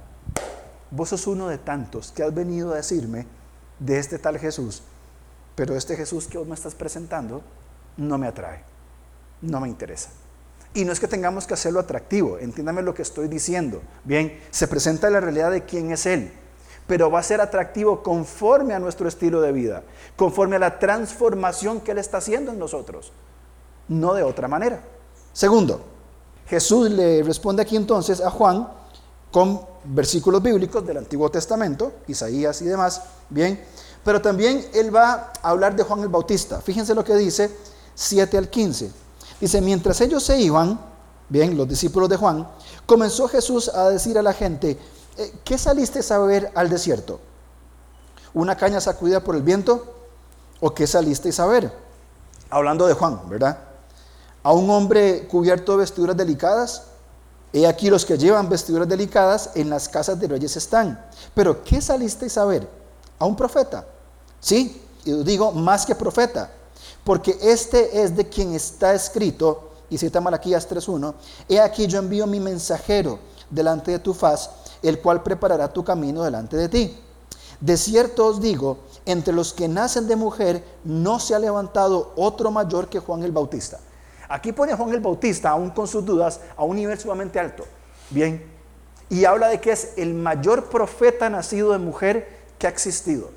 vos 0.90 1.08
sos 1.08 1.26
uno 1.26 1.48
de 1.48 1.58
tantos 1.58 2.12
que 2.12 2.22
has 2.22 2.32
venido 2.32 2.72
a 2.72 2.76
decirme 2.76 3.26
de 3.78 3.98
este 3.98 4.18
tal 4.18 4.38
Jesús, 4.38 4.82
pero 5.56 5.76
este 5.76 5.96
Jesús 5.96 6.26
que 6.26 6.38
vos 6.38 6.46
me 6.46 6.54
estás 6.54 6.74
presentando 6.74 7.42
no 7.96 8.18
me 8.18 8.28
atrae, 8.28 8.62
no 9.42 9.60
me 9.60 9.68
interesa. 9.68 10.10
Y 10.74 10.84
no 10.84 10.92
es 10.92 10.98
que 10.98 11.06
tengamos 11.06 11.46
que 11.46 11.54
hacerlo 11.54 11.78
atractivo, 11.78 12.38
entiéndame 12.38 12.82
lo 12.82 12.94
que 12.94 13.02
estoy 13.02 13.28
diciendo. 13.28 13.80
Bien, 14.02 14.40
se 14.50 14.66
presenta 14.66 15.08
la 15.08 15.20
realidad 15.20 15.52
de 15.52 15.64
quién 15.64 15.92
es 15.92 16.04
Él, 16.04 16.32
pero 16.88 17.10
va 17.10 17.20
a 17.20 17.22
ser 17.22 17.40
atractivo 17.40 18.02
conforme 18.02 18.74
a 18.74 18.80
nuestro 18.80 19.06
estilo 19.06 19.40
de 19.40 19.52
vida, 19.52 19.84
conforme 20.16 20.56
a 20.56 20.58
la 20.58 20.80
transformación 20.80 21.80
que 21.80 21.92
Él 21.92 21.98
está 21.98 22.18
haciendo 22.18 22.50
en 22.50 22.58
nosotros, 22.58 23.12
no 23.86 24.14
de 24.14 24.24
otra 24.24 24.48
manera. 24.48 24.82
Segundo, 25.32 25.80
Jesús 26.48 26.90
le 26.90 27.22
responde 27.22 27.62
aquí 27.62 27.76
entonces 27.76 28.20
a 28.20 28.30
Juan 28.30 28.68
con 29.30 29.60
versículos 29.84 30.42
bíblicos 30.42 30.84
del 30.84 30.96
Antiguo 30.96 31.30
Testamento, 31.30 31.92
Isaías 32.08 32.60
y 32.62 32.66
demás, 32.66 33.02
bien, 33.30 33.64
pero 34.04 34.20
también 34.20 34.64
él 34.74 34.94
va 34.94 35.32
a 35.40 35.50
hablar 35.50 35.74
de 35.76 35.82
Juan 35.84 36.00
el 36.00 36.08
Bautista. 36.08 36.60
Fíjense 36.60 36.94
lo 36.94 37.04
que 37.04 37.14
dice 37.14 37.50
7 37.94 38.36
al 38.38 38.50
15. 38.50 39.03
Dice, 39.44 39.60
mientras 39.60 40.00
ellos 40.00 40.22
se 40.22 40.40
iban, 40.40 40.80
bien, 41.28 41.54
los 41.54 41.68
discípulos 41.68 42.08
de 42.08 42.16
Juan, 42.16 42.48
comenzó 42.86 43.28
Jesús 43.28 43.68
a 43.68 43.90
decir 43.90 44.16
a 44.16 44.22
la 44.22 44.32
gente, 44.32 44.78
eh, 45.18 45.34
¿qué 45.44 45.58
saliste 45.58 46.00
a 46.14 46.18
ver 46.20 46.50
al 46.54 46.70
desierto? 46.70 47.20
¿Una 48.32 48.56
caña 48.56 48.80
sacudida 48.80 49.22
por 49.22 49.36
el 49.36 49.42
viento? 49.42 49.96
¿O 50.60 50.72
qué 50.72 50.86
saliste 50.86 51.30
a 51.36 51.44
ver? 51.44 51.70
Hablando 52.48 52.86
de 52.86 52.94
Juan, 52.94 53.20
¿verdad? 53.28 53.58
¿A 54.42 54.54
un 54.54 54.70
hombre 54.70 55.28
cubierto 55.28 55.72
de 55.72 55.78
vestiduras 55.80 56.16
delicadas? 56.16 56.84
He 57.52 57.66
aquí 57.66 57.90
los 57.90 58.06
que 58.06 58.16
llevan 58.16 58.48
vestiduras 58.48 58.88
delicadas 58.88 59.50
en 59.56 59.68
las 59.68 59.90
casas 59.90 60.18
de 60.18 60.26
reyes 60.26 60.56
están. 60.56 61.04
Pero 61.34 61.62
¿qué 61.62 61.82
salisteis 61.82 62.38
a 62.38 62.46
ver? 62.46 62.66
¿A 63.18 63.26
un 63.26 63.36
profeta? 63.36 63.84
Sí, 64.40 64.82
y 65.04 65.22
digo 65.22 65.52
más 65.52 65.84
que 65.84 65.94
profeta, 65.94 66.50
porque 67.04 67.36
este 67.42 68.02
es 68.02 68.16
de 68.16 68.28
quien 68.28 68.54
está 68.54 68.94
escrito, 68.94 69.70
y 69.90 69.98
cita 69.98 70.20
Malaquías 70.20 70.68
3.1, 70.68 71.14
He 71.48 71.60
aquí 71.60 71.86
yo 71.86 71.98
envío 71.98 72.26
mi 72.26 72.40
mensajero 72.40 73.18
delante 73.50 73.92
de 73.92 73.98
tu 73.98 74.14
faz, 74.14 74.50
el 74.82 75.00
cual 75.00 75.22
preparará 75.22 75.72
tu 75.72 75.84
camino 75.84 76.22
delante 76.22 76.56
de 76.56 76.68
ti. 76.68 76.98
De 77.60 77.76
cierto 77.76 78.26
os 78.26 78.40
digo, 78.40 78.78
entre 79.06 79.32
los 79.32 79.52
que 79.52 79.68
nacen 79.68 80.08
de 80.08 80.16
mujer 80.16 80.64
no 80.84 81.20
se 81.20 81.34
ha 81.34 81.38
levantado 81.38 82.12
otro 82.16 82.50
mayor 82.50 82.88
que 82.88 82.98
Juan 82.98 83.22
el 83.22 83.32
Bautista. 83.32 83.78
Aquí 84.28 84.52
pone 84.52 84.74
Juan 84.74 84.92
el 84.92 85.00
Bautista, 85.00 85.50
aún 85.50 85.70
con 85.70 85.86
sus 85.86 86.04
dudas, 86.04 86.40
a 86.56 86.64
un 86.64 86.76
nivel 86.76 86.98
sumamente 86.98 87.38
alto. 87.38 87.64
Bien. 88.10 88.52
Y 89.10 89.26
habla 89.26 89.48
de 89.48 89.60
que 89.60 89.72
es 89.72 89.92
el 89.96 90.14
mayor 90.14 90.70
profeta 90.70 91.28
nacido 91.28 91.72
de 91.72 91.78
mujer 91.78 92.44
que 92.58 92.66
ha 92.66 92.70
existido. 92.70 93.30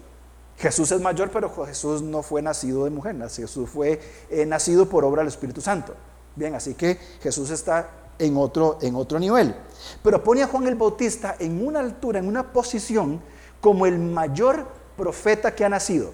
Jesús 0.57 0.91
es 0.91 1.01
mayor, 1.01 1.29
pero 1.29 1.53
Jesús 1.65 2.01
no 2.01 2.23
fue 2.23 2.41
nacido 2.41 2.83
de 2.83 2.89
mujer, 2.89 3.15
Jesús 3.29 3.69
fue 3.69 3.99
eh, 4.29 4.45
nacido 4.45 4.89
por 4.89 5.05
obra 5.05 5.21
del 5.21 5.27
Espíritu 5.27 5.61
Santo. 5.61 5.93
Bien, 6.35 6.55
así 6.55 6.73
que 6.73 6.97
Jesús 7.21 7.49
está 7.51 7.89
en 8.19 8.37
otro, 8.37 8.79
en 8.81 8.95
otro 8.95 9.19
nivel. 9.19 9.55
Pero 10.03 10.23
pone 10.23 10.41
a 10.41 10.47
Juan 10.47 10.67
el 10.67 10.75
Bautista 10.75 11.35
en 11.39 11.65
una 11.65 11.79
altura, 11.79 12.19
en 12.19 12.27
una 12.27 12.51
posición 12.51 13.21
como 13.61 13.85
el 13.85 13.99
mayor 13.99 14.67
profeta 14.95 15.53
que 15.53 15.63
ha 15.63 15.69
nacido 15.69 16.11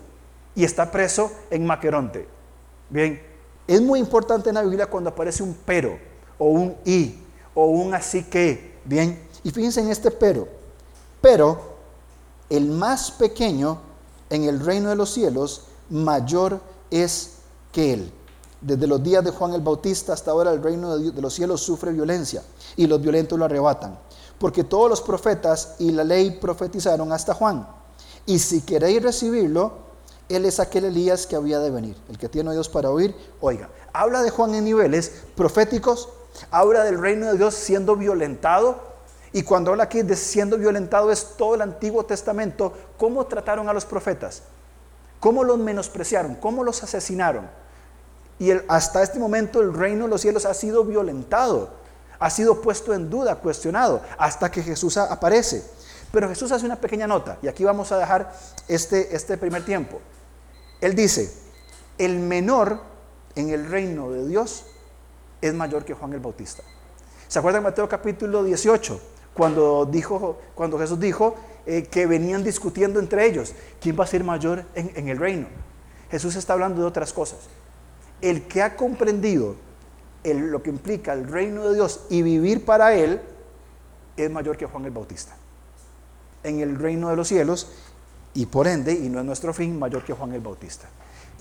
y 0.55 0.63
está 0.63 0.91
preso 0.91 1.31
en 1.49 1.65
Maqueronte. 1.65 2.27
Bien, 2.89 3.21
es 3.67 3.81
muy 3.81 3.99
importante 3.99 4.49
en 4.49 4.55
la 4.55 4.63
Biblia 4.63 4.87
cuando 4.87 5.09
aparece 5.09 5.41
un 5.41 5.55
pero 5.65 5.97
o 6.37 6.47
un 6.47 6.75
y 6.85 7.15
o 7.53 7.65
un 7.67 7.93
así 7.93 8.23
que. 8.23 8.73
Bien, 8.85 9.27
y 9.43 9.51
fíjense 9.51 9.79
en 9.79 9.89
este 9.89 10.11
pero. 10.11 10.47
Pero 11.21 11.73
el 12.49 12.67
más 12.67 13.11
pequeño 13.11 13.92
en 14.33 14.45
el 14.45 14.59
reino 14.59 14.89
de 14.89 14.95
los 14.95 15.11
cielos, 15.11 15.61
mayor 15.89 16.59
es 16.89 17.33
que 17.71 17.93
él. 17.93 18.11
Desde 18.61 18.87
los 18.87 19.03
días 19.03 19.23
de 19.23 19.29
Juan 19.29 19.53
el 19.53 19.61
Bautista 19.61 20.13
hasta 20.13 20.31
ahora 20.31 20.51
el 20.51 20.63
reino 20.63 20.97
de 20.97 21.21
los 21.21 21.33
cielos 21.33 21.61
sufre 21.61 21.91
violencia 21.91 22.41
y 22.75 22.87
los 22.87 22.99
violentos 22.99 23.37
lo 23.37 23.45
arrebatan. 23.45 23.99
Porque 24.39 24.63
todos 24.63 24.89
los 24.89 25.01
profetas 25.01 25.75
y 25.77 25.91
la 25.91 26.03
ley 26.03 26.31
profetizaron 26.31 27.11
hasta 27.11 27.35
Juan. 27.35 27.67
Y 28.25 28.39
si 28.39 28.61
queréis 28.61 29.03
recibirlo, 29.03 29.73
él 30.29 30.45
es 30.45 30.59
aquel 30.59 30.85
Elías 30.85 31.27
que 31.27 31.35
había 31.35 31.59
de 31.59 31.69
venir. 31.69 31.95
El 32.09 32.17
que 32.17 32.27
tiene 32.27 32.49
oídos 32.49 32.69
para 32.69 32.89
oír, 32.89 33.15
oiga. 33.39 33.69
Habla 33.91 34.23
de 34.23 34.31
Juan 34.31 34.55
en 34.55 34.63
niveles 34.63 35.11
proféticos, 35.35 36.09
habla 36.49 36.83
del 36.83 36.99
reino 36.99 37.27
de 37.27 37.37
Dios 37.37 37.53
siendo 37.53 37.95
violentado. 37.95 38.92
Y 39.33 39.43
cuando 39.43 39.71
habla 39.71 39.83
aquí 39.83 40.03
de 40.03 40.15
siendo 40.15 40.57
violentado 40.57 41.11
es 41.11 41.35
todo 41.35 41.55
el 41.55 41.61
Antiguo 41.61 42.05
Testamento, 42.05 42.71
cómo 42.97 43.25
trataron 43.25 43.67
a 43.67 43.73
los 43.73 43.83
profetas, 43.83 44.43
cómo 45.19 45.43
los 45.43 45.57
menospreciaron, 45.57 46.35
cómo 46.35 46.63
los 46.63 46.83
asesinaron 46.83 47.49
y 48.39 48.51
hasta 48.67 49.03
este 49.03 49.19
momento 49.19 49.61
el 49.61 49.73
reino 49.73 50.05
de 50.05 50.09
los 50.09 50.21
cielos 50.21 50.45
ha 50.45 50.53
sido 50.53 50.83
violentado, 50.83 51.69
ha 52.19 52.29
sido 52.29 52.61
puesto 52.61 52.93
en 52.93 53.09
duda, 53.09 53.35
cuestionado, 53.35 54.01
hasta 54.17 54.49
que 54.51 54.63
Jesús 54.63 54.97
aparece. 54.97 55.63
Pero 56.11 56.29
Jesús 56.29 56.51
hace 56.51 56.65
una 56.65 56.75
pequeña 56.75 57.07
nota, 57.07 57.37
y 57.41 57.47
aquí 57.47 57.63
vamos 57.63 57.91
a 57.91 57.97
dejar 57.97 58.33
este, 58.67 59.15
este 59.15 59.37
primer 59.37 59.63
tiempo. 59.65 59.99
Él 60.81 60.95
dice, 60.95 61.33
el 61.97 62.19
menor 62.19 62.81
en 63.35 63.49
el 63.49 63.69
reino 63.69 64.11
de 64.11 64.27
Dios 64.27 64.65
es 65.41 65.53
mayor 65.53 65.85
que 65.85 65.93
Juan 65.93 66.13
el 66.13 66.19
Bautista. 66.19 66.63
¿Se 67.27 67.39
acuerdan 67.39 67.63
Mateo 67.63 67.87
capítulo 67.87 68.43
18? 68.43 68.99
Cuando, 69.33 69.85
dijo, 69.85 70.37
cuando 70.55 70.77
Jesús 70.77 70.99
dijo 70.99 71.35
eh, 71.65 71.83
que 71.83 72.05
venían 72.05 72.43
discutiendo 72.43 72.99
entre 72.99 73.25
ellos, 73.25 73.53
¿quién 73.81 73.99
va 73.99 74.03
a 74.03 74.07
ser 74.07 74.23
mayor 74.23 74.65
en, 74.75 75.07
el 75.07 75.17
reino? 75.17 75.47
Jesús 76.11 76.35
está 76.35 76.53
hablando 76.53 76.81
de 76.81 76.87
otras 76.87 77.11
cosas 77.13 77.39
el 78.23 78.43
que 78.43 78.61
ha 78.61 78.77
comprendido 78.77 79.55
lo 80.23 80.63
que 80.63 80.69
implica 80.69 81.11
el 81.11 81.27
reino 81.27 81.67
de 81.67 81.75
Dios 81.75 82.01
y 82.09 82.21
vivir 82.21 82.63
para 82.63 82.95
Él, 82.95 83.19
es 84.15 84.31
mayor 84.31 84.55
que 84.55 84.65
Juan 84.65 84.85
el 84.85 84.91
Bautista. 84.91 85.35
En 86.43 86.61
el 86.61 86.79
reino 86.79 87.09
de 87.09 87.17
los 87.17 87.27
cielos 87.27 87.67
y 88.33 88.45
por 88.45 88.67
ende, 88.67 88.93
y 88.93 89.09
no 89.09 89.19
es 89.19 89.25
nuestro 89.25 89.53
fin, 89.53 89.77
mayor 89.77 90.05
que 90.05 90.13
Juan 90.13 90.31
el 90.33 90.39
Bautista. 90.39 90.87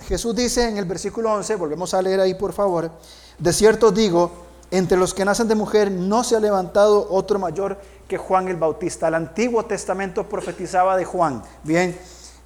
Jesús 0.09 0.35
dice 0.35 0.69
en 0.69 0.77
el 0.77 0.85
versículo 0.85 1.33
11, 1.33 1.55
volvemos 1.55 1.95
a 1.95 2.03
leer 2.03 2.19
ahí 2.19 2.35
por 2.35 2.53
favor, 2.53 2.91
de 3.39 3.53
cierto 3.53 3.93
digo, 3.93 4.33
entre 4.73 4.97
los 4.97 5.13
que 5.13 5.27
nacen 5.27 5.49
de 5.49 5.55
mujer 5.55 5.91
no 5.91 6.25
se 6.25 6.35
ha 6.35 6.41
levantado 6.41 7.07
otro 7.11 7.39
mayor 7.39 7.79
que 8.09 8.17
Juan 8.17 8.49
el 8.49 8.57
Bautista. 8.57 9.09
El 9.09 9.15
Antiguo 9.15 9.67
Testamento 9.67 10.27
profetizaba 10.27 10.97
de 10.97 11.05
Juan. 11.05 11.43
Bien, 11.63 11.95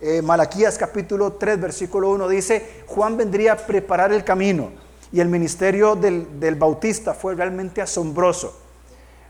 eh, 0.01 0.21
Malaquías 0.23 0.77
capítulo 0.77 1.35
3, 1.35 1.61
versículo 1.61 2.11
1 2.11 2.29
dice, 2.29 2.83
Juan 2.89 3.17
vendría 3.17 3.53
a 3.53 3.57
preparar 3.57 4.13
el 4.13 4.25
camino 4.25 4.71
y 5.13 5.21
el 5.21 5.29
ministerio 5.29 5.95
del, 5.95 6.41
del 6.41 6.57
bautista 6.57 7.15
fue 7.15 7.37
realmente 7.37 7.81
asombroso. 7.81 8.57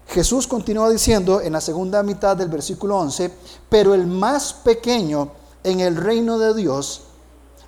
Jesús 0.09 0.47
continúa 0.47 0.89
diciendo 0.89 1.43
en 1.43 1.53
la 1.53 1.61
segunda 1.61 2.03
mitad 2.03 2.35
del 2.35 2.49
versículo 2.49 2.97
11, 2.97 3.31
pero 3.69 3.93
el 3.93 4.07
más 4.07 4.55
pequeño 4.55 5.33
en 5.65 5.81
el 5.81 5.97
reino 5.97 6.39
de 6.39 6.55
Dios 6.55 7.09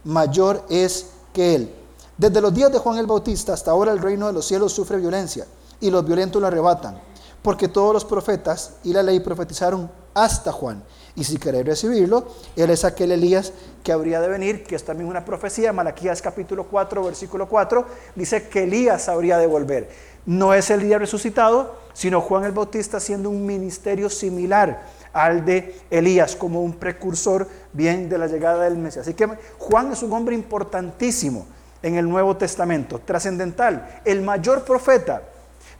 mayor 0.04 0.64
es 0.70 1.10
que 1.34 1.54
él. 1.54 1.74
Desde 2.18 2.40
los 2.40 2.52
días 2.52 2.72
de 2.72 2.80
Juan 2.80 2.98
el 2.98 3.06
Bautista 3.06 3.52
hasta 3.52 3.70
ahora 3.70 3.92
el 3.92 4.00
reino 4.00 4.26
de 4.26 4.32
los 4.32 4.44
cielos 4.44 4.72
sufre 4.72 4.96
violencia 4.96 5.46
y 5.78 5.88
los 5.88 6.04
violentos 6.04 6.42
lo 6.42 6.48
arrebatan, 6.48 7.00
porque 7.42 7.68
todos 7.68 7.94
los 7.94 8.04
profetas 8.04 8.72
y 8.82 8.92
la 8.92 9.04
ley 9.04 9.20
profetizaron 9.20 9.88
hasta 10.14 10.50
Juan. 10.50 10.82
Y 11.14 11.22
si 11.22 11.38
queréis 11.38 11.64
recibirlo, 11.64 12.26
Él 12.56 12.70
es 12.70 12.84
aquel 12.84 13.12
Elías 13.12 13.52
que 13.84 13.92
habría 13.92 14.20
de 14.20 14.26
venir, 14.26 14.64
que 14.64 14.74
es 14.74 14.84
también 14.84 15.08
una 15.08 15.24
profecía. 15.24 15.72
Malaquías 15.72 16.20
capítulo 16.20 16.64
4, 16.64 17.04
versículo 17.04 17.48
4, 17.48 17.86
dice 18.16 18.48
que 18.48 18.64
Elías 18.64 19.08
habría 19.08 19.38
de 19.38 19.46
volver. 19.46 19.88
No 20.26 20.54
es 20.54 20.70
Elías 20.70 20.98
resucitado, 20.98 21.76
sino 21.92 22.20
Juan 22.20 22.42
el 22.42 22.52
Bautista 22.52 22.96
haciendo 22.96 23.30
un 23.30 23.46
ministerio 23.46 24.10
similar 24.10 24.82
al 25.12 25.44
de 25.44 25.80
Elías, 25.88 26.34
como 26.34 26.64
un 26.64 26.72
precursor 26.72 27.46
bien 27.72 28.08
de 28.08 28.18
la 28.18 28.26
llegada 28.26 28.64
del 28.64 28.76
Mesías. 28.76 29.06
Así 29.06 29.14
que 29.14 29.28
Juan 29.58 29.92
es 29.92 30.02
un 30.02 30.12
hombre 30.12 30.34
importantísimo 30.34 31.46
en 31.82 31.96
el 31.96 32.08
Nuevo 32.08 32.36
Testamento, 32.36 33.00
trascendental, 33.04 34.00
el 34.04 34.22
mayor 34.22 34.64
profeta, 34.64 35.22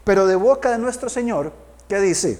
pero 0.03 0.25
de 0.27 0.35
boca 0.35 0.71
de 0.71 0.77
nuestro 0.77 1.09
Señor, 1.09 1.51
que 1.87 1.99
dice, 1.99 2.39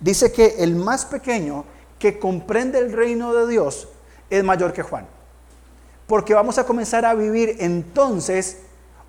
dice 0.00 0.32
que 0.32 0.56
el 0.58 0.74
más 0.74 1.04
pequeño 1.04 1.64
que 1.98 2.18
comprende 2.18 2.78
el 2.78 2.92
reino 2.92 3.32
de 3.34 3.46
Dios 3.46 3.88
es 4.28 4.42
mayor 4.44 4.72
que 4.72 4.82
Juan. 4.82 5.06
Porque 6.06 6.34
vamos 6.34 6.58
a 6.58 6.66
comenzar 6.66 7.04
a 7.04 7.14
vivir 7.14 7.56
entonces 7.60 8.58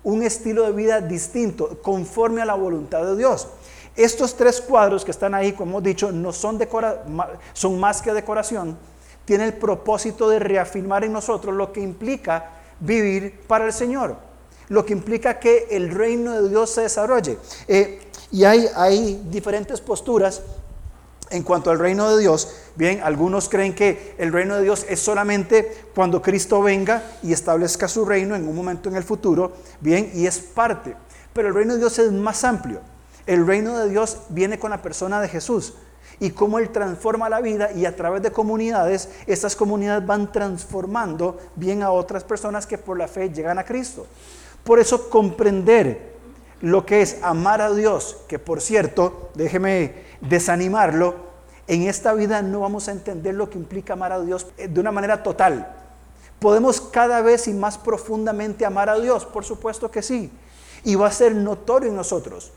un 0.04 0.22
estilo 0.22 0.64
de 0.64 0.72
vida 0.72 1.00
distinto, 1.00 1.80
conforme 1.82 2.42
a 2.42 2.44
la 2.44 2.54
voluntad 2.54 3.04
de 3.04 3.16
Dios. 3.16 3.48
Estos 3.96 4.36
tres 4.36 4.60
cuadros 4.60 5.04
que 5.04 5.10
están 5.10 5.34
ahí, 5.34 5.52
como 5.52 5.72
hemos 5.72 5.82
dicho, 5.82 6.12
no 6.12 6.32
son, 6.32 6.58
son 7.52 7.80
más 7.80 8.02
que 8.02 8.12
decoración, 8.12 8.76
tienen 9.24 9.48
el 9.48 9.54
propósito 9.54 10.28
de 10.28 10.38
reafirmar 10.38 11.04
en 11.04 11.12
nosotros 11.12 11.54
lo 11.54 11.72
que 11.72 11.80
implica 11.80 12.50
vivir 12.80 13.40
para 13.46 13.66
el 13.66 13.72
Señor, 13.72 14.16
lo 14.68 14.84
que 14.84 14.92
implica 14.92 15.38
que 15.38 15.68
el 15.70 15.90
reino 15.90 16.40
de 16.40 16.48
Dios 16.48 16.70
se 16.70 16.82
desarrolle. 16.82 17.38
Eh, 17.68 18.00
y 18.30 18.44
hay, 18.44 18.68
hay 18.74 19.22
diferentes 19.30 19.80
posturas 19.80 20.42
en 21.30 21.42
cuanto 21.42 21.70
al 21.70 21.78
reino 21.78 22.14
de 22.14 22.20
Dios, 22.20 22.54
bien, 22.76 23.00
algunos 23.02 23.48
creen 23.48 23.74
que 23.74 24.14
el 24.18 24.32
reino 24.32 24.56
de 24.56 24.62
Dios 24.62 24.86
es 24.88 25.00
solamente 25.00 25.84
cuando 25.94 26.20
Cristo 26.20 26.62
venga 26.62 27.02
y 27.22 27.32
establezca 27.32 27.88
su 27.88 28.04
reino 28.04 28.36
en 28.36 28.46
un 28.46 28.54
momento 28.54 28.88
en 28.88 28.96
el 28.96 29.04
futuro, 29.04 29.52
bien, 29.80 30.10
y 30.14 30.26
es 30.26 30.38
parte. 30.38 30.94
Pero 31.32 31.48
el 31.48 31.54
reino 31.54 31.72
de 31.72 31.80
Dios 31.80 31.98
es 31.98 32.12
más 32.12 32.44
amplio. 32.44 32.80
El 33.26 33.46
reino 33.46 33.78
de 33.78 33.88
Dios 33.88 34.18
viene 34.28 34.58
con 34.58 34.70
la 34.70 34.82
persona 34.82 35.20
de 35.20 35.28
Jesús 35.28 35.74
y 36.20 36.30
cómo 36.30 36.58
Él 36.58 36.70
transforma 36.70 37.28
la 37.28 37.40
vida 37.40 37.72
y 37.72 37.86
a 37.86 37.96
través 37.96 38.22
de 38.22 38.30
comunidades, 38.30 39.08
estas 39.26 39.56
comunidades 39.56 40.06
van 40.06 40.30
transformando 40.30 41.38
bien 41.56 41.82
a 41.82 41.90
otras 41.90 42.24
personas 42.24 42.66
que 42.66 42.78
por 42.78 42.98
la 42.98 43.08
fe 43.08 43.30
llegan 43.30 43.58
a 43.58 43.64
Cristo. 43.64 44.06
Por 44.62 44.78
eso 44.78 45.10
comprender 45.10 46.14
lo 46.60 46.86
que 46.86 47.02
es 47.02 47.18
amar 47.22 47.60
a 47.60 47.72
Dios, 47.72 48.18
que 48.28 48.38
por 48.38 48.60
cierto, 48.60 49.30
déjeme 49.34 49.94
desanimarlo, 50.20 51.34
en 51.66 51.82
esta 51.82 52.12
vida 52.14 52.42
no 52.42 52.60
vamos 52.60 52.88
a 52.88 52.92
entender 52.92 53.34
lo 53.34 53.48
que 53.48 53.58
implica 53.58 53.94
amar 53.94 54.12
a 54.12 54.20
Dios 54.20 54.46
eh, 54.58 54.68
de 54.68 54.80
una 54.80 54.92
manera 54.92 55.22
total. 55.22 55.74
¿Podemos 56.38 56.80
cada 56.80 57.22
vez 57.22 57.48
y 57.48 57.54
más 57.54 57.78
profundamente 57.78 58.66
amar 58.66 58.90
a 58.90 58.98
Dios? 58.98 59.24
Por 59.24 59.44
supuesto 59.44 59.90
que 59.90 60.02
sí. 60.02 60.30
Y 60.84 60.94
va 60.94 61.06
a 61.06 61.12
ser 61.12 61.34
notorio 61.34 61.88
en 61.88 61.96
nosotros. 61.96 62.52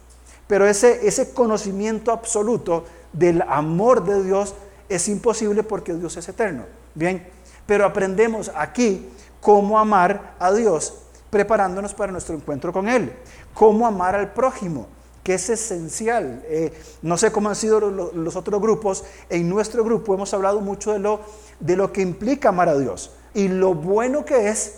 Pero 0.48 0.68
ese, 0.68 1.08
ese 1.08 1.34
conocimiento 1.34 2.12
absoluto 2.12 2.84
del 3.14 3.42
amor 3.44 4.04
de 4.04 4.24
Dios 4.24 4.56
es 4.90 5.08
imposible 5.08 5.64
porque 5.64 5.94
Dios 5.94 6.18
es 6.18 6.28
eterno. 6.30 6.64
Bien, 6.96 7.28
pero 7.66 7.86
aprendemos 7.86 8.52
aquí 8.56 9.10
cómo 9.42 9.80
amar 9.80 10.36
a 10.40 10.52
Dios 10.52 10.94
preparándonos 11.30 11.94
para 11.94 12.12
nuestro 12.12 12.36
encuentro 12.36 12.72
con 12.72 12.88
Él. 12.88 13.14
Cómo 13.54 13.86
amar 13.86 14.16
al 14.16 14.34
prójimo 14.34 14.88
que 15.24 15.34
es 15.34 15.50
esencial. 15.50 16.42
Eh, 16.46 16.72
no 17.02 17.18
sé 17.18 17.34
cómo 17.34 17.50
han 17.50 17.56
sido 17.56 17.82
los, 17.82 18.36
otros 18.38 18.62
grupos. 18.62 19.04
En 19.30 19.50
nuestro 19.50 19.84
grupo 19.84 20.14
hemos 20.14 20.34
hablado 20.34 20.62
mucho 20.62 20.94
de 20.94 21.00
lo, 21.00 21.20
de 21.60 21.76
lo 21.76 21.92
que 21.92 22.02
implica 22.02 22.50
amar 22.50 22.70
a 22.70 22.78
Dios 22.78 23.12
y 23.34 23.50
lo 23.50 23.74
bueno 23.74 24.24
que 24.24 24.48
es, 24.48 24.76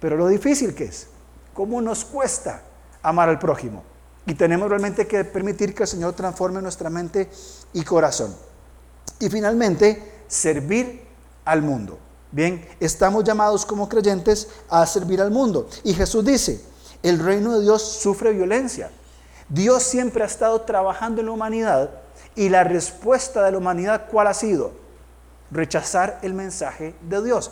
pero 0.00 0.16
lo 0.16 0.28
difícil 0.28 0.76
que 0.76 0.84
es. 0.84 1.08
Cómo 1.54 1.82
nos 1.82 2.04
cuesta 2.04 2.62
amar 3.02 3.28
al 3.28 3.40
prójimo. 3.40 3.82
Y 4.28 4.34
tenemos 4.34 4.68
realmente 4.68 5.06
que 5.06 5.24
permitir 5.24 5.74
que 5.74 5.84
el 5.84 5.88
Señor 5.88 6.12
transforme 6.12 6.60
nuestra 6.60 6.90
mente 6.90 7.30
y 7.72 7.82
corazón. 7.82 8.36
Y 9.18 9.30
finalmente, 9.30 10.22
servir 10.28 11.02
al 11.46 11.62
mundo. 11.62 11.98
Bien, 12.30 12.62
estamos 12.78 13.24
llamados 13.24 13.64
como 13.64 13.88
creyentes 13.88 14.48
a 14.68 14.84
servir 14.84 15.22
al 15.22 15.30
mundo. 15.30 15.66
Y 15.82 15.94
Jesús 15.94 16.22
dice, 16.26 16.60
el 17.02 17.18
reino 17.18 17.56
de 17.56 17.62
Dios 17.62 17.82
sufre 17.82 18.32
violencia. 18.32 18.90
Dios 19.48 19.82
siempre 19.82 20.22
ha 20.22 20.26
estado 20.26 20.60
trabajando 20.60 21.22
en 21.22 21.28
la 21.28 21.32
humanidad 21.32 21.90
y 22.36 22.50
la 22.50 22.64
respuesta 22.64 23.42
de 23.42 23.52
la 23.52 23.56
humanidad, 23.56 24.08
¿cuál 24.10 24.26
ha 24.26 24.34
sido? 24.34 24.72
Rechazar 25.50 26.18
el 26.20 26.34
mensaje 26.34 26.94
de 27.00 27.24
Dios. 27.24 27.50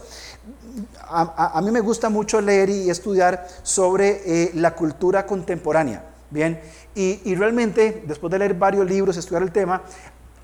A, 1.09 1.59
mí 1.65 1.71
me 1.71 1.81
gusta 1.81 2.11
mucho 2.11 2.43
leer 2.43 2.69
y 2.69 2.91
estudiar 2.91 3.49
sobre 3.63 4.21
eh, 4.27 4.51
la 4.53 4.75
cultura 4.75 5.25
contemporánea. 5.25 6.16
Bien, 6.31 6.61
y, 6.95 7.35
realmente, 7.37 8.03
después 8.07 8.31
de 8.31 8.39
leer 8.39 8.55
varios 8.55 8.89
libros, 8.89 9.17
estudiar 9.17 9.43
el 9.43 9.53
tema, 9.53 9.83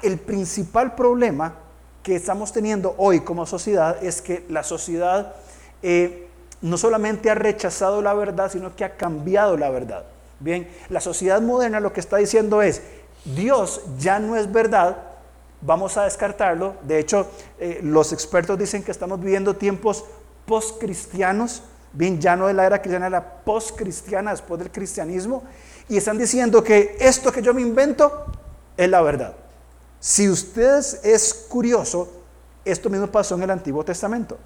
el 0.03 0.19
principal 0.19 0.95
problema 0.95 1.55
que 2.03 2.17
estamos 2.17 2.53
teniendo 2.53 2.95
hoy 2.99 3.21
como 3.21 3.47
sociedad 3.47 4.03
es 4.03 4.23
que 4.23 4.45
la 4.49 4.63
sociedad 4.63 5.35
eh, 5.83 6.29
no 6.61 6.77
solamente 6.77 7.31
ha 7.31 7.35
rechazado 7.35 8.03
la 8.03 8.15
verdad, 8.15 8.51
sino 8.51 8.75
que 8.77 8.85
ha 8.85 8.97
cambiado 8.97 9.57
la 9.57 9.71
verdad. 9.71 10.05
Bien, 10.41 10.69
la 10.89 11.01
sociedad 11.01 11.41
moderna 11.41 11.81
lo 11.81 11.93
que 11.93 12.01
está 12.01 12.17
diciendo 12.17 12.63
es, 12.63 12.83
Dios 13.25 13.83
ya 13.99 14.19
no 14.19 14.37
es 14.37 14.51
verdad, 14.51 14.97
vamos 15.61 15.97
a 15.97 16.05
descartarlo. 16.05 16.75
De 16.83 16.99
hecho, 16.99 17.29
eh, 17.59 17.81
los 17.83 18.13
expertos 18.13 18.59
dicen 18.59 18.83
que 18.83 18.91
estamos 18.91 19.21
viviendo 19.21 19.55
tiempos 19.55 20.05
post-cristianos, 20.47 21.63
bien, 21.93 22.21
ya 22.21 22.37
no 22.37 22.49
de 22.49 22.55
la 22.55 22.67
era 22.67 22.81
cristiana, 22.81 23.09
la 23.09 23.45
post-cristiana 23.45 24.33
después 24.33 24.59
del 24.59 24.71
cristianismo, 24.71 25.45
y 25.89 25.97
están 25.97 26.19
diciendo 26.19 26.63
que 26.63 26.97
esto 27.01 27.33
que 27.33 27.43
yo 27.43 27.53
me 27.55 27.63
invento 27.63 28.27
es 28.77 28.89
la 28.89 29.03
verdad. 29.03 29.35
Si 30.01 30.29
usted 30.29 30.83
es 31.05 31.47
curioso, 31.49 32.09
esto 32.65 32.91
mismo 32.91 33.07
pasó 33.07 33.35
en 33.35 33.43
el 33.43 33.51
Antiguo 33.51 33.85
Testamento. 33.85 34.39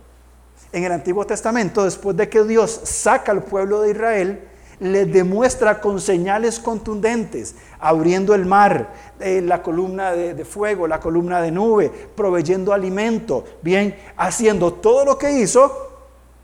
En 0.73 0.85
el 0.85 0.93
Antiguo 0.93 1.27
Testamento, 1.27 1.85
después 1.85 2.17
de 2.17 2.29
que 2.29 2.45
Dios 2.45 2.81
saca 2.85 3.33
al 3.33 3.43
pueblo 3.43 3.83
de 3.83 3.91
Israel, 3.91 4.49
le 4.81 5.07
demuestra 5.07 5.81
con 5.81 6.01
señales 6.01 6.61
contundentes, 6.61 7.55
abriendo 7.79 8.35
el 8.35 8.45
mar, 8.45 8.93
eh, 9.21 9.41
la 9.41 9.63
columna 9.63 10.13
de, 10.13 10.35
de, 10.35 10.45
fuego, 10.45 10.87
la 10.87 11.01
columna 11.01 11.41
de 11.41 11.51
nube, 11.51 11.91
proveyendo 12.15 12.73
alimento, 12.73 13.45
bien, 13.63 13.97
haciendo 14.17 14.75
todo 14.75 15.05
lo 15.05 15.17
que 15.17 15.31
hizo. 15.33 15.73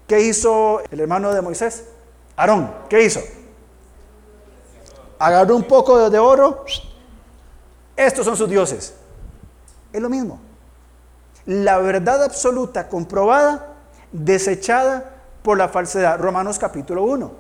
¿Qué 0.07 0.21
hizo 0.21 0.81
el 0.91 1.01
hermano 1.01 1.33
de 1.33 1.43
Moisés? 1.43 1.85
Aarón, 2.37 2.73
¿qué 2.89 3.05
hizo? 3.05 3.21
Agarró 5.23 5.55
un 5.55 5.63
poco 5.63 6.11
de 6.11 6.19
oro. 6.19 6.65
Estos 7.95 8.25
son 8.25 8.37
sus 8.37 8.51
dioses. 8.51 8.93
Es 9.93 10.03
lo 10.03 10.09
mismo. 10.09 10.41
La 11.47 11.79
verdad 11.79 12.25
absoluta 12.25 12.89
comprobada, 12.89 13.69
desechada 14.11 15.13
por 15.45 15.59
la 15.59 15.69
falsedad. 15.69 16.19
Romanos 16.19 16.59
capítulo 16.59 17.05
1. 17.05 17.31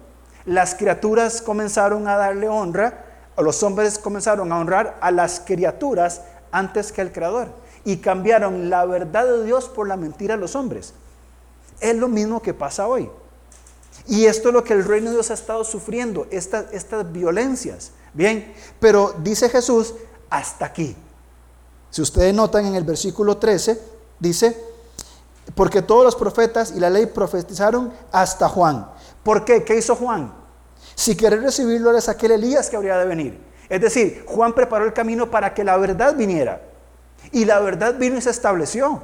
Las 0.44 0.76
criaturas 0.76 1.42
comenzaron 1.42 2.06
a 2.06 2.14
darle 2.14 2.48
honra, 2.48 3.04
o 3.34 3.42
los 3.42 3.60
hombres 3.64 3.98
comenzaron 3.98 4.52
a 4.52 4.60
honrar 4.60 4.96
a 5.00 5.10
las 5.10 5.40
criaturas 5.40 6.22
antes 6.52 6.92
que 6.92 7.00
al 7.00 7.10
Creador. 7.10 7.48
Y 7.84 7.96
cambiaron 7.96 8.70
la 8.70 8.84
verdad 8.84 9.26
de 9.26 9.44
Dios 9.44 9.68
por 9.68 9.88
la 9.88 9.96
mentira 9.96 10.36
de 10.36 10.40
los 10.40 10.54
hombres. 10.54 10.94
Es 11.80 11.96
lo 11.96 12.06
mismo 12.06 12.42
que 12.42 12.54
pasa 12.54 12.86
hoy. 12.86 13.10
Y 14.06 14.26
esto 14.26 14.48
es 14.48 14.54
lo 14.54 14.64
que 14.64 14.72
el 14.72 14.84
reino 14.84 15.10
de 15.10 15.16
Dios 15.16 15.30
ha 15.30 15.34
estado 15.34 15.64
sufriendo, 15.64 16.26
estas, 16.30 16.72
estas 16.72 17.10
violencias. 17.12 17.92
Bien, 18.14 18.54
pero 18.80 19.14
dice 19.22 19.48
Jesús, 19.48 19.94
hasta 20.28 20.66
aquí. 20.66 20.96
Si 21.90 22.02
ustedes 22.02 22.34
notan 22.34 22.66
en 22.66 22.74
el 22.74 22.84
versículo 22.84 23.36
13, 23.36 23.80
dice, 24.18 24.56
porque 25.54 25.82
todos 25.82 26.04
los 26.04 26.16
profetas 26.16 26.72
y 26.74 26.80
la 26.80 26.90
ley 26.90 27.06
profetizaron 27.06 27.92
hasta 28.10 28.48
Juan. 28.48 28.88
¿Por 29.22 29.44
qué? 29.44 29.62
¿Qué 29.64 29.76
hizo 29.76 29.94
Juan? 29.94 30.32
Si 30.94 31.16
querer 31.16 31.42
recibirlo 31.42 31.90
eres 31.90 32.08
aquel 32.08 32.32
Elías 32.32 32.68
que 32.68 32.76
habría 32.76 32.98
de 32.98 33.06
venir. 33.06 33.38
Es 33.68 33.80
decir, 33.80 34.24
Juan 34.26 34.52
preparó 34.52 34.84
el 34.84 34.92
camino 34.92 35.30
para 35.30 35.54
que 35.54 35.64
la 35.64 35.76
verdad 35.76 36.16
viniera. 36.16 36.62
Y 37.30 37.44
la 37.44 37.60
verdad 37.60 37.96
vino 37.98 38.18
y 38.18 38.20
se 38.20 38.30
estableció. 38.30 39.02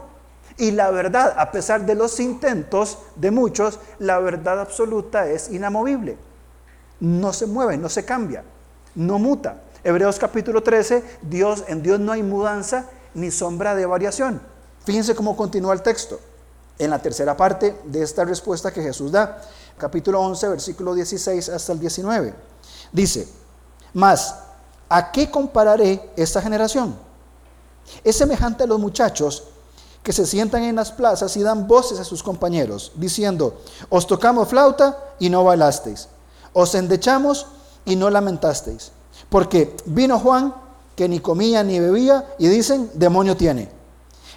Y 0.58 0.72
la 0.72 0.90
verdad, 0.90 1.36
a 1.38 1.52
pesar 1.52 1.86
de 1.86 1.94
los 1.94 2.18
intentos 2.18 2.98
de 3.14 3.30
muchos, 3.30 3.78
la 4.00 4.18
verdad 4.18 4.60
absoluta 4.60 5.28
es 5.28 5.50
inamovible. 5.50 6.18
No 6.98 7.32
se 7.32 7.46
mueve, 7.46 7.76
no 7.76 7.88
se 7.88 8.04
cambia, 8.04 8.42
no 8.96 9.20
muta. 9.20 9.62
Hebreos 9.84 10.18
capítulo 10.18 10.60
13, 10.60 11.04
Dios, 11.22 11.64
en 11.68 11.80
Dios 11.80 12.00
no 12.00 12.10
hay 12.10 12.24
mudanza 12.24 12.86
ni 13.14 13.30
sombra 13.30 13.76
de 13.76 13.86
variación. 13.86 14.40
Fíjense 14.84 15.14
cómo 15.14 15.36
continúa 15.36 15.74
el 15.74 15.82
texto. 15.82 16.18
En 16.76 16.90
la 16.90 16.98
tercera 17.00 17.36
parte 17.36 17.76
de 17.84 18.02
esta 18.02 18.24
respuesta 18.24 18.72
que 18.72 18.82
Jesús 18.82 19.12
da, 19.12 19.40
capítulo 19.76 20.20
11, 20.20 20.48
versículo 20.48 20.94
16 20.94 21.48
hasta 21.50 21.72
el 21.72 21.78
19. 21.78 22.34
Dice, 22.90 23.28
mas, 23.94 24.34
¿a 24.88 25.12
qué 25.12 25.30
compararé 25.30 26.10
esta 26.16 26.42
generación? 26.42 26.96
Es 28.02 28.16
semejante 28.16 28.64
a 28.64 28.66
los 28.66 28.80
muchachos 28.80 29.44
que 30.08 30.14
se 30.14 30.24
sientan 30.24 30.62
en 30.62 30.76
las 30.76 30.90
plazas 30.90 31.36
y 31.36 31.42
dan 31.42 31.68
voces 31.68 32.00
a 32.00 32.04
sus 32.04 32.22
compañeros, 32.22 32.92
diciendo, 32.94 33.60
os 33.90 34.06
tocamos 34.06 34.48
flauta 34.48 35.12
y 35.18 35.28
no 35.28 35.44
bailasteis, 35.44 36.08
os 36.54 36.74
endechamos 36.74 37.46
y 37.84 37.94
no 37.94 38.08
lamentasteis. 38.08 38.90
Porque 39.28 39.76
vino 39.84 40.18
Juan, 40.18 40.54
que 40.96 41.10
ni 41.10 41.20
comía 41.20 41.62
ni 41.62 41.78
bebía, 41.78 42.24
y 42.38 42.48
dicen, 42.48 42.90
demonio 42.94 43.36
tiene. 43.36 43.68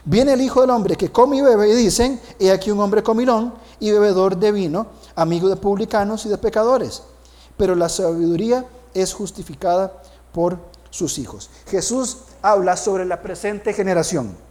Viene 0.03 0.33
el 0.33 0.41
Hijo 0.41 0.59
del 0.59 0.71
Hombre 0.71 0.97
que 0.97 1.09
come 1.09 1.37
y 1.37 1.41
bebe, 1.41 1.69
y 1.69 1.73
dicen, 1.73 2.19
he 2.37 2.51
aquí 2.51 2.69
un 2.69 2.81
hombre 2.81 3.01
comilón 3.01 3.53
y 3.79 3.91
bebedor 3.91 4.35
de 4.35 4.51
vino, 4.51 4.87
amigo 5.15 5.47
de 5.47 5.55
publicanos 5.55 6.25
y 6.25 6.29
de 6.29 6.37
pecadores. 6.37 7.01
Pero 7.55 7.75
la 7.75 7.87
sabiduría 7.87 8.65
es 8.93 9.13
justificada 9.13 10.01
por 10.33 10.59
sus 10.89 11.17
hijos. 11.17 11.49
Jesús 11.67 12.17
habla 12.41 12.75
sobre 12.75 13.05
la 13.05 13.21
presente 13.21 13.71
generación. 13.71 14.50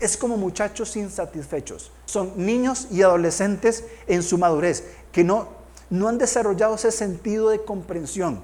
Es 0.00 0.16
como 0.16 0.36
muchachos 0.36 0.96
insatisfechos. 0.96 1.90
Son 2.06 2.32
niños 2.36 2.88
y 2.90 3.02
adolescentes 3.02 3.84
en 4.06 4.22
su 4.22 4.38
madurez 4.38 4.84
que 5.12 5.24
no, 5.24 5.48
no 5.90 6.08
han 6.08 6.18
desarrollado 6.18 6.74
ese 6.74 6.90
sentido 6.90 7.50
de 7.50 7.64
comprensión 7.64 8.42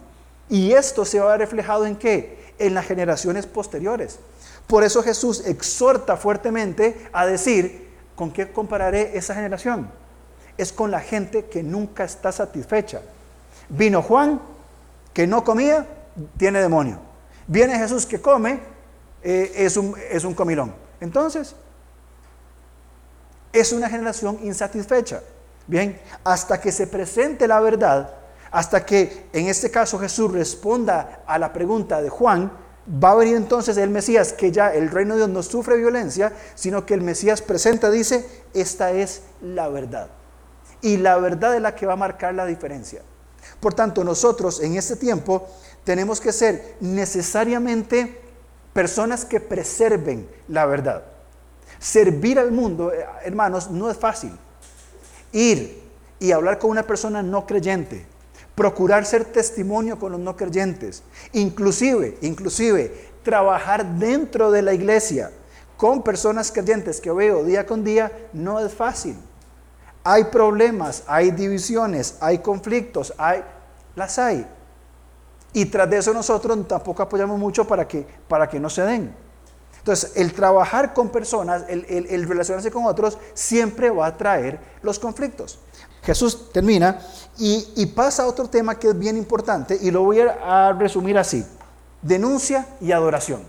y 0.50 0.72
esto 0.72 1.04
se 1.04 1.20
va 1.20 1.26
a 1.26 1.36
ver 1.36 1.40
reflejado 1.40 1.86
en 1.86 1.94
qué? 1.94 2.52
En 2.58 2.74
las 2.74 2.84
generaciones 2.84 3.46
posteriores. 3.46 4.18
Por 4.66 4.82
eso 4.82 5.02
Jesús 5.02 5.46
exhorta 5.46 6.16
fuertemente 6.16 7.08
a 7.12 7.24
decir, 7.24 7.88
¿con 8.16 8.32
qué 8.32 8.50
compararé 8.50 9.16
esa 9.16 9.34
generación? 9.34 9.88
Es 10.58 10.72
con 10.72 10.90
la 10.90 11.00
gente 11.00 11.46
que 11.46 11.62
nunca 11.62 12.04
está 12.04 12.32
satisfecha. 12.32 13.00
Vino 13.68 14.02
Juan, 14.02 14.40
que 15.14 15.26
no 15.26 15.44
comía, 15.44 15.86
tiene 16.36 16.60
demonio. 16.60 16.98
Viene 17.46 17.78
Jesús 17.78 18.04
que 18.04 18.20
come, 18.20 18.60
eh, 19.22 19.52
es, 19.54 19.76
un, 19.76 19.94
es 20.10 20.24
un 20.24 20.34
comilón. 20.34 20.74
Entonces, 21.00 21.54
es 23.52 23.72
una 23.72 23.88
generación 23.88 24.38
insatisfecha. 24.42 25.22
Bien, 25.66 26.00
hasta 26.24 26.60
que 26.60 26.72
se 26.72 26.86
presente 26.86 27.46
la 27.46 27.60
verdad, 27.60 28.14
hasta 28.50 28.84
que 28.84 29.28
en 29.32 29.46
este 29.46 29.70
caso 29.70 29.98
Jesús 29.98 30.32
responda 30.32 31.22
a 31.26 31.38
la 31.38 31.52
pregunta 31.52 32.02
de 32.02 32.08
Juan, 32.08 32.50
va 33.02 33.12
a 33.12 33.16
venir 33.16 33.36
entonces 33.36 33.76
el 33.76 33.90
Mesías, 33.90 34.32
que 34.32 34.50
ya 34.50 34.74
el 34.74 34.90
reino 34.90 35.14
de 35.14 35.20
Dios 35.20 35.30
no 35.30 35.42
sufre 35.42 35.76
violencia, 35.76 36.32
sino 36.54 36.84
que 36.84 36.94
el 36.94 37.02
Mesías 37.02 37.42
presenta, 37.42 37.90
dice, 37.90 38.26
esta 38.52 38.90
es 38.90 39.22
la 39.40 39.68
verdad. 39.68 40.08
Y 40.82 40.96
la 40.96 41.18
verdad 41.18 41.54
es 41.54 41.62
la 41.62 41.74
que 41.74 41.86
va 41.86 41.92
a 41.92 41.96
marcar 41.96 42.34
la 42.34 42.46
diferencia. 42.46 43.02
Por 43.60 43.74
tanto, 43.74 44.02
nosotros 44.02 44.60
en 44.60 44.76
este 44.76 44.96
tiempo 44.96 45.46
tenemos 45.84 46.20
que 46.20 46.32
ser 46.32 46.76
necesariamente 46.80 48.20
personas 48.80 49.26
que 49.26 49.40
preserven 49.40 50.26
la 50.48 50.64
verdad. 50.64 51.02
Servir 51.78 52.38
al 52.38 52.50
mundo, 52.50 52.90
eh, 52.90 53.04
hermanos, 53.24 53.70
no 53.70 53.90
es 53.90 53.98
fácil. 53.98 54.32
Ir 55.32 55.82
y 56.18 56.32
hablar 56.32 56.58
con 56.58 56.70
una 56.70 56.84
persona 56.84 57.22
no 57.22 57.46
creyente, 57.46 58.06
procurar 58.54 59.04
ser 59.04 59.26
testimonio 59.26 59.98
con 59.98 60.12
los 60.12 60.20
no 60.22 60.34
creyentes, 60.34 61.02
inclusive, 61.34 62.16
inclusive 62.22 63.10
trabajar 63.22 63.84
dentro 63.98 64.50
de 64.50 64.62
la 64.62 64.72
iglesia 64.72 65.30
con 65.76 66.02
personas 66.02 66.50
creyentes 66.50 67.02
que 67.02 67.12
veo 67.12 67.44
día 67.44 67.66
con 67.66 67.84
día 67.84 68.10
no 68.32 68.60
es 68.60 68.72
fácil. 68.72 69.14
Hay 70.04 70.24
problemas, 70.24 71.04
hay 71.06 71.32
divisiones, 71.32 72.16
hay 72.22 72.38
conflictos, 72.38 73.12
hay 73.18 73.44
las 73.94 74.18
hay. 74.18 74.46
Y 75.52 75.66
tras 75.66 75.90
de 75.90 75.98
eso 75.98 76.12
nosotros 76.12 76.66
tampoco 76.68 77.02
apoyamos 77.02 77.38
mucho 77.38 77.66
para 77.66 77.86
que, 77.86 78.06
para 78.28 78.48
que 78.48 78.60
no 78.60 78.70
se 78.70 78.82
den. 78.82 79.14
Entonces, 79.78 80.12
el 80.14 80.32
trabajar 80.34 80.92
con 80.92 81.08
personas, 81.08 81.64
el, 81.68 81.84
el 81.88 82.28
relacionarse 82.28 82.70
con 82.70 82.84
otros, 82.84 83.18
siempre 83.32 83.90
va 83.90 84.06
a 84.06 84.16
traer 84.16 84.60
los 84.82 84.98
conflictos. 84.98 85.58
Jesús 86.02 86.50
termina 86.52 87.00
y, 87.38 87.86
pasa 87.86 88.22
a 88.22 88.26
otro 88.26 88.48
tema 88.48 88.78
que 88.78 88.88
es 88.88 88.98
bien 88.98 89.16
importante 89.16 89.78
y 89.80 89.90
lo 89.90 90.02
voy 90.02 90.20
a 90.20 90.72
resumir 90.72 91.18
así. 91.18 91.44
Denuncia 92.02 92.66
y 92.80 92.92
adoración. 92.92 93.42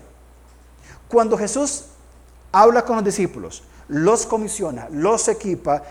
Cuando 1.08 1.36
Jesús 1.36 1.84
habla 2.50 2.84
con 2.84 2.96
los 2.96 3.04
discípulos, 3.04 3.62
los 3.88 4.26
comisiona, 4.26 4.88
los 4.90 5.28
equipa, 5.28 5.82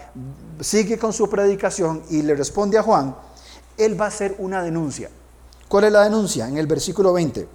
sigue 0.60 0.98
con 0.98 1.14
su 1.14 1.30
predicación 1.30 2.04
y 2.10 2.22
le 2.22 2.36
responde 2.36 2.78
a 2.78 2.84
Juan, 2.84 3.16
Él 3.78 4.00
va 4.00 4.06
a 4.06 4.08
hacer 4.10 4.36
una 4.40 4.64
denuncia. 4.64 5.10
¿Cuál 5.72 5.86
es 5.86 5.94
la 5.94 6.04
denuncia? 6.04 6.50
En 6.50 6.58
el 6.58 6.68
versículo 6.68 7.14
20. 7.14 7.48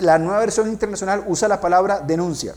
La 0.00 0.18
nueva 0.18 0.40
versión 0.40 0.68
internacional 0.68 1.24
usa 1.28 1.46
la 1.46 1.60
palabra 1.60 2.00
denuncia. 2.00 2.56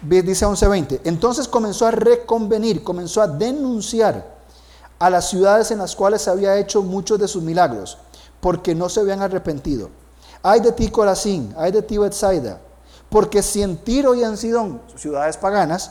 Dice 0.00 0.46
11:20. 0.46 1.02
Entonces 1.04 1.48
comenzó 1.48 1.86
a 1.86 1.90
reconvenir, 1.90 2.82
comenzó 2.82 3.20
a 3.20 3.28
denunciar 3.28 4.26
a 4.98 5.10
las 5.10 5.28
ciudades 5.28 5.70
en 5.70 5.80
las 5.80 5.94
cuales 5.94 6.26
había 6.28 6.56
hecho 6.56 6.80
muchos 6.80 7.18
de 7.18 7.28
sus 7.28 7.42
milagros, 7.42 7.98
porque 8.40 8.74
no 8.74 8.88
se 8.88 9.00
habían 9.00 9.20
arrepentido. 9.20 9.90
Ay 10.42 10.60
de 10.60 10.72
ti, 10.72 10.90
Corazín, 10.90 11.54
ay 11.58 11.72
de 11.72 11.82
ti, 11.82 11.98
Bethsaida, 11.98 12.58
porque 13.10 13.42
si 13.42 13.60
en 13.62 13.76
Tiro 13.76 14.14
y 14.14 14.24
en 14.24 14.38
Sidón, 14.38 14.80
ciudades 14.96 15.36
paganas, 15.36 15.90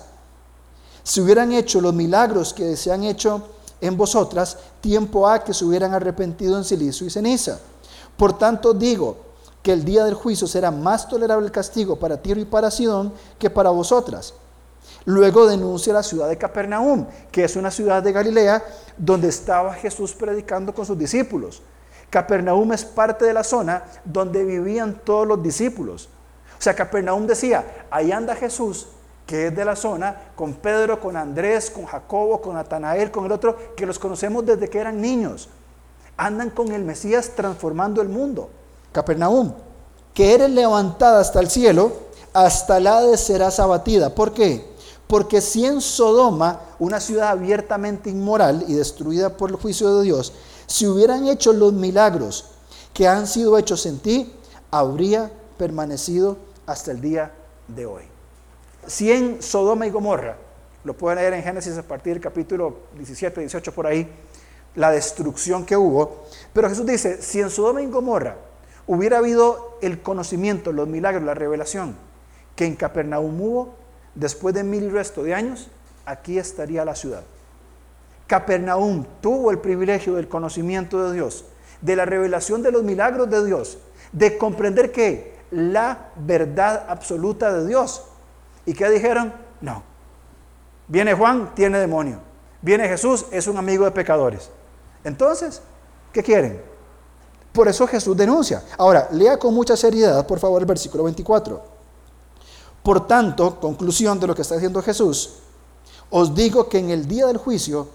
se 1.03 1.21
hubieran 1.21 1.51
hecho 1.51 1.79
los 1.79 1.93
milagros 1.93 2.55
que 2.55 2.75
se 2.75 2.91
han 2.91 3.03
hecho 3.03 3.49
en 3.81 3.97
vosotras, 3.97 4.57
tiempo 4.79 5.27
ha 5.27 5.43
que 5.43 5.53
se 5.53 5.65
hubieran 5.65 5.93
arrepentido 5.93 6.57
en 6.57 6.63
silicio 6.63 7.05
y 7.05 7.09
ceniza. 7.09 7.59
Por 8.15 8.37
tanto 8.37 8.73
digo 8.73 9.17
que 9.63 9.73
el 9.73 9.83
día 9.83 10.05
del 10.05 10.13
juicio 10.13 10.47
será 10.47 10.71
más 10.71 11.09
tolerable 11.09 11.45
el 11.45 11.51
castigo 11.51 11.95
para 11.97 12.21
Tiro 12.21 12.39
y 12.39 12.45
para 12.45 12.71
Sidón 12.71 13.11
que 13.39 13.49
para 13.49 13.71
vosotras. 13.71 14.35
Luego 15.05 15.47
denuncia 15.47 15.93
la 15.93 16.03
ciudad 16.03 16.29
de 16.29 16.37
Capernaum, 16.37 17.07
que 17.31 17.43
es 17.43 17.55
una 17.55 17.71
ciudad 17.71 18.03
de 18.03 18.11
Galilea 18.11 18.63
donde 18.97 19.29
estaba 19.29 19.73
Jesús 19.73 20.13
predicando 20.13 20.73
con 20.73 20.85
sus 20.85 20.97
discípulos. 20.97 21.61
Capernaum 22.09 22.73
es 22.73 22.85
parte 22.85 23.25
de 23.25 23.33
la 23.33 23.43
zona 23.43 23.83
donde 24.05 24.43
vivían 24.43 25.01
todos 25.03 25.25
los 25.25 25.41
discípulos. 25.41 26.09
O 26.59 26.61
sea, 26.61 26.75
Capernaum 26.75 27.25
decía, 27.25 27.87
ahí 27.89 28.11
anda 28.11 28.35
Jesús 28.35 28.87
que 29.31 29.47
es 29.47 29.55
de 29.55 29.63
la 29.63 29.77
zona, 29.77 30.33
con 30.35 30.55
Pedro, 30.55 30.99
con 30.99 31.15
Andrés, 31.15 31.71
con 31.71 31.85
Jacobo, 31.85 32.41
con 32.41 32.55
Natanael, 32.55 33.11
con 33.11 33.23
el 33.23 33.31
otro, 33.31 33.55
que 33.77 33.85
los 33.85 33.97
conocemos 33.97 34.45
desde 34.45 34.69
que 34.69 34.77
eran 34.77 34.99
niños. 34.99 35.47
Andan 36.17 36.49
con 36.49 36.73
el 36.73 36.83
Mesías 36.83 37.31
transformando 37.33 38.01
el 38.01 38.09
mundo. 38.09 38.49
Capernaum, 38.91 39.53
que 40.13 40.33
eres 40.33 40.49
levantada 40.49 41.21
hasta 41.21 41.39
el 41.39 41.49
cielo, 41.49 41.93
hasta 42.33 42.81
la 42.81 43.03
de 43.03 43.15
serás 43.15 43.61
abatida. 43.61 44.13
¿Por 44.13 44.33
qué? 44.33 44.69
Porque 45.07 45.39
si 45.39 45.65
en 45.65 45.79
Sodoma, 45.79 46.59
una 46.77 46.99
ciudad 46.99 47.29
abiertamente 47.29 48.09
inmoral 48.09 48.65
y 48.67 48.73
destruida 48.73 49.37
por 49.37 49.49
el 49.49 49.55
juicio 49.55 49.95
de 49.95 50.03
Dios, 50.03 50.33
si 50.67 50.87
hubieran 50.87 51.25
hecho 51.29 51.53
los 51.53 51.71
milagros 51.71 52.47
que 52.93 53.07
han 53.07 53.27
sido 53.27 53.57
hechos 53.57 53.85
en 53.85 53.99
ti, 53.99 54.35
habría 54.71 55.31
permanecido 55.57 56.35
hasta 56.65 56.91
el 56.91 56.99
día 56.99 57.31
de 57.69 57.85
hoy. 57.85 58.10
Si 58.87 59.11
en 59.11 59.41
Sodoma 59.41 59.85
y 59.85 59.89
Gomorra, 59.89 60.37
lo 60.83 60.93
pueden 60.93 61.19
leer 61.19 61.33
en 61.33 61.43
Génesis 61.43 61.77
a 61.77 61.83
partir 61.83 62.13
del 62.13 62.21
capítulo 62.21 62.79
17, 62.95 63.41
18 63.41 63.73
por 63.73 63.85
ahí, 63.85 64.11
la 64.75 64.91
destrucción 64.91 65.65
que 65.65 65.77
hubo, 65.77 66.25
pero 66.53 66.69
Jesús 66.69 66.85
dice, 66.85 67.21
si 67.21 67.39
en 67.39 67.49
Sodoma 67.49 67.81
y 67.81 67.87
Gomorra 67.87 68.37
hubiera 68.87 69.19
habido 69.19 69.77
el 69.81 70.01
conocimiento, 70.01 70.71
los 70.71 70.87
milagros, 70.87 71.23
la 71.23 71.33
revelación 71.33 71.95
que 72.55 72.65
en 72.65 72.75
Capernaum 72.75 73.39
hubo, 73.39 73.75
después 74.15 74.55
de 74.55 74.63
mil 74.63 74.83
y 74.83 74.89
resto 74.89 75.23
de 75.23 75.35
años, 75.35 75.69
aquí 76.05 76.37
estaría 76.37 76.83
la 76.83 76.95
ciudad. 76.95 77.23
Capernaum 78.27 79.05
tuvo 79.21 79.51
el 79.51 79.59
privilegio 79.59 80.15
del 80.15 80.27
conocimiento 80.27 81.05
de 81.05 81.13
Dios, 81.13 81.45
de 81.81 81.95
la 81.95 82.05
revelación 82.05 82.63
de 82.63 82.71
los 82.71 82.83
milagros 82.83 83.29
de 83.29 83.45
Dios, 83.45 83.77
de 84.11 84.37
comprender 84.37 84.91
que 84.91 85.35
la 85.51 86.11
verdad 86.15 86.85
absoluta 86.87 87.53
de 87.53 87.67
Dios 87.67 88.05
¿Y 88.65 88.73
qué 88.73 88.89
dijeron? 88.89 89.33
No. 89.59 89.83
Viene 90.87 91.13
Juan, 91.13 91.53
tiene 91.55 91.79
demonio. 91.79 92.19
Viene 92.61 92.87
Jesús, 92.87 93.25
es 93.31 93.47
un 93.47 93.57
amigo 93.57 93.85
de 93.85 93.91
pecadores. 93.91 94.49
Entonces, 95.03 95.61
¿qué 96.11 96.21
quieren? 96.21 96.61
Por 97.51 97.67
eso 97.67 97.87
Jesús 97.87 98.15
denuncia. 98.15 98.63
Ahora, 98.77 99.07
lea 99.11 99.37
con 99.37 99.53
mucha 99.53 99.75
seriedad, 99.75 100.25
por 100.25 100.39
favor, 100.39 100.61
el 100.61 100.67
versículo 100.67 101.03
24. 101.03 101.61
Por 102.83 103.07
tanto, 103.07 103.59
conclusión 103.59 104.19
de 104.19 104.27
lo 104.27 104.35
que 104.35 104.41
está 104.41 104.55
diciendo 104.55 104.81
Jesús, 104.81 105.39
os 106.09 106.33
digo 106.33 106.67
que 106.67 106.79
en 106.79 106.89
el 106.89 107.07
día 107.07 107.27
del 107.27 107.37
juicio 107.37 107.87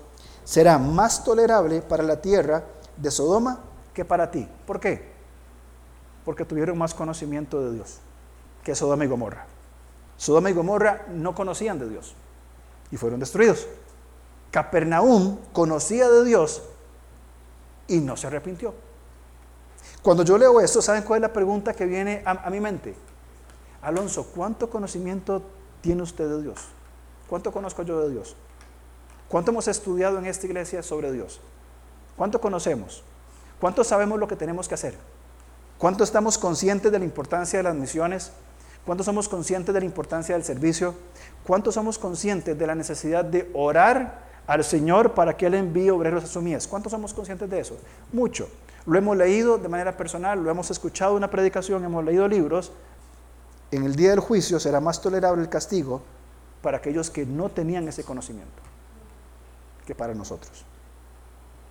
será 0.44 0.78
más 0.78 1.24
tolerable 1.24 1.82
para 1.82 2.02
la 2.02 2.20
tierra 2.20 2.64
de 2.96 3.10
Sodoma 3.10 3.60
que 3.92 4.04
para 4.04 4.30
ti. 4.30 4.48
¿Por 4.66 4.78
qué? 4.78 5.12
Porque 6.24 6.44
tuvieron 6.44 6.78
más 6.78 6.94
conocimiento 6.94 7.60
de 7.62 7.74
Dios 7.74 7.98
que 8.62 8.74
Sodoma 8.74 9.04
y 9.04 9.08
Gomorra. 9.08 9.46
Sodoma 10.16 10.50
y 10.50 10.52
Gomorra 10.52 11.06
no 11.10 11.34
conocían 11.34 11.78
de 11.78 11.88
Dios 11.88 12.14
y 12.90 12.96
fueron 12.96 13.20
destruidos. 13.20 13.66
Capernaum 14.50 15.38
conocía 15.52 16.08
de 16.08 16.24
Dios 16.24 16.62
y 17.88 17.98
no 17.98 18.16
se 18.16 18.26
arrepintió. 18.26 18.74
Cuando 20.02 20.22
yo 20.22 20.38
leo 20.38 20.60
esto, 20.60 20.80
¿saben 20.80 21.02
cuál 21.02 21.18
es 21.18 21.22
la 21.22 21.32
pregunta 21.32 21.74
que 21.74 21.84
viene 21.84 22.22
a, 22.24 22.46
a 22.46 22.50
mi 22.50 22.60
mente? 22.60 22.94
Alonso, 23.82 24.26
¿cuánto 24.34 24.70
conocimiento 24.70 25.42
tiene 25.80 26.02
usted 26.02 26.28
de 26.28 26.42
Dios? 26.42 26.60
¿Cuánto 27.28 27.52
conozco 27.52 27.82
yo 27.82 28.00
de 28.02 28.10
Dios? 28.10 28.36
¿Cuánto 29.28 29.50
hemos 29.50 29.68
estudiado 29.68 30.18
en 30.18 30.26
esta 30.26 30.46
iglesia 30.46 30.82
sobre 30.82 31.12
Dios? 31.12 31.40
¿Cuánto 32.16 32.40
conocemos? 32.40 33.02
¿Cuánto 33.60 33.84
sabemos 33.84 34.18
lo 34.18 34.28
que 34.28 34.36
tenemos 34.36 34.68
que 34.68 34.74
hacer? 34.74 34.94
¿Cuánto 35.78 36.04
estamos 36.04 36.38
conscientes 36.38 36.90
de 36.90 36.98
la 36.98 37.04
importancia 37.04 37.58
de 37.58 37.62
las 37.64 37.74
misiones? 37.74 38.32
¿Cuántos 38.86 39.04
somos 39.04 39.28
conscientes 39.28 39.74
de 39.74 39.80
la 39.80 39.86
importancia 39.86 40.36
del 40.36 40.44
servicio? 40.44 40.94
¿Cuántos 41.44 41.74
somos 41.74 41.98
conscientes 41.98 42.56
de 42.56 42.66
la 42.66 42.76
necesidad 42.76 43.24
de 43.24 43.50
orar 43.52 44.24
al 44.46 44.62
Señor 44.62 45.12
para 45.12 45.36
que 45.36 45.46
Él 45.46 45.54
envíe 45.54 45.90
obreros 45.90 46.22
a 46.22 46.28
su 46.28 46.40
mies? 46.40 46.68
¿Cuántos 46.68 46.92
somos 46.92 47.12
conscientes 47.12 47.50
de 47.50 47.58
eso? 47.58 47.76
Mucho. 48.12 48.48
Lo 48.86 48.96
hemos 48.96 49.16
leído 49.16 49.58
de 49.58 49.68
manera 49.68 49.96
personal, 49.96 50.40
lo 50.42 50.48
hemos 50.48 50.70
escuchado 50.70 51.12
en 51.12 51.16
una 51.16 51.30
predicación, 51.30 51.84
hemos 51.84 52.04
leído 52.04 52.28
libros. 52.28 52.70
En 53.72 53.82
el 53.82 53.96
día 53.96 54.10
del 54.10 54.20
juicio 54.20 54.60
será 54.60 54.80
más 54.80 55.02
tolerable 55.02 55.42
el 55.42 55.48
castigo 55.48 56.02
para 56.62 56.78
aquellos 56.78 57.10
que 57.10 57.26
no 57.26 57.48
tenían 57.48 57.88
ese 57.88 58.04
conocimiento 58.04 58.62
que 59.84 59.96
para 59.96 60.14
nosotros. 60.14 60.64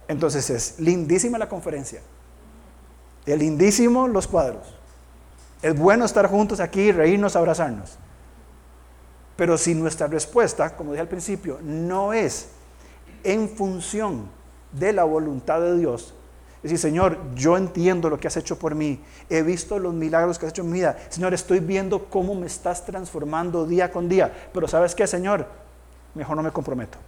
Entonces 0.09 0.49
es 0.49 0.79
lindísima 0.79 1.37
la 1.37 1.47
conferencia, 1.47 2.01
es 3.25 3.39
lindísimo 3.39 4.09
los 4.09 4.27
cuadros, 4.27 4.75
es 5.65 5.75
bueno 5.75 6.05
estar 6.05 6.27
juntos 6.27 6.59
aquí, 6.59 6.91
reírnos, 6.91 7.35
abrazarnos. 7.35 7.97
Pero 9.35 9.57
si 9.57 9.73
nuestra 9.73 10.05
respuesta, 10.05 10.75
como 10.75 10.91
dije 10.91 11.01
al 11.01 11.07
principio, 11.07 11.57
no 11.63 12.13
es 12.13 12.49
en 13.23 13.49
función 13.49 14.29
de 14.71 14.93
la 14.93 15.05
voluntad 15.05 15.59
de 15.61 15.75
Dios, 15.79 16.13
es 16.57 16.69
decir, 16.69 16.77
Señor, 16.77 17.17
yo 17.33 17.57
entiendo 17.57 18.11
lo 18.11 18.19
que 18.19 18.27
has 18.27 18.37
hecho 18.37 18.59
por 18.59 18.75
mí, 18.75 19.03
he 19.27 19.41
visto 19.41 19.79
los 19.79 19.91
milagros 19.91 20.37
que 20.37 20.45
has 20.45 20.51
hecho 20.51 20.61
en 20.61 20.69
mi 20.69 20.77
vida, 20.77 20.99
Señor, 21.09 21.33
estoy 21.33 21.61
viendo 21.61 22.11
cómo 22.11 22.35
me 22.35 22.45
estás 22.45 22.85
transformando 22.85 23.65
día 23.65 23.91
con 23.91 24.07
día, 24.07 24.31
pero 24.53 24.67
¿sabes 24.67 24.93
qué, 24.93 25.07
Señor? 25.07 25.47
Mejor 26.13 26.37
no 26.37 26.43
me 26.43 26.51
comprometo. 26.51 26.99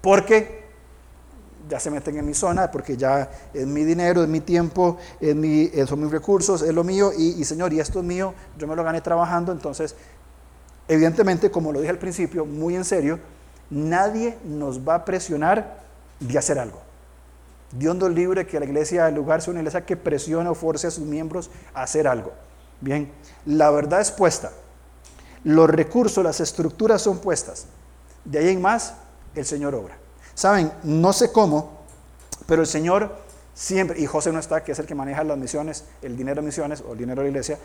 Porque 0.00 0.61
ya 1.68 1.80
se 1.80 1.90
meten 1.90 2.16
en 2.16 2.26
mi 2.26 2.34
zona 2.34 2.70
porque 2.70 2.96
ya 2.96 3.30
es 3.52 3.66
mi 3.66 3.84
dinero, 3.84 4.22
es 4.22 4.28
mi 4.28 4.40
tiempo, 4.40 4.98
es 5.20 5.34
mi, 5.34 5.70
son 5.86 6.02
mis 6.02 6.10
recursos, 6.10 6.62
es 6.62 6.74
lo 6.74 6.84
mío 6.84 7.12
y, 7.16 7.44
Señor, 7.44 7.72
y 7.72 7.80
esto 7.80 8.00
es 8.00 8.04
mío, 8.04 8.34
yo 8.58 8.66
me 8.66 8.76
lo 8.76 8.84
gané 8.84 9.00
trabajando, 9.00 9.52
entonces, 9.52 9.94
evidentemente, 10.88 11.50
como 11.50 11.72
lo 11.72 11.80
dije 11.80 11.90
al 11.90 11.98
principio, 11.98 12.44
muy 12.44 12.76
en 12.76 12.84
serio, 12.84 13.18
nadie 13.70 14.38
nos 14.44 14.86
va 14.86 14.96
a 14.96 15.04
presionar 15.04 15.82
de 16.20 16.38
hacer 16.38 16.58
algo. 16.58 16.80
Dios 17.72 17.96
nos 17.96 18.10
libre 18.10 18.46
que 18.46 18.58
la 18.58 18.66
iglesia, 18.66 19.08
el 19.08 19.14
lugar 19.14 19.40
sea 19.40 19.52
una 19.52 19.60
iglesia 19.60 19.86
que 19.86 19.96
presione 19.96 20.48
o 20.48 20.54
force 20.54 20.86
a 20.86 20.90
sus 20.90 21.04
miembros 21.04 21.50
a 21.72 21.84
hacer 21.84 22.06
algo. 22.06 22.32
Bien, 22.80 23.10
la 23.46 23.70
verdad 23.70 24.00
es 24.00 24.10
puesta. 24.10 24.52
Los 25.44 25.70
recursos, 25.70 26.22
las 26.22 26.40
estructuras 26.40 27.00
son 27.00 27.18
puestas. 27.18 27.66
De 28.24 28.38
ahí 28.38 28.48
en 28.48 28.60
más, 28.60 28.94
el 29.34 29.46
Señor 29.46 29.74
obra. 29.74 30.01
Saben, 30.34 30.72
no 30.82 31.12
sé 31.12 31.32
cómo, 31.32 31.82
pero 32.46 32.62
el 32.62 32.68
Señor 32.68 33.16
siempre, 33.54 34.00
y 34.00 34.06
José 34.06 34.32
no 34.32 34.38
está, 34.38 34.64
que 34.64 34.72
es 34.72 34.78
el 34.78 34.86
que 34.86 34.94
maneja 34.94 35.22
las 35.24 35.38
misiones, 35.38 35.84
el 36.00 36.16
dinero 36.16 36.40
de 36.40 36.46
misiones 36.46 36.82
o 36.86 36.92
el 36.92 36.98
dinero 36.98 37.20
de 37.20 37.26
la 37.26 37.30
iglesia, 37.30 37.58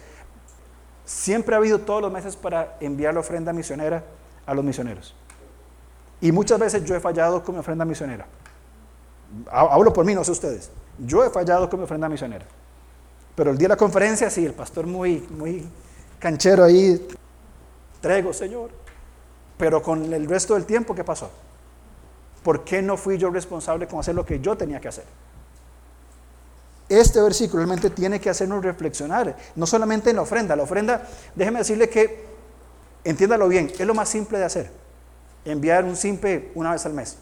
siempre 1.06 1.56
ha 1.56 1.58
habido 1.58 1.80
todos 1.80 2.02
los 2.02 2.12
meses 2.12 2.36
para 2.36 2.78
enviar 2.80 3.14
la 3.14 3.22
ofrenda 3.22 3.54
misionera 3.54 4.04
a 4.46 4.54
los 4.54 4.64
misioneros. 4.64 5.16
Y 6.20 6.32
muchas 6.32 6.60
veces 6.60 6.84
yo 6.84 6.96
he 6.96 7.00
fallado 7.00 7.44
con 7.44 7.56
mi 7.56 7.60
ofrenda 7.60 7.86
misionera. 7.86 8.26
Hablo 9.52 9.94
por 9.94 10.06
mí, 10.06 10.16
no 10.16 10.24
sé 10.24 10.32
ustedes. 10.32 10.72
Yo 10.98 11.24
he 11.24 11.30
fallado 11.30 11.70
con 11.70 11.80
mi 11.80 11.84
ofrenda 11.84 12.10
misionera. 12.10 12.46
Pero 13.36 13.52
el 13.52 13.58
día 13.58 13.68
de 13.68 13.74
la 13.74 13.78
conferencia, 13.78 14.30
sí, 14.30 14.46
el 14.46 14.54
pastor 14.54 14.88
muy, 14.88 15.20
muy 15.30 15.68
canchero 16.18 16.64
ahí, 16.64 17.08
traigo, 18.02 18.34
Señor. 18.34 18.72
Pero 19.58 19.82
con 19.82 20.12
el 20.12 20.28
resto 20.28 20.56
del 20.56 20.66
tiempo, 20.66 20.96
¿qué 20.96 21.04
pasó? 21.04 21.30
¿Por 22.48 22.64
qué 22.64 22.82
no 22.82 22.96
fui 22.96 23.18
yo 23.18 23.30
responsable 23.30 23.88
con 23.88 24.00
hacer 24.00 24.16
lo 24.16 24.26
que 24.26 24.40
yo 24.40 24.56
tenía 24.56 24.80
que 24.80 24.88
hacer? 24.88 25.04
Este 26.88 27.20
versículo 27.20 27.58
realmente 27.58 27.90
tiene 27.90 28.22
que 28.22 28.30
hacernos 28.30 28.64
reflexionar, 28.64 29.36
no 29.58 29.68
solamente 29.68 30.12
en 30.12 30.16
la 30.16 30.22
ofrenda. 30.22 30.56
La 30.56 30.64
ofrenda, 30.64 31.06
déjeme 31.36 31.60
decirle 31.60 31.90
que, 31.90 32.24
entiéndalo 33.04 33.50
bien, 33.50 33.70
es 33.78 33.86
lo 33.86 33.94
más 33.94 34.08
simple 34.08 34.38
de 34.38 34.46
hacer. 34.46 34.72
Enviar 35.44 35.84
un 35.84 35.98
simple 35.98 36.54
una 36.56 36.72
vez 36.72 36.86
al 36.86 36.94
mes. 36.94 37.18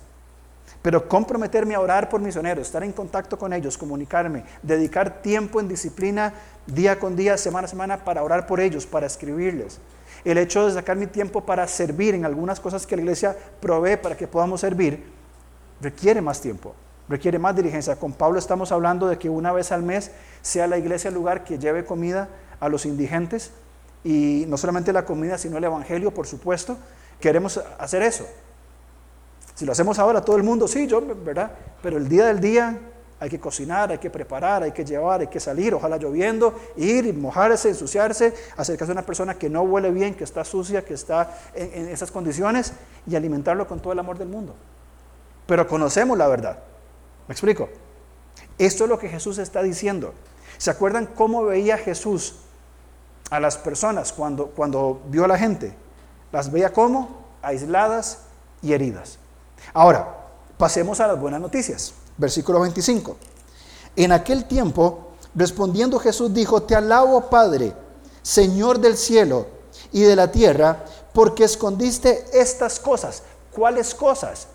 Pero 0.83 1.09
comprometerme 1.09 1.73
a 1.73 1.79
orar 1.79 2.07
por 2.07 2.21
misioneros, 2.21 2.67
estar 2.67 2.83
en 2.83 2.91
contacto 2.91 3.35
con 3.39 3.51
ellos, 3.51 3.79
comunicarme, 3.79 4.43
dedicar 4.61 5.23
tiempo 5.23 5.59
en 5.59 5.67
disciplina 5.67 6.35
día 6.67 6.99
con 6.99 7.15
día, 7.15 7.35
semana 7.35 7.65
a 7.65 7.69
semana 7.69 8.05
para 8.05 8.21
orar 8.21 8.45
por 8.45 8.59
ellos, 8.59 8.85
para 8.85 9.07
escribirles. 9.07 9.79
El 10.23 10.37
hecho 10.37 10.67
de 10.67 10.73
sacar 10.73 10.97
mi 10.97 11.07
tiempo 11.07 11.41
para 11.41 11.67
servir 11.67 12.13
en 12.13 12.25
algunas 12.25 12.59
cosas 12.59 12.85
que 12.85 12.95
la 12.95 13.01
iglesia 13.01 13.35
provee 13.59 13.97
para 13.97 14.15
que 14.15 14.27
podamos 14.27 14.61
servir, 14.61 15.14
requiere 15.81 16.21
más 16.21 16.41
tiempo, 16.41 16.75
requiere 17.09 17.39
más 17.39 17.55
diligencia. 17.55 17.95
Con 17.95 18.13
Pablo 18.13 18.39
estamos 18.39 18.71
hablando 18.71 19.07
de 19.07 19.17
que 19.17 19.29
una 19.29 19.51
vez 19.51 19.71
al 19.71 19.83
mes 19.83 20.11
sea 20.41 20.67
la 20.67 20.77
iglesia 20.77 21.09
el 21.09 21.15
lugar 21.15 21.43
que 21.43 21.57
lleve 21.57 21.85
comida 21.85 22.29
a 22.59 22.69
los 22.69 22.85
indigentes 22.85 23.51
y 24.03 24.45
no 24.47 24.57
solamente 24.57 24.93
la 24.93 25.05
comida, 25.05 25.37
sino 25.37 25.57
el 25.57 25.63
evangelio, 25.63 26.11
por 26.11 26.27
supuesto. 26.27 26.77
Queremos 27.19 27.59
hacer 27.79 28.01
eso. 28.01 28.25
Si 29.55 29.65
lo 29.65 29.71
hacemos 29.71 29.99
ahora, 29.99 30.21
todo 30.21 30.35
el 30.35 30.43
mundo, 30.43 30.67
sí, 30.67 30.85
yo, 30.85 31.01
¿verdad? 31.01 31.51
Pero 31.81 31.97
el 31.97 32.09
día 32.09 32.25
del 32.25 32.39
día 32.39 32.77
hay 33.19 33.29
que 33.29 33.39
cocinar, 33.39 33.89
hay 33.91 33.97
que 33.97 34.09
preparar, 34.09 34.63
hay 34.63 34.71
que 34.71 34.83
llevar, 34.83 35.21
hay 35.21 35.27
que 35.27 35.39
salir, 35.39 35.73
ojalá 35.73 35.97
lloviendo, 35.97 36.53
ir, 36.75 37.13
mojarse, 37.13 37.69
ensuciarse, 37.69 38.33
acercarse 38.57 38.91
a 38.91 38.93
una 38.93 39.05
persona 39.05 39.35
que 39.35 39.49
no 39.49 39.61
huele 39.61 39.91
bien, 39.91 40.13
que 40.13 40.25
está 40.25 40.43
sucia, 40.43 40.83
que 40.83 40.93
está 40.93 41.37
en, 41.53 41.87
esas 41.87 42.11
condiciones 42.11 42.73
y 43.07 43.15
alimentarlo 43.15 43.67
con 43.67 43.79
todo 43.79 43.93
el 43.93 43.99
amor 43.99 44.17
del 44.17 44.27
mundo. 44.27 44.55
Pero 45.45 45.67
conocemos 45.67 46.17
la 46.17 46.27
verdad. 46.27 46.59
¿Me 47.27 47.33
explico? 47.33 47.69
Esto 48.57 48.83
es 48.85 48.89
lo 48.89 48.99
que 48.99 49.09
Jesús 49.09 49.37
está 49.37 49.61
diciendo. 49.61 50.13
¿Se 50.57 50.71
acuerdan 50.71 51.07
cómo 51.07 51.43
veía 51.43 51.77
Jesús 51.77 52.35
a 53.29 53.39
las 53.39 53.57
personas 53.57 54.13
cuando, 54.13 54.47
cuando 54.47 55.01
vio 55.07 55.25
a 55.25 55.27
la 55.27 55.37
gente? 55.37 55.75
Las 56.31 56.51
veía 56.51 56.71
como 56.71 57.25
aisladas 57.41 58.19
y 58.61 58.73
heridas. 58.73 59.19
Ahora, 59.73 60.15
pasemos 60.57 60.99
a 60.99 61.07
las 61.07 61.19
buenas 61.19 61.41
noticias. 61.41 61.93
Versículo 62.17 62.61
25. 62.61 63.17
En 63.95 64.11
aquel 64.11 64.45
tiempo, 64.45 65.11
respondiendo 65.33 65.99
Jesús 65.99 66.33
dijo, 66.33 66.63
te 66.63 66.75
alabo 66.75 67.29
Padre, 67.29 67.73
Señor 68.21 68.79
del 68.79 68.97
cielo 68.97 69.47
y 69.91 70.01
de 70.01 70.15
la 70.15 70.31
tierra, 70.31 70.85
porque 71.13 71.43
escondiste 71.43 72.25
estas 72.33 72.79
cosas. 72.79 73.23
¿Cuáles 73.53 73.93
cosas? 73.93 74.47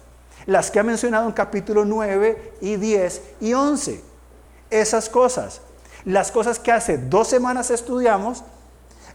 Las 0.51 0.73
que 0.73 0.81
ha 0.81 0.83
mencionado 0.83 1.29
en 1.29 1.33
capítulo 1.33 1.85
9 1.85 2.55
y 2.61 2.75
10 2.75 3.23
y 3.41 3.55
11. 3.55 4.03
Esas 4.69 5.09
cosas. 5.09 5.61
Las 6.05 6.33
cosas 6.33 6.59
que 6.59 6.73
hace 6.73 6.99
dos 6.99 7.29
semanas 7.29 7.71
estudiamos, 7.71 8.43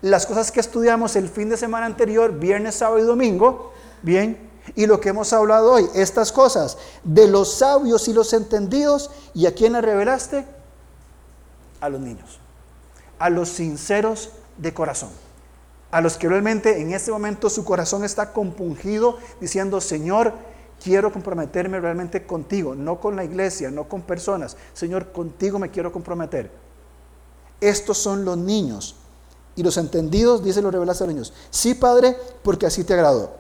las 0.02 0.26
cosas 0.26 0.50
que 0.50 0.62
estudiamos 0.62 1.18
el 1.18 1.28
fin 1.28 1.50
de 1.50 1.58
semana 1.58 1.88
anterior, 1.88 2.40
viernes, 2.40 2.76
sábado 2.76 3.00
y 3.00 3.02
domingo, 3.02 3.74
bien, 4.02 4.50
y 4.76 4.86
lo 4.86 5.02
que 5.02 5.10
hemos 5.10 5.34
hablado 5.34 5.74
hoy, 5.74 5.90
estas 5.94 6.32
cosas, 6.32 6.78
de 7.04 7.28
los 7.28 7.56
sabios 7.56 8.08
y 8.08 8.14
los 8.14 8.32
entendidos, 8.32 9.12
¿y 9.34 9.46
a 9.46 9.54
quién 9.54 9.74
le 9.74 9.82
revelaste? 9.82 10.46
A 11.82 11.90
los 11.90 12.00
niños, 12.00 12.40
a 13.20 13.30
los 13.30 13.50
sinceros 13.50 14.30
de 14.58 14.74
corazón, 14.74 15.10
a 15.92 16.00
los 16.00 16.16
que 16.16 16.30
realmente 16.30 16.80
en 16.80 16.94
este 16.94 17.12
momento 17.12 17.50
su 17.50 17.66
corazón 17.66 18.06
está 18.06 18.32
compungido 18.32 19.18
diciendo, 19.42 19.82
Señor, 19.82 20.55
quiero 20.86 21.12
comprometerme 21.12 21.80
realmente 21.80 22.28
contigo, 22.28 22.76
no 22.76 23.00
con 23.00 23.16
la 23.16 23.24
iglesia, 23.24 23.72
no 23.72 23.90
con 23.90 24.04
personas, 24.04 24.56
Señor, 24.72 25.12
contigo 25.12 25.58
me 25.58 25.72
quiero 25.72 25.92
comprometer. 25.92 26.52
Estos 27.60 27.98
son 27.98 28.24
los 28.24 28.38
niños. 28.38 28.96
Y 29.56 29.64
los 29.64 29.78
entendidos, 29.78 30.44
dice, 30.44 30.62
lo 30.62 30.70
revelaste 30.70 31.04
a 31.04 31.08
los 31.08 31.16
niños. 31.16 31.34
Sí, 31.50 31.74
Padre, 31.74 32.16
porque 32.44 32.68
así 32.68 32.84
te 32.84 32.94
agradó. 32.94 33.32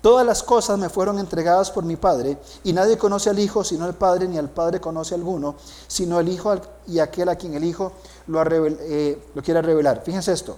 Todas 0.00 0.26
las 0.26 0.42
cosas 0.42 0.76
me 0.76 0.88
fueron 0.88 1.20
entregadas 1.20 1.70
por 1.70 1.84
mi 1.84 1.94
Padre, 1.94 2.36
y 2.64 2.72
nadie 2.72 2.98
conoce 2.98 3.30
al 3.30 3.38
Hijo 3.38 3.62
sino 3.62 3.86
el 3.86 3.94
Padre, 3.94 4.26
ni 4.26 4.36
al 4.36 4.50
Padre 4.50 4.80
conoce 4.80 5.14
a 5.14 5.18
alguno, 5.18 5.54
sino 5.86 6.18
el 6.18 6.28
Hijo 6.28 6.52
y 6.88 6.98
aquel 6.98 7.28
a 7.28 7.36
quien 7.36 7.54
el 7.54 7.62
Hijo 7.62 7.92
lo, 8.26 8.42
eh, 8.44 9.22
lo 9.32 9.42
quiera 9.42 9.62
revelar. 9.62 10.02
Fíjense 10.04 10.32
esto. 10.32 10.56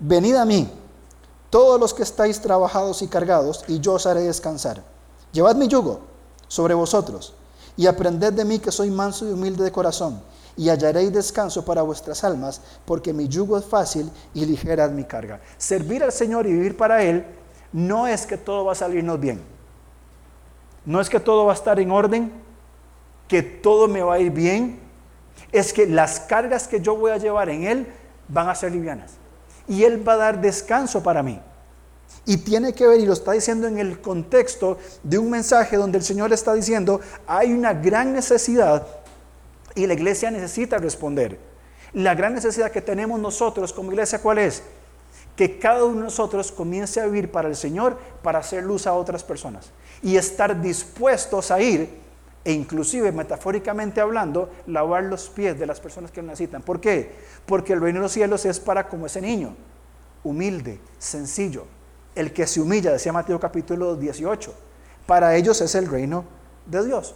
Venid 0.00 0.34
a 0.34 0.44
mí, 0.44 0.70
todos 1.48 1.80
los 1.80 1.94
que 1.94 2.02
estáis 2.02 2.42
trabajados 2.42 3.00
y 3.00 3.06
cargados, 3.06 3.64
y 3.68 3.80
yo 3.80 3.94
os 3.94 4.04
haré 4.04 4.20
descansar. 4.20 4.99
Llevad 5.32 5.56
mi 5.56 5.68
yugo 5.68 6.00
sobre 6.48 6.74
vosotros, 6.74 7.34
y 7.76 7.86
aprended 7.86 8.32
de 8.32 8.44
mí 8.44 8.58
que 8.58 8.72
soy 8.72 8.90
manso 8.90 9.28
y 9.28 9.32
humilde 9.32 9.64
de 9.64 9.72
corazón, 9.72 10.20
y 10.56 10.68
hallaréis 10.68 11.12
descanso 11.12 11.64
para 11.64 11.82
vuestras 11.82 12.24
almas, 12.24 12.60
porque 12.84 13.12
mi 13.12 13.28
yugo 13.28 13.56
es 13.56 13.64
fácil 13.64 14.10
y 14.34 14.44
ligera 14.44 14.86
es 14.86 14.92
mi 14.92 15.04
carga. 15.04 15.40
Servir 15.56 16.02
al 16.02 16.12
Señor 16.12 16.46
y 16.46 16.52
vivir 16.52 16.76
para 16.76 17.02
Él 17.02 17.24
no 17.72 18.06
es 18.06 18.26
que 18.26 18.36
todo 18.36 18.64
va 18.64 18.72
a 18.72 18.74
salirnos 18.74 19.20
bien. 19.20 19.40
No 20.84 21.00
es 21.00 21.08
que 21.08 21.20
todo 21.20 21.46
va 21.46 21.52
a 21.52 21.54
estar 21.54 21.78
en 21.78 21.90
orden, 21.90 22.32
que 23.28 23.42
todo 23.42 23.86
me 23.86 24.02
va 24.02 24.14
a 24.14 24.18
ir 24.18 24.32
bien. 24.32 24.80
Es 25.52 25.72
que 25.72 25.86
las 25.86 26.20
cargas 26.20 26.66
que 26.66 26.80
yo 26.80 26.96
voy 26.96 27.12
a 27.12 27.18
llevar 27.18 27.48
en 27.48 27.64
Él 27.64 27.86
van 28.28 28.48
a 28.48 28.54
ser 28.54 28.72
livianas. 28.72 29.12
Y 29.68 29.84
Él 29.84 30.06
va 30.06 30.14
a 30.14 30.16
dar 30.16 30.40
descanso 30.40 31.02
para 31.02 31.22
mí. 31.22 31.40
Y 32.26 32.38
tiene 32.38 32.72
que 32.72 32.86
ver, 32.86 33.00
y 33.00 33.06
lo 33.06 33.12
está 33.12 33.32
diciendo 33.32 33.66
en 33.66 33.78
el 33.78 34.00
contexto 34.00 34.78
de 35.02 35.18
un 35.18 35.30
mensaje 35.30 35.76
donde 35.76 35.98
el 35.98 36.04
Señor 36.04 36.32
está 36.32 36.54
diciendo, 36.54 37.00
hay 37.26 37.52
una 37.52 37.72
gran 37.72 38.12
necesidad 38.12 38.86
y 39.74 39.86
la 39.86 39.94
iglesia 39.94 40.30
necesita 40.30 40.78
responder. 40.78 41.38
La 41.92 42.14
gran 42.14 42.34
necesidad 42.34 42.70
que 42.70 42.82
tenemos 42.82 43.18
nosotros 43.18 43.72
como 43.72 43.90
iglesia, 43.90 44.20
¿cuál 44.20 44.38
es? 44.38 44.62
que 45.40 45.58
cada 45.58 45.84
uno 45.84 45.96
de 45.96 46.04
nosotros 46.04 46.52
comience 46.52 47.00
a 47.00 47.06
vivir 47.06 47.30
para 47.30 47.48
el 47.48 47.56
Señor, 47.56 47.98
para 48.22 48.40
hacer 48.40 48.62
luz 48.62 48.86
a 48.86 48.92
otras 48.92 49.24
personas 49.24 49.70
y 50.02 50.16
estar 50.16 50.60
dispuestos 50.60 51.50
a 51.50 51.62
ir 51.62 51.88
e 52.44 52.52
inclusive 52.52 53.10
metafóricamente 53.10 54.02
hablando, 54.02 54.50
lavar 54.66 55.04
los 55.04 55.30
pies 55.30 55.58
de 55.58 55.64
las 55.64 55.80
personas 55.80 56.10
que 56.10 56.20
lo 56.20 56.28
necesitan. 56.28 56.60
¿Por 56.60 56.78
qué? 56.78 57.12
Porque 57.46 57.72
el 57.72 57.80
reino 57.80 58.00
de 58.00 58.02
los 58.02 58.12
cielos 58.12 58.44
es 58.44 58.60
para 58.60 58.86
como 58.86 59.06
ese 59.06 59.22
niño, 59.22 59.56
humilde, 60.24 60.78
sencillo, 60.98 61.64
el 62.14 62.32
que 62.32 62.46
se 62.46 62.60
humilla, 62.60 62.92
decía 62.92 63.12
Mateo 63.12 63.38
capítulo 63.40 63.96
18. 63.96 64.54
Para 65.06 65.36
ellos 65.36 65.60
es 65.60 65.74
el 65.74 65.86
reino 65.86 66.24
de 66.66 66.84
Dios. 66.84 67.14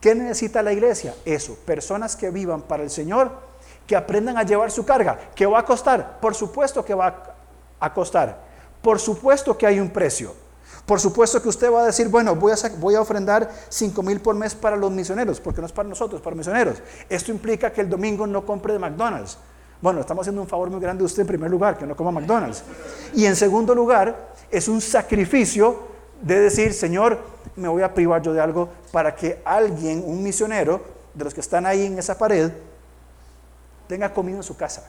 ¿Qué 0.00 0.14
necesita 0.14 0.62
la 0.62 0.72
iglesia? 0.72 1.14
Eso, 1.24 1.56
personas 1.64 2.16
que 2.16 2.30
vivan 2.30 2.62
para 2.62 2.82
el 2.82 2.90
Señor 2.90 3.32
que 3.86 3.96
aprendan 3.96 4.36
a 4.36 4.42
llevar 4.42 4.70
su 4.70 4.84
carga. 4.84 5.18
¿Qué 5.34 5.46
va 5.46 5.60
a 5.60 5.64
costar? 5.64 6.18
Por 6.20 6.34
supuesto 6.34 6.84
que 6.84 6.94
va 6.94 7.36
a 7.78 7.94
costar. 7.94 8.40
Por 8.82 8.98
supuesto 8.98 9.56
que 9.56 9.66
hay 9.66 9.80
un 9.80 9.90
precio. 9.90 10.34
Por 10.84 11.00
supuesto 11.00 11.42
que 11.42 11.48
usted 11.48 11.72
va 11.72 11.82
a 11.82 11.86
decir, 11.86 12.08
bueno, 12.08 12.36
voy 12.36 12.52
a, 12.52 12.56
voy 12.78 12.94
a 12.94 13.00
ofrendar 13.00 13.50
5 13.68 14.02
mil 14.02 14.20
por 14.20 14.36
mes 14.36 14.54
para 14.54 14.76
los 14.76 14.90
misioneros, 14.92 15.40
porque 15.40 15.60
no 15.60 15.66
es 15.66 15.72
para 15.72 15.88
nosotros, 15.88 16.20
para 16.20 16.36
misioneros. 16.36 16.80
Esto 17.08 17.32
implica 17.32 17.72
que 17.72 17.80
el 17.80 17.90
domingo 17.90 18.26
no 18.26 18.46
compre 18.46 18.72
de 18.72 18.78
McDonald's. 18.78 19.38
Bueno, 19.80 20.00
estamos 20.00 20.22
haciendo 20.22 20.40
un 20.40 20.48
favor 20.48 20.70
muy 20.70 20.80
grande 20.80 21.02
a 21.02 21.06
usted 21.06 21.22
en 21.22 21.26
primer 21.26 21.50
lugar, 21.50 21.76
que 21.76 21.86
no 21.86 21.94
coma 21.94 22.10
McDonald's. 22.10 22.62
Y 23.14 23.26
en 23.26 23.36
segundo 23.36 23.74
lugar, 23.74 24.32
es 24.50 24.68
un 24.68 24.80
sacrificio 24.80 25.78
de 26.22 26.40
decir, 26.40 26.72
Señor, 26.72 27.18
me 27.56 27.68
voy 27.68 27.82
a 27.82 27.92
privar 27.92 28.22
yo 28.22 28.32
de 28.32 28.40
algo 28.40 28.68
para 28.90 29.14
que 29.14 29.40
alguien, 29.44 30.02
un 30.06 30.22
misionero, 30.22 30.80
de 31.12 31.24
los 31.24 31.34
que 31.34 31.40
están 31.40 31.66
ahí 31.66 31.86
en 31.86 31.98
esa 31.98 32.16
pared, 32.18 32.50
tenga 33.86 34.12
comida 34.12 34.36
en 34.36 34.42
su 34.42 34.56
casa, 34.56 34.88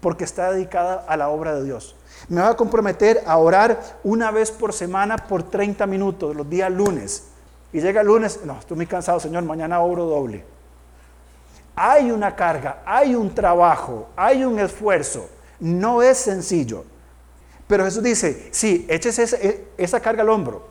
porque 0.00 0.24
está 0.24 0.52
dedicada 0.52 1.04
a 1.06 1.16
la 1.16 1.28
obra 1.28 1.54
de 1.54 1.64
Dios. 1.64 1.96
Me 2.28 2.40
voy 2.40 2.50
a 2.50 2.56
comprometer 2.56 3.22
a 3.26 3.36
orar 3.38 3.98
una 4.04 4.30
vez 4.30 4.50
por 4.50 4.72
semana 4.72 5.16
por 5.16 5.42
30 5.42 5.86
minutos, 5.86 6.34
los 6.34 6.48
días 6.48 6.70
lunes. 6.70 7.28
Y 7.72 7.80
llega 7.80 8.00
el 8.00 8.06
lunes, 8.06 8.40
no, 8.44 8.58
estoy 8.58 8.76
muy 8.76 8.86
cansado, 8.86 9.20
Señor, 9.20 9.44
mañana 9.44 9.80
oro 9.80 10.06
doble. 10.06 10.55
Hay 11.76 12.10
una 12.10 12.34
carga, 12.34 12.82
hay 12.84 13.14
un 13.14 13.34
trabajo, 13.34 14.08
hay 14.16 14.44
un 14.44 14.58
esfuerzo. 14.58 15.28
No 15.60 16.02
es 16.02 16.18
sencillo. 16.18 16.84
Pero 17.68 17.84
Jesús 17.84 18.02
dice, 18.02 18.48
sí, 18.50 18.86
échese 18.88 19.22
esa, 19.22 19.36
e, 19.36 19.68
esa 19.76 20.00
carga 20.00 20.22
al 20.22 20.30
hombro. 20.30 20.66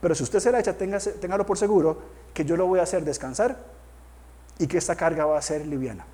Pero 0.00 0.14
si 0.14 0.22
usted 0.22 0.40
se 0.40 0.52
la 0.52 0.60
echa, 0.60 0.74
téngalo 0.74 1.44
por 1.44 1.58
seguro 1.58 1.98
que 2.32 2.44
yo 2.44 2.56
lo 2.56 2.66
voy 2.66 2.80
a 2.80 2.84
hacer 2.84 3.04
descansar 3.04 3.56
y 4.58 4.66
que 4.66 4.78
esta 4.78 4.94
carga 4.94 5.26
va 5.26 5.38
a 5.38 5.42
ser 5.42 5.66
liviana 5.66 6.06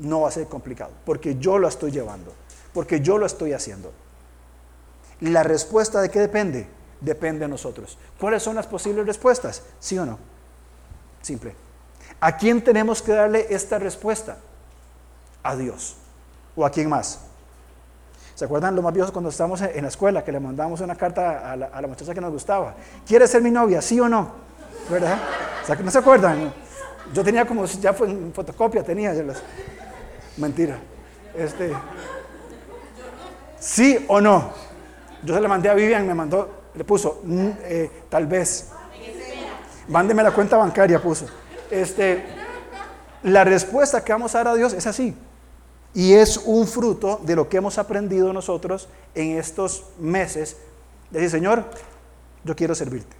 no 0.00 0.22
va 0.22 0.28
a 0.28 0.32
ser 0.32 0.46
complicado, 0.46 0.90
porque 1.04 1.36
yo 1.38 1.58
lo 1.58 1.68
estoy 1.68 1.90
llevando, 1.90 2.32
porque 2.72 3.00
yo 3.00 3.18
lo 3.18 3.26
estoy 3.26 3.52
haciendo. 3.52 3.92
La 5.20 5.42
respuesta 5.42 6.00
de 6.00 6.10
qué 6.10 6.18
depende? 6.18 6.66
Depende 7.00 7.40
de 7.40 7.48
nosotros. 7.48 7.98
¿Cuáles 8.18 8.42
son 8.42 8.56
las 8.56 8.66
posibles 8.66 9.06
respuestas? 9.06 9.62
¿Sí 9.78 9.98
o 9.98 10.06
no? 10.06 10.18
Simple. 11.20 11.54
¿A 12.20 12.36
quién 12.36 12.62
tenemos 12.62 13.00
que 13.00 13.12
darle 13.12 13.46
esta 13.50 13.78
respuesta? 13.78 14.36
A 15.42 15.56
Dios. 15.56 15.96
¿O 16.54 16.66
a 16.66 16.70
quién 16.70 16.88
más? 16.88 17.20
¿Se 18.34 18.44
acuerdan 18.44 18.76
lo 18.76 18.82
más 18.82 18.92
viejos 18.92 19.10
cuando 19.10 19.30
estábamos 19.30 19.60
en 19.62 19.82
la 19.82 19.88
escuela 19.88 20.24
que 20.24 20.32
le 20.32 20.40
mandamos 20.40 20.80
una 20.80 20.94
carta 20.94 21.52
a 21.52 21.56
la, 21.56 21.86
muchacha 21.86 22.14
que 22.14 22.20
nos 22.20 22.32
gustaba? 22.32 22.74
¿Quiere 23.06 23.26
ser 23.26 23.42
mi 23.42 23.50
novia? 23.50 23.80
¿Sí 23.82 23.98
o 24.00 24.08
no? 24.08 24.30
¿Verdad? 24.90 25.18
¿No 25.82 25.90
se 25.90 25.98
acuerdan? 25.98 26.52
Yo 27.12 27.24
tenía 27.24 27.46
como, 27.46 27.64
ya 27.64 27.92
fue 27.92 28.10
en 28.10 28.32
fotocopia, 28.32 28.82
tenía. 28.82 29.14
Mentira. 30.36 30.78
Este, 31.34 31.72
¿Sí 33.58 34.04
o 34.08 34.20
no? 34.20 34.52
Yo 35.22 35.34
se 35.34 35.40
le 35.40 35.48
mandé 35.48 35.68
a 35.68 35.74
Vivian, 35.74 36.06
me 36.06 36.14
mandó, 36.14 36.62
le 36.74 36.84
puso, 36.84 37.20
mm, 37.24 37.48
eh, 37.62 37.90
tal 38.08 38.26
vez. 38.26 38.70
Mándeme 39.88 40.22
la 40.22 40.32
cuenta 40.32 40.56
bancaria, 40.56 41.00
puso. 41.00 41.26
Este, 41.70 42.24
la 43.22 43.44
respuesta 43.44 44.02
que 44.02 44.12
vamos 44.12 44.34
a 44.34 44.38
dar 44.38 44.48
a 44.48 44.54
Dios 44.54 44.72
es 44.72 44.86
así. 44.86 45.16
Y 45.92 46.14
es 46.14 46.36
un 46.44 46.66
fruto 46.66 47.20
de 47.24 47.34
lo 47.34 47.48
que 47.48 47.56
hemos 47.56 47.78
aprendido 47.78 48.32
nosotros 48.32 48.88
en 49.14 49.38
estos 49.38 49.84
meses. 49.98 50.56
Decir, 51.10 51.30
Señor, 51.30 51.64
yo 52.44 52.54
quiero 52.54 52.74
servirte. 52.74 53.16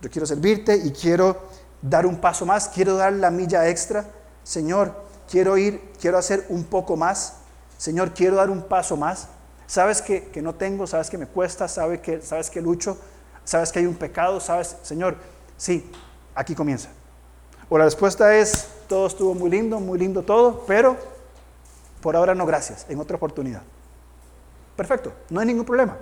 Yo 0.00 0.10
quiero 0.10 0.26
servirte 0.26 0.76
y 0.76 0.90
quiero 0.90 1.36
dar 1.82 2.06
un 2.06 2.18
paso 2.20 2.46
más, 2.46 2.68
quiero 2.68 2.96
dar 2.96 3.12
la 3.12 3.30
milla 3.30 3.68
extra. 3.68 4.06
Señor, 4.42 4.94
quiero 5.30 5.58
ir, 5.58 5.92
quiero 6.00 6.16
hacer 6.16 6.46
un 6.48 6.64
poco 6.64 6.96
más. 6.96 7.34
Señor, 7.76 8.14
quiero 8.14 8.36
dar 8.36 8.50
un 8.50 8.62
paso 8.62 8.96
más. 8.96 9.28
Sabes 9.66 10.02
que, 10.02 10.28
que 10.28 10.42
no 10.42 10.54
tengo, 10.54 10.86
sabes 10.86 11.10
que 11.10 11.18
me 11.18 11.26
cuesta, 11.26 11.68
sabes 11.68 12.00
que, 12.00 12.22
sabes 12.22 12.50
que 12.50 12.60
lucho, 12.60 12.98
sabes 13.44 13.70
que 13.70 13.78
hay 13.78 13.86
un 13.86 13.94
pecado, 13.94 14.40
sabes, 14.40 14.76
Señor, 14.82 15.16
sí, 15.56 15.88
aquí 16.34 16.54
comienza. 16.54 16.88
O 17.70 17.78
la 17.78 17.84
respuesta 17.84 18.36
es, 18.36 18.66
todo 18.88 19.06
estuvo 19.06 19.32
muy 19.32 19.48
lindo, 19.48 19.78
muy 19.78 19.98
lindo 19.98 20.22
todo, 20.24 20.64
pero 20.66 20.96
por 22.02 22.16
ahora 22.16 22.34
no, 22.34 22.44
gracias, 22.44 22.84
en 22.88 22.98
otra 22.98 23.16
oportunidad. 23.16 23.62
Perfecto, 24.76 25.12
no 25.30 25.38
hay 25.38 25.46
ningún 25.46 25.64
problema. 25.64 25.96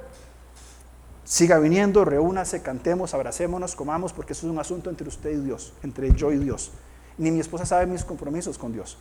Siga 1.24 1.58
viniendo, 1.58 2.06
reúnase, 2.06 2.62
cantemos, 2.62 3.12
abracémonos, 3.12 3.76
comamos, 3.76 4.14
porque 4.14 4.32
eso 4.32 4.46
es 4.46 4.52
un 4.52 4.58
asunto 4.58 4.88
entre 4.88 5.08
usted 5.08 5.30
y 5.30 5.44
Dios, 5.44 5.74
entre 5.82 6.10
yo 6.14 6.32
y 6.32 6.38
Dios. 6.38 6.70
Ni 7.18 7.30
mi 7.30 7.40
esposa 7.40 7.66
sabe 7.66 7.84
mis 7.84 8.02
compromisos 8.02 8.56
con 8.56 8.72
Dios. 8.72 8.96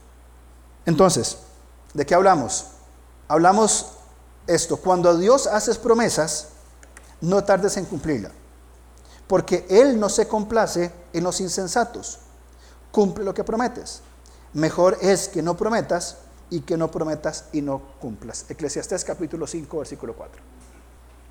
Entonces, 0.86 1.38
¿de 1.94 2.06
qué 2.06 2.16
hablamos? 2.16 2.72
Hablamos 3.30 3.94
esto, 4.46 4.76
cuando 4.76 5.18
Dios 5.18 5.48
haces 5.48 5.78
promesas, 5.78 6.50
no 7.22 7.46
tardes 7.46 7.78
en 7.78 7.86
cumplirla, 7.86 8.32
porque 9.28 9.66
Él 9.70 9.98
no 9.98 10.10
se 10.10 10.28
complace 10.28 10.92
en 11.14 11.24
los 11.24 11.40
insensatos, 11.40 12.20
cumple 12.92 13.24
lo 13.24 13.34
que 13.34 13.44
prometes. 13.44 14.02
Mejor 14.54 14.98
es 15.02 15.28
que 15.28 15.42
no 15.42 15.58
prometas 15.58 16.18
y 16.50 16.62
que 16.62 16.78
no 16.78 16.90
prometas 16.90 17.46
y 17.52 17.62
no 17.62 17.82
cumplas. 18.00 18.46
Eclesiastés 18.50 19.04
capítulo 19.04 19.46
5, 19.48 19.78
versículo 19.78 20.14
4. 20.16 20.42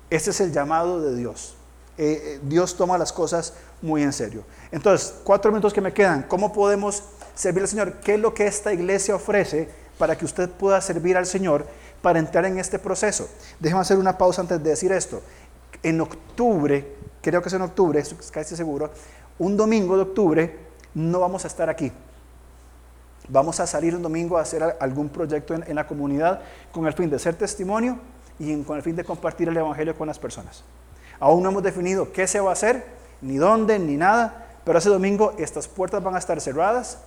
Este 0.09 0.29
es 0.29 0.39
el 0.41 0.53
llamado 0.53 1.01
de 1.01 1.15
Dios. 1.15 1.55
Eh, 1.97 2.21
eh, 2.23 2.39
Dios 2.43 2.75
toma 2.77 2.97
las 2.97 3.11
cosas 3.11 3.53
muy 3.81 4.03
en 4.03 4.13
serio. 4.13 4.43
Entonces, 4.71 5.15
cuatro 5.23 5.51
minutos 5.51 5.73
que 5.73 5.81
me 5.81 5.93
quedan. 5.93 6.23
¿Cómo 6.23 6.53
podemos 6.53 7.03
servir 7.35 7.63
al 7.63 7.67
Señor? 7.67 7.93
¿Qué 8.01 8.13
es 8.13 8.19
lo 8.19 8.33
que 8.33 8.45
esta 8.45 8.71
iglesia 8.71 9.15
ofrece 9.15 9.69
para 9.97 10.15
que 10.15 10.25
usted 10.25 10.49
pueda 10.49 10.79
servir 10.79 11.17
al 11.17 11.25
Señor 11.25 11.65
para 12.01 12.19
entrar 12.19 12.45
en 12.45 12.59
este 12.59 12.77
proceso? 12.77 13.27
Déjeme 13.59 13.81
hacer 13.81 13.97
una 13.97 14.17
pausa 14.17 14.41
antes 14.41 14.61
de 14.63 14.69
decir 14.69 14.91
esto. 14.91 15.21
En 15.81 15.99
octubre, 15.99 16.95
creo 17.21 17.41
que 17.41 17.49
es 17.49 17.53
en 17.53 17.63
octubre, 17.63 17.99
estoy 17.99 18.17
casi 18.31 18.55
seguro, 18.55 18.91
un 19.39 19.57
domingo 19.57 19.95
de 19.95 20.03
octubre 20.03 20.66
no 20.97 21.19
vamos 21.19 21.43
a 21.45 21.47
estar 21.47 21.69
aquí. 21.69 21.91
Vamos 23.29 23.59
a 23.59 23.67
salir 23.67 23.95
un 23.95 24.01
domingo 24.01 24.37
a 24.37 24.41
hacer 24.41 24.63
algún 24.79 25.09
proyecto 25.09 25.53
en, 25.53 25.75
la 25.75 25.85
comunidad 25.85 26.41
con 26.71 26.87
el 26.87 26.93
fin 26.93 27.07
de 27.09 27.19
ser 27.19 27.35
testimonio 27.35 27.99
y 28.39 28.59
con 28.63 28.77
el 28.77 28.81
fin 28.81 28.95
de 28.95 29.03
compartir 29.03 29.47
el 29.47 29.57
Evangelio 29.57 29.95
con 29.95 30.07
las 30.07 30.17
personas. 30.17 30.63
Aún 31.19 31.43
no 31.43 31.49
hemos 31.49 31.61
definido 31.61 32.11
qué 32.11 32.25
se 32.25 32.39
va 32.39 32.49
a 32.49 32.53
hacer, 32.53 32.83
ni 33.21 33.37
dónde, 33.37 33.77
ni 33.77 33.95
nada, 33.95 34.47
pero 34.63 34.79
ese 34.79 34.89
domingo 34.89 35.35
estas 35.37 35.67
puertas 35.67 36.01
van 36.01 36.15
a 36.15 36.19
estar 36.19 36.41
cerradas 36.41 36.97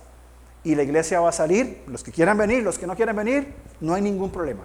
y 0.63 0.73
la 0.75 0.83
iglesia 0.83 1.19
va 1.19 1.29
a 1.29 1.33
salir. 1.33 1.83
Los 1.87 2.01
que 2.01 2.13
quieran 2.13 2.37
venir, 2.37 2.63
los 2.63 2.77
que 2.77 2.87
no 2.87 2.95
quieran 2.95 3.17
venir, 3.17 3.53
no 3.81 3.93
hay 3.93 4.01
ningún 4.01 4.31
problema. 4.31 4.63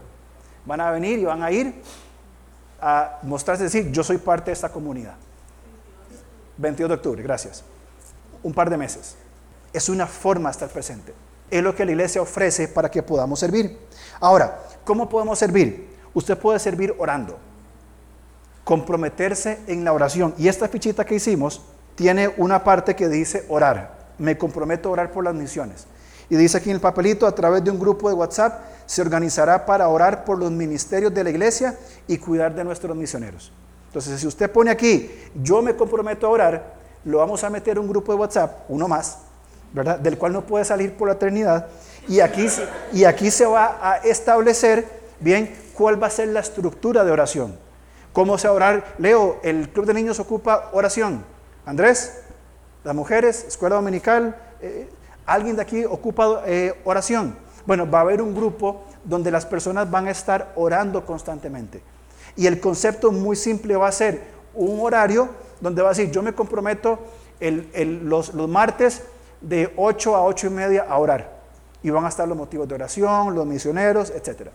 Van 0.64 0.80
a 0.80 0.92
venir 0.92 1.18
y 1.18 1.24
van 1.24 1.42
a 1.42 1.50
ir 1.50 1.74
a 2.80 3.18
mostrarse, 3.22 3.64
decir, 3.64 3.90
yo 3.90 4.04
soy 4.04 4.18
parte 4.18 4.50
de 4.50 4.52
esta 4.52 4.68
comunidad. 4.68 5.14
22 6.58 6.90
de 6.90 6.94
octubre, 6.94 7.22
gracias. 7.24 7.64
Un 8.46 8.54
par 8.54 8.70
de 8.70 8.76
meses. 8.76 9.16
Es 9.72 9.88
una 9.88 10.06
forma 10.06 10.48
de 10.48 10.52
estar 10.52 10.68
presente 10.68 11.12
es 11.50 11.62
lo 11.62 11.74
que 11.74 11.84
la 11.84 11.92
iglesia 11.92 12.20
ofrece 12.20 12.68
para 12.68 12.90
que 12.90 13.02
podamos 13.02 13.38
servir. 13.38 13.78
Ahora, 14.20 14.60
¿cómo 14.84 15.08
podemos 15.08 15.38
servir? 15.38 15.88
Usted 16.14 16.36
puede 16.38 16.58
servir 16.58 16.94
orando, 16.98 17.38
comprometerse 18.64 19.60
en 19.66 19.84
la 19.84 19.92
oración. 19.92 20.34
Y 20.38 20.48
esta 20.48 20.68
fichita 20.68 21.04
que 21.04 21.14
hicimos 21.14 21.62
tiene 21.94 22.32
una 22.36 22.64
parte 22.64 22.96
que 22.96 23.08
dice 23.08 23.44
orar. 23.48 23.96
Me 24.18 24.36
comprometo 24.38 24.88
a 24.88 24.92
orar 24.92 25.12
por 25.12 25.24
las 25.24 25.34
misiones. 25.34 25.86
Y 26.28 26.36
dice 26.36 26.56
aquí 26.56 26.70
en 26.70 26.76
el 26.76 26.80
papelito, 26.80 27.26
a 27.26 27.34
través 27.34 27.62
de 27.62 27.70
un 27.70 27.78
grupo 27.78 28.08
de 28.08 28.14
WhatsApp, 28.14 28.64
se 28.86 29.00
organizará 29.00 29.64
para 29.64 29.88
orar 29.88 30.24
por 30.24 30.38
los 30.38 30.50
ministerios 30.50 31.14
de 31.14 31.22
la 31.22 31.30
iglesia 31.30 31.78
y 32.08 32.18
cuidar 32.18 32.54
de 32.54 32.64
nuestros 32.64 32.96
misioneros. 32.96 33.52
Entonces, 33.88 34.20
si 34.20 34.26
usted 34.26 34.50
pone 34.50 34.70
aquí, 34.70 35.10
yo 35.40 35.62
me 35.62 35.76
comprometo 35.76 36.26
a 36.26 36.30
orar, 36.30 36.74
lo 37.06 37.18
vamos 37.18 37.44
a 37.44 37.50
meter 37.50 37.76
en 37.76 37.84
un 37.84 37.88
grupo 37.88 38.12
de 38.12 38.18
WhatsApp, 38.18 38.64
uno 38.68 38.88
más, 38.88 39.18
del 40.02 40.18
cual 40.18 40.32
no 40.32 40.44
puede 40.44 40.64
salir 40.64 40.94
por 40.94 41.06
la 41.06 41.14
eternidad. 41.14 41.68
Y 42.08 42.18
aquí, 42.18 42.48
y 42.92 43.04
aquí 43.04 43.30
se 43.30 43.46
va 43.46 43.78
a 43.80 43.98
establecer, 43.98 44.86
bien, 45.20 45.54
cuál 45.74 46.02
va 46.02 46.08
a 46.08 46.10
ser 46.10 46.28
la 46.28 46.40
estructura 46.40 47.04
de 47.04 47.12
oración. 47.12 47.56
¿Cómo 48.12 48.36
se 48.38 48.48
va 48.48 48.54
a 48.54 48.56
orar? 48.56 48.94
Leo, 48.98 49.38
el 49.44 49.68
club 49.68 49.86
de 49.86 49.94
niños 49.94 50.18
ocupa 50.18 50.70
oración. 50.72 51.24
Andrés, 51.64 52.22
las 52.82 52.94
mujeres, 52.94 53.44
escuela 53.46 53.76
dominical, 53.76 54.36
eh, 54.60 54.90
alguien 55.26 55.54
de 55.54 55.62
aquí 55.62 55.84
ocupa 55.84 56.42
eh, 56.44 56.74
oración. 56.84 57.36
Bueno, 57.66 57.88
va 57.88 57.98
a 57.98 58.02
haber 58.02 58.20
un 58.20 58.34
grupo 58.34 58.82
donde 59.04 59.30
las 59.30 59.46
personas 59.46 59.88
van 59.88 60.08
a 60.08 60.10
estar 60.10 60.52
orando 60.56 61.06
constantemente. 61.06 61.82
Y 62.34 62.48
el 62.48 62.58
concepto 62.58 63.12
muy 63.12 63.36
simple 63.36 63.76
va 63.76 63.86
a 63.86 63.92
ser 63.92 64.22
un 64.54 64.80
horario 64.80 65.45
donde 65.60 65.82
va 65.82 65.88
a 65.88 65.92
decir, 65.92 66.10
yo 66.10 66.22
me 66.22 66.34
comprometo 66.34 66.98
los, 67.40 68.34
los 68.34 68.48
martes 68.48 69.02
de 69.40 69.72
8 69.76 70.16
a 70.16 70.24
8 70.24 70.46
y 70.46 70.50
media 70.50 70.86
a 70.88 70.98
orar. 70.98 71.36
Y 71.82 71.90
van 71.90 72.04
a 72.04 72.08
estar 72.08 72.26
los 72.26 72.36
motivos 72.36 72.66
de 72.66 72.74
oración, 72.74 73.34
los 73.34 73.46
misioneros, 73.46 74.10
etc. 74.10 74.48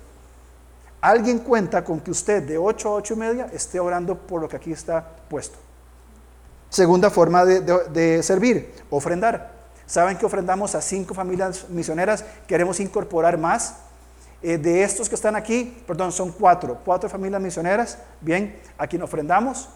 Alguien 1.02 1.40
cuenta 1.40 1.84
con 1.84 2.00
que 2.00 2.12
usted 2.12 2.44
de 2.44 2.58
8 2.58 2.90
a 2.90 2.94
8 2.94 3.14
y 3.14 3.18
media 3.18 3.50
esté 3.54 3.80
orando 3.80 4.16
por 4.16 4.42
lo 4.42 4.50
que 4.50 4.58
aquí 4.58 4.72
está 4.72 5.08
puesto. 5.30 5.58
Segunda 6.70 7.10
forma 7.10 7.44
de, 7.44 8.24
servir, 8.24 8.74
ofrendar. 8.90 9.52
Saben 9.86 10.18
que 10.18 10.26
ofrendamos 10.26 10.74
a 10.74 10.82
cinco 10.82 11.14
familias 11.14 11.70
misioneras, 11.70 12.24
queremos 12.48 12.80
incorporar 12.80 13.38
más. 13.38 13.76
Eh, 14.42 14.58
de 14.58 14.82
estos 14.82 15.08
que 15.08 15.16
están 15.16 15.36
aquí, 15.36 15.84
perdón, 15.86 16.12
son 16.12 16.32
cuatro, 16.32 16.80
cuatro 16.84 17.10
familias 17.10 17.42
misioneras, 17.42 18.00
bien, 18.22 18.60
a 18.78 18.88
quien 18.88 19.04
ofrendamos 19.04 19.70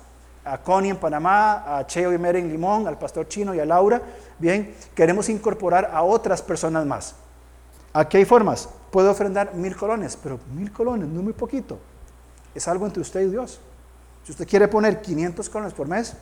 a 0.45 0.59
Connie 0.59 0.91
en 0.91 0.97
Panamá, 0.97 1.77
a 1.77 1.85
Cheo 1.87 2.13
y 2.13 2.17
Mere 2.17 2.39
en 2.39 2.49
Limón, 2.49 2.87
al 2.87 2.97
pastor 2.97 3.27
Chino 3.27 3.53
y 3.53 3.59
a 3.59 3.65
Laura. 3.65 4.01
Bien, 4.37 4.75
queremos 4.93 5.27
incorporar 5.29 5.89
a 5.91 6.03
otras 6.03 6.41
personas 6.41 6.85
más. 6.85 7.15
Aquí 7.91 8.17
hay 8.17 8.25
formas. 8.25 8.69
Puedo 8.91 9.11
ofrendar 9.11 9.55
mil 9.55 9.75
colones, 9.75 10.17
pero 10.21 10.39
mil 10.53 10.71
colones 10.71 11.07
no 11.07 11.19
es 11.19 11.23
muy 11.23 11.33
poquito. 11.33 11.79
Es 12.53 12.67
algo 12.67 12.85
entre 12.85 13.01
usted 13.01 13.21
y 13.21 13.29
Dios. 13.29 13.59
Si 14.23 14.31
usted 14.31 14.47
quiere 14.47 14.67
poner 14.67 15.01
500 15.01 15.49
colones 15.49 15.73
por 15.73 15.87
mes, 15.87 16.13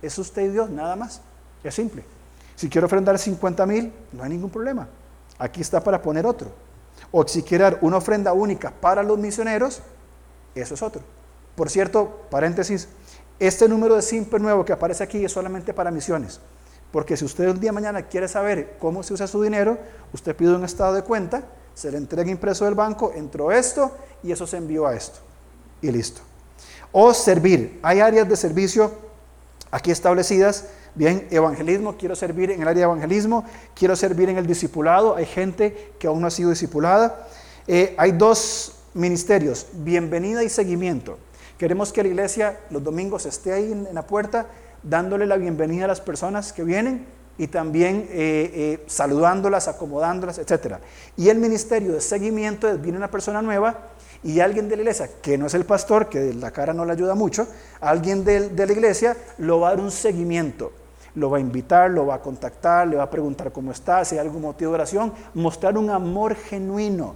es 0.00 0.18
usted 0.18 0.42
y 0.42 0.48
Dios, 0.48 0.70
nada 0.70 0.96
más. 0.96 1.20
Es 1.62 1.74
simple. 1.74 2.04
Si 2.56 2.68
quiere 2.68 2.86
ofrendar 2.86 3.18
50 3.18 3.66
mil, 3.66 3.92
no 4.12 4.22
hay 4.22 4.30
ningún 4.30 4.50
problema. 4.50 4.86
Aquí 5.38 5.60
está 5.60 5.82
para 5.82 6.00
poner 6.00 6.26
otro. 6.26 6.48
O 7.10 7.26
si 7.26 7.42
quiere 7.42 7.64
dar 7.64 7.78
una 7.80 7.96
ofrenda 7.96 8.32
única 8.32 8.70
para 8.70 9.02
los 9.02 9.18
misioneros, 9.18 9.80
eso 10.54 10.74
es 10.74 10.82
otro. 10.82 11.02
Por 11.56 11.70
cierto, 11.70 12.26
paréntesis, 12.30 12.88
este 13.38 13.68
número 13.68 13.96
de 13.96 14.02
simple 14.02 14.38
nuevo 14.38 14.64
que 14.64 14.72
aparece 14.72 15.02
aquí 15.02 15.24
es 15.24 15.32
solamente 15.32 15.74
para 15.74 15.90
misiones. 15.90 16.40
Porque 16.92 17.16
si 17.16 17.24
usted 17.24 17.48
un 17.48 17.58
día 17.58 17.72
mañana 17.72 18.02
quiere 18.02 18.28
saber 18.28 18.76
cómo 18.78 19.02
se 19.02 19.14
usa 19.14 19.26
su 19.26 19.42
dinero, 19.42 19.78
usted 20.12 20.36
pide 20.36 20.54
un 20.54 20.64
estado 20.64 20.94
de 20.94 21.02
cuenta, 21.02 21.42
se 21.74 21.90
le 21.90 21.98
entrega 21.98 22.30
impreso 22.30 22.64
del 22.64 22.74
banco, 22.74 23.12
entró 23.14 23.50
esto 23.50 23.90
y 24.22 24.30
eso 24.30 24.46
se 24.46 24.58
envió 24.58 24.86
a 24.86 24.94
esto. 24.94 25.18
Y 25.82 25.90
listo. 25.90 26.20
O 26.92 27.12
servir. 27.12 27.80
Hay 27.82 27.98
áreas 27.98 28.28
de 28.28 28.36
servicio 28.36 28.92
aquí 29.72 29.90
establecidas. 29.90 30.66
Bien, 30.94 31.26
evangelismo, 31.32 31.96
quiero 31.96 32.14
servir 32.14 32.52
en 32.52 32.62
el 32.62 32.68
área 32.68 32.86
de 32.86 32.92
evangelismo, 32.92 33.44
quiero 33.74 33.96
servir 33.96 34.28
en 34.28 34.38
el 34.38 34.46
discipulado. 34.46 35.16
Hay 35.16 35.26
gente 35.26 35.94
que 35.98 36.06
aún 36.06 36.20
no 36.20 36.28
ha 36.28 36.30
sido 36.30 36.50
discipulada. 36.50 37.26
Eh, 37.66 37.96
hay 37.98 38.12
dos 38.12 38.76
ministerios, 38.94 39.66
bienvenida 39.72 40.44
y 40.44 40.48
seguimiento. 40.48 41.18
Queremos 41.58 41.92
que 41.92 42.02
la 42.02 42.08
iglesia 42.08 42.58
los 42.70 42.82
domingos 42.82 43.26
esté 43.26 43.52
ahí 43.52 43.70
en, 43.70 43.88
la 43.92 44.06
puerta 44.06 44.46
dándole 44.82 45.24
la 45.24 45.36
bienvenida 45.36 45.84
a 45.84 45.88
las 45.88 46.00
personas 46.00 46.52
que 46.52 46.64
vienen 46.64 47.06
y 47.38 47.46
también 47.46 48.08
eh, 48.10 48.50
eh, 48.54 48.84
saludándolas, 48.86 49.68
acomodándolas, 49.68 50.38
etc. 50.38 50.76
Y 51.16 51.28
el 51.28 51.38
ministerio 51.38 51.92
de 51.92 52.00
seguimiento 52.00 52.68
es, 52.68 52.80
viene 52.82 52.98
una 52.98 53.10
persona 53.10 53.40
nueva 53.40 53.90
y 54.24 54.40
alguien 54.40 54.68
de 54.68 54.76
la 54.76 54.82
iglesia, 54.82 55.08
que 55.22 55.38
no 55.38 55.46
es 55.46 55.54
el 55.54 55.64
pastor, 55.64 56.08
que 56.08 56.34
la 56.34 56.50
cara 56.50 56.74
no 56.74 56.84
le 56.84 56.92
ayuda 56.92 57.14
mucho, 57.14 57.46
alguien 57.80 58.24
de, 58.24 58.48
de 58.50 58.66
la 58.66 58.72
iglesia 58.72 59.16
lo 59.38 59.60
va 59.60 59.68
a 59.68 59.70
dar 59.72 59.80
un 59.80 59.90
seguimiento. 59.90 60.72
Lo 61.14 61.30
va 61.30 61.36
a 61.36 61.40
invitar, 61.40 61.90
lo 61.90 62.06
va 62.06 62.16
a 62.16 62.20
contactar, 62.20 62.88
le 62.88 62.96
va 62.96 63.04
a 63.04 63.10
preguntar 63.10 63.52
cómo 63.52 63.70
está, 63.70 64.04
si 64.04 64.16
hay 64.16 64.20
algún 64.22 64.42
motivo 64.42 64.72
de 64.72 64.74
oración, 64.74 65.12
mostrar 65.34 65.78
un 65.78 65.90
amor 65.90 66.34
genuino 66.34 67.14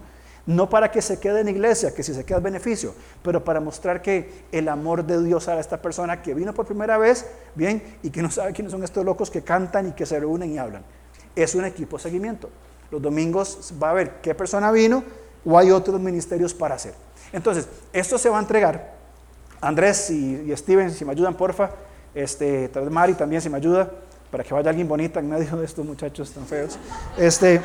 No 0.49 0.71
para 0.71 0.91
que 0.91 1.03
se 1.03 1.21
quede 1.21 1.43
en 1.43 1.49
iglesia, 1.49 1.93
que 1.95 2.03
si 2.03 2.15
se 2.15 2.25
queda 2.25 2.39
es 2.39 2.43
beneficio, 2.43 2.95
pero 3.23 3.45
para 3.45 3.61
mostrar 3.61 4.01
que 4.01 4.47
el 4.51 4.71
amor 4.71 5.05
de 5.05 5.23
Dios 5.23 5.47
a 5.47 5.61
esta 5.61 5.83
persona 5.83 6.23
que 6.23 6.33
vino 6.33 6.55
por 6.55 6.65
primera 6.65 6.97
vez, 6.97 7.27
bien, 7.55 7.99
y 8.03 8.09
que 8.09 8.23
no 8.23 8.31
sabe 8.31 8.55
quiénes 8.55 8.73
son 8.73 8.83
estos 8.83 9.05
locos 9.05 9.31
que 9.31 9.43
cantan 9.43 9.89
y 9.89 9.93
que 9.93 10.07
se 10.07 10.19
reúnen 10.19 10.51
y 10.51 10.57
hablan. 10.57 10.85
Es 11.37 11.55
un 11.55 11.67
equipo 11.67 11.99
de 11.99 12.05
seguimiento. 12.05 12.49
Los 12.91 13.03
domingos 13.03 13.75
va 13.83 13.91
a 13.91 13.93
ver 13.93 14.23
qué 14.23 14.35
persona 14.35 14.73
vino 14.73 15.05
o 15.45 15.59
hay 15.59 15.71
otros 15.71 16.01
ministerios 16.01 16.55
para 16.55 16.77
hacer. 16.77 16.95
Entonces, 17.31 17.69
esto 17.93 18.17
se 18.17 18.31
va 18.31 18.39
a 18.39 18.41
entregar. 18.41 18.95
Andrés 19.61 20.09
y, 20.09 20.51
Steven, 20.57 20.91
si 20.91 21.05
me 21.05 21.13
ayudan, 21.13 21.35
porfa. 21.35 21.73
Este, 22.15 22.71
Mari 22.91 23.13
también, 23.13 23.43
si 23.43 23.51
me 23.51 23.59
ayuda, 23.59 23.91
para 24.31 24.43
que 24.43 24.55
vaya 24.55 24.71
alguien 24.71 24.89
bonita 24.89 25.21
en 25.21 25.29
medio 25.29 25.59
de 25.59 25.67
estos 25.67 25.85
muchachos 25.85 26.31
tan 26.31 26.47
feos. 26.47 26.79
Este, 27.19 27.61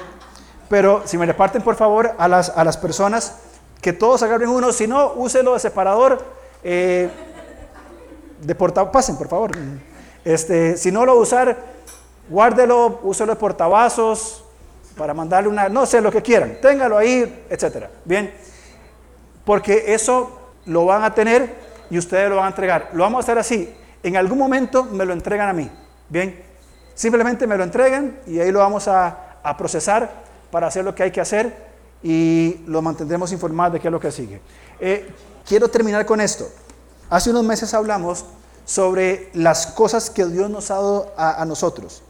pero 0.70 1.04
si 1.06 1.18
me 1.18 1.26
reparten 1.26 1.62
por 1.62 1.76
favor 1.76 2.12
a 2.18 2.28
las, 2.28 2.50
a 2.50 2.64
las 2.64 2.78
personas, 2.78 3.36
que 3.82 3.94
todos 3.94 4.24
agarren 4.24 4.50
uno, 4.50 4.72
si 4.72 4.88
no, 4.88 5.12
úselo 5.14 5.54
de 5.54 5.60
separador, 5.60 6.24
eh, 6.64 7.10
de 8.42 8.56
porta, 8.56 8.90
pasen 8.90 9.18
por 9.18 9.28
favor. 9.28 9.52
Este, 10.24 10.78
si 10.78 10.92
no 10.92 11.06
lo 11.06 11.16
usar, 11.16 11.58
guárdelo, 12.30 13.02
úselo 13.04 13.34
de 13.34 13.40
portavasos, 13.40 14.44
para 14.98 15.14
mandarle 15.14 15.50
una, 15.50 15.70
no 15.70 15.86
sé, 15.86 16.02
lo 16.02 16.12
que 16.12 16.22
quieran, 16.22 16.58
téngalo 16.62 16.98
ahí, 16.98 17.46
etcétera. 17.50 17.90
Bien, 18.06 18.34
porque 19.44 19.94
eso 19.94 20.40
lo 20.66 20.86
van 20.86 21.04
a 21.04 21.14
tener 21.14 21.54
y 21.90 21.98
ustedes 21.98 22.30
lo 22.30 22.38
van 22.38 22.46
a 22.46 22.50
entregar. 22.50 22.90
Lo 22.94 23.04
vamos 23.04 23.18
a 23.18 23.24
hacer 23.24 23.38
así, 23.38 23.76
en 24.02 24.16
algún 24.16 24.38
momento 24.38 24.86
me 24.86 25.06
lo 25.06 25.14
entregan 25.14 25.50
a 25.50 25.54
mí, 25.54 25.70
bien, 26.08 26.42
simplemente 26.94 27.48
me 27.48 27.58
lo 27.58 27.64
entregan 27.64 28.20
y 28.28 28.40
ahí 28.40 28.52
lo 28.52 28.60
vamos 28.60 28.88
a, 28.88 29.40
a 29.44 29.58
procesar 29.58 30.23
para 30.54 30.68
hacer 30.68 30.86
lo 30.86 30.94
que 30.94 31.02
hay 31.02 31.10
que 31.10 31.20
hacer 31.20 31.52
y 32.04 32.62
lo 32.68 32.84
mantendremos 32.84 33.32
informados 33.32 33.74
de 33.74 33.80
qué 33.80 33.88
es 33.88 33.92
lo 33.92 34.00
que 34.00 34.12
sigue. 34.12 34.40
Eh, 34.80 35.10
quiero 35.48 35.68
terminar 35.68 36.06
con 36.06 36.22
esto. 36.22 36.48
Hace 37.10 37.32
unos 37.32 37.44
meses 37.44 37.74
hablamos 37.74 38.24
sobre 38.64 39.32
las 39.34 39.66
cosas 39.66 40.12
que 40.12 40.24
Dios 40.28 40.52
nos 40.52 40.70
ha 40.70 40.76
dado 40.76 41.12
a, 41.18 41.44
nosotros. 41.46 42.04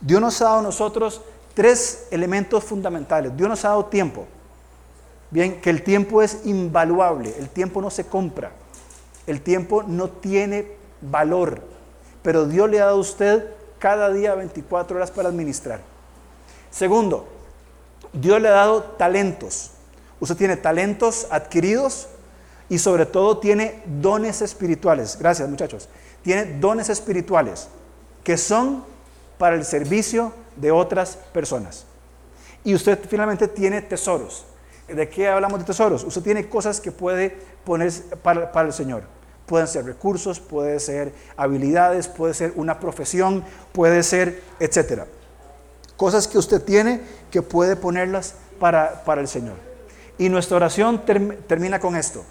Dios 0.00 0.20
nos 0.20 0.40
ha 0.40 0.44
dado 0.44 0.58
a 0.60 0.62
nosotros 0.62 1.22
tres 1.54 2.06
elementos 2.12 2.62
fundamentales. 2.62 3.36
Dios 3.36 3.48
nos 3.48 3.64
ha 3.64 3.70
dado 3.70 3.86
tiempo. 3.86 4.26
Bien, 5.32 5.60
que 5.60 5.68
el 5.68 5.82
tiempo 5.82 6.22
es 6.22 6.42
invaluable, 6.44 7.34
el 7.36 7.48
tiempo 7.48 7.82
no 7.82 7.90
se 7.90 8.06
compra, 8.06 8.52
el 9.26 9.42
tiempo 9.42 9.82
no 9.82 10.08
tiene 10.08 10.70
valor, 11.00 11.62
pero 12.22 12.46
Dios 12.46 12.70
le 12.70 12.80
ha 12.80 12.84
dado 12.84 12.98
a 12.98 13.00
usted 13.00 13.44
cada 13.80 14.12
día 14.12 14.36
24 14.36 14.96
horas 14.96 15.10
para 15.10 15.28
administrar. 15.28 15.80
Segundo, 16.70 17.37
Dios 18.12 18.40
le 18.40 18.48
ha 18.48 18.52
dado 18.52 18.82
talentos. 18.82 19.72
Usted 20.20 20.36
tiene 20.36 20.56
talentos 20.56 21.26
adquiridos 21.30 22.08
y 22.68 22.78
sobre 22.78 23.06
todo 23.06 23.38
tiene 23.38 23.82
dones 23.86 24.42
espirituales. 24.42 25.16
Gracias 25.18 25.48
muchachos. 25.48 25.88
Tiene 26.22 26.58
dones 26.58 26.88
espirituales 26.88 27.68
que 28.24 28.36
son 28.36 28.84
para 29.38 29.56
el 29.56 29.64
servicio 29.64 30.32
de 30.56 30.70
otras 30.70 31.16
personas. 31.32 31.86
Y 32.64 32.74
usted 32.74 32.98
finalmente 33.08 33.48
tiene 33.48 33.80
tesoros. 33.82 34.44
¿De 34.88 35.08
qué 35.08 35.28
hablamos 35.28 35.58
de 35.60 35.64
tesoros? 35.64 36.02
Usted 36.04 36.22
tiene 36.22 36.48
cosas 36.48 36.80
que 36.80 36.90
puede 36.90 37.36
poner 37.64 37.92
para, 38.22 38.62
el 38.62 38.72
Señor. 38.72 39.02
Pueden 39.46 39.66
ser 39.66 39.84
recursos, 39.84 40.40
puede 40.40 40.80
ser 40.80 41.12
habilidades, 41.36 42.08
puede 42.08 42.34
ser 42.34 42.52
una 42.56 42.80
profesión, 42.80 43.44
puede 43.72 44.02
ser, 44.02 44.42
etcétera. 44.60 45.06
Cosas 45.98 46.28
que 46.28 46.38
usted 46.38 46.62
tiene 46.62 47.00
que 47.28 47.42
puede 47.42 47.74
ponerlas 47.74 48.36
para, 48.60 49.02
el 49.20 49.26
Señor. 49.26 49.56
Y 50.16 50.28
nuestra 50.28 50.56
oración 50.56 51.02
termina 51.04 51.80
con 51.80 51.96
esto. 51.96 52.24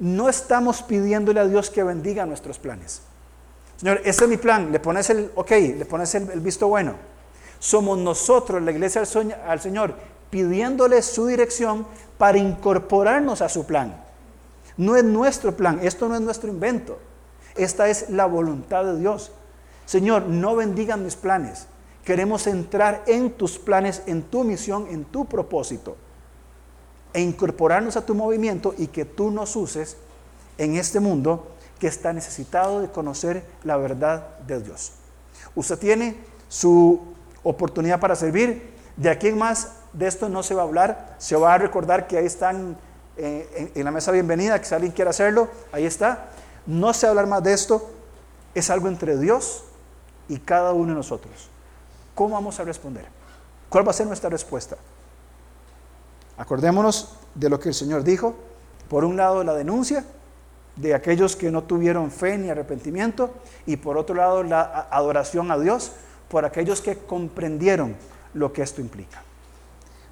No 0.00 0.28
estamos 0.28 0.82
pidiéndole 0.82 1.38
a 1.38 1.46
Dios 1.46 1.70
que 1.70 1.84
bendiga 1.84 2.26
nuestros 2.26 2.58
planes. 2.58 3.02
Señor, 3.76 4.00
ese 4.04 4.24
es 4.24 4.28
mi 4.28 4.36
plan. 4.36 4.72
Le 4.72 4.80
pones 4.80 5.10
el, 5.10 5.30
ok, 5.36 5.50
le 5.50 5.84
pones 5.84 6.12
el, 6.16 6.40
visto 6.40 6.66
bueno. 6.66 6.94
Somos 7.60 7.96
nosotros, 7.98 8.60
la 8.62 8.72
iglesia 8.72 9.04
al 9.46 9.60
Señor, 9.60 9.94
pidiéndole 10.28 11.00
su 11.02 11.28
dirección 11.28 11.86
para 12.18 12.38
incorporarnos 12.38 13.42
a 13.42 13.48
su 13.48 13.64
plan. 13.64 13.96
No 14.76 14.96
es 14.96 15.04
nuestro 15.04 15.56
plan, 15.56 15.78
esto 15.84 16.08
no 16.08 16.16
es 16.16 16.20
nuestro 16.20 16.50
invento. 16.50 16.98
Esta 17.54 17.88
es 17.88 18.10
la 18.10 18.26
voluntad 18.26 18.84
de 18.84 18.98
Dios. 18.98 19.30
Señor, 19.86 20.24
no 20.24 20.56
bendigan 20.56 21.04
mis 21.04 21.14
planes. 21.14 21.68
Queremos 22.08 22.46
entrar 22.46 23.02
en 23.06 23.32
tus 23.32 23.58
planes, 23.58 24.00
en 24.06 24.22
tu 24.22 24.42
misión, 24.42 24.86
en 24.88 25.04
tu 25.04 25.26
propósito 25.26 25.94
e 27.12 27.20
incorporarnos 27.20 27.98
a 27.98 28.06
tu 28.06 28.14
movimiento 28.14 28.74
y 28.78 28.86
que 28.86 29.04
tú 29.04 29.30
nos 29.30 29.54
uses 29.56 29.98
en 30.56 30.76
este 30.76 31.00
mundo 31.00 31.48
que 31.78 31.86
está 31.86 32.14
necesitado 32.14 32.80
de 32.80 32.88
conocer 32.88 33.44
la 33.62 33.76
verdad 33.76 34.38
de 34.46 34.58
Dios. 34.62 34.92
Usted 35.54 35.78
tiene 35.78 36.16
su 36.48 36.98
oportunidad 37.42 38.00
para 38.00 38.16
servir. 38.16 38.72
De 38.96 39.10
aquí 39.10 39.26
en 39.26 39.36
más 39.36 39.72
de 39.92 40.06
esto 40.06 40.30
no 40.30 40.42
se 40.42 40.54
va 40.54 40.62
a 40.62 40.64
hablar. 40.64 41.14
Se 41.18 41.36
va 41.36 41.52
a 41.52 41.58
recordar 41.58 42.06
que 42.06 42.16
ahí 42.16 42.24
están 42.24 42.78
eh, 43.18 43.70
en, 43.74 43.84
la 43.84 43.90
mesa 43.90 44.12
bienvenida, 44.12 44.58
que 44.58 44.64
si 44.64 44.74
alguien 44.74 44.92
quiere 44.92 45.10
hacerlo, 45.10 45.48
ahí 45.72 45.84
está. 45.84 46.30
No 46.64 46.94
se 46.94 47.04
va 47.04 47.08
a 47.08 47.10
hablar 47.10 47.26
más 47.26 47.42
de 47.42 47.52
esto. 47.52 47.90
Es 48.54 48.70
algo 48.70 48.88
entre 48.88 49.18
Dios 49.18 49.64
y 50.26 50.38
cada 50.38 50.72
uno 50.72 50.92
de 50.92 50.94
nosotros. 50.94 51.50
¿Cómo 52.18 52.34
vamos 52.34 52.58
a 52.58 52.64
responder? 52.64 53.04
¿Cuál 53.68 53.86
va 53.86 53.92
a 53.92 53.94
ser 53.94 54.08
nuestra 54.08 54.28
respuesta? 54.28 54.76
Acordémonos 56.36 57.14
de 57.32 57.48
lo 57.48 57.60
que 57.60 57.68
el 57.68 57.76
Señor 57.76 58.02
dijo. 58.02 58.34
Por 58.88 59.04
un 59.04 59.16
lado, 59.16 59.44
la 59.44 59.54
denuncia 59.54 60.04
de 60.74 60.94
aquellos 60.94 61.36
que 61.36 61.52
no 61.52 61.62
tuvieron 61.62 62.10
fe 62.10 62.36
ni 62.36 62.50
arrepentimiento 62.50 63.32
y 63.66 63.76
por 63.76 63.96
otro 63.96 64.16
lado, 64.16 64.42
la 64.42 64.88
adoración 64.90 65.52
a 65.52 65.58
Dios 65.60 65.92
por 66.28 66.44
aquellos 66.44 66.80
que 66.80 66.98
comprendieron 66.98 67.94
lo 68.34 68.52
que 68.52 68.62
esto 68.62 68.80
implica. 68.80 69.22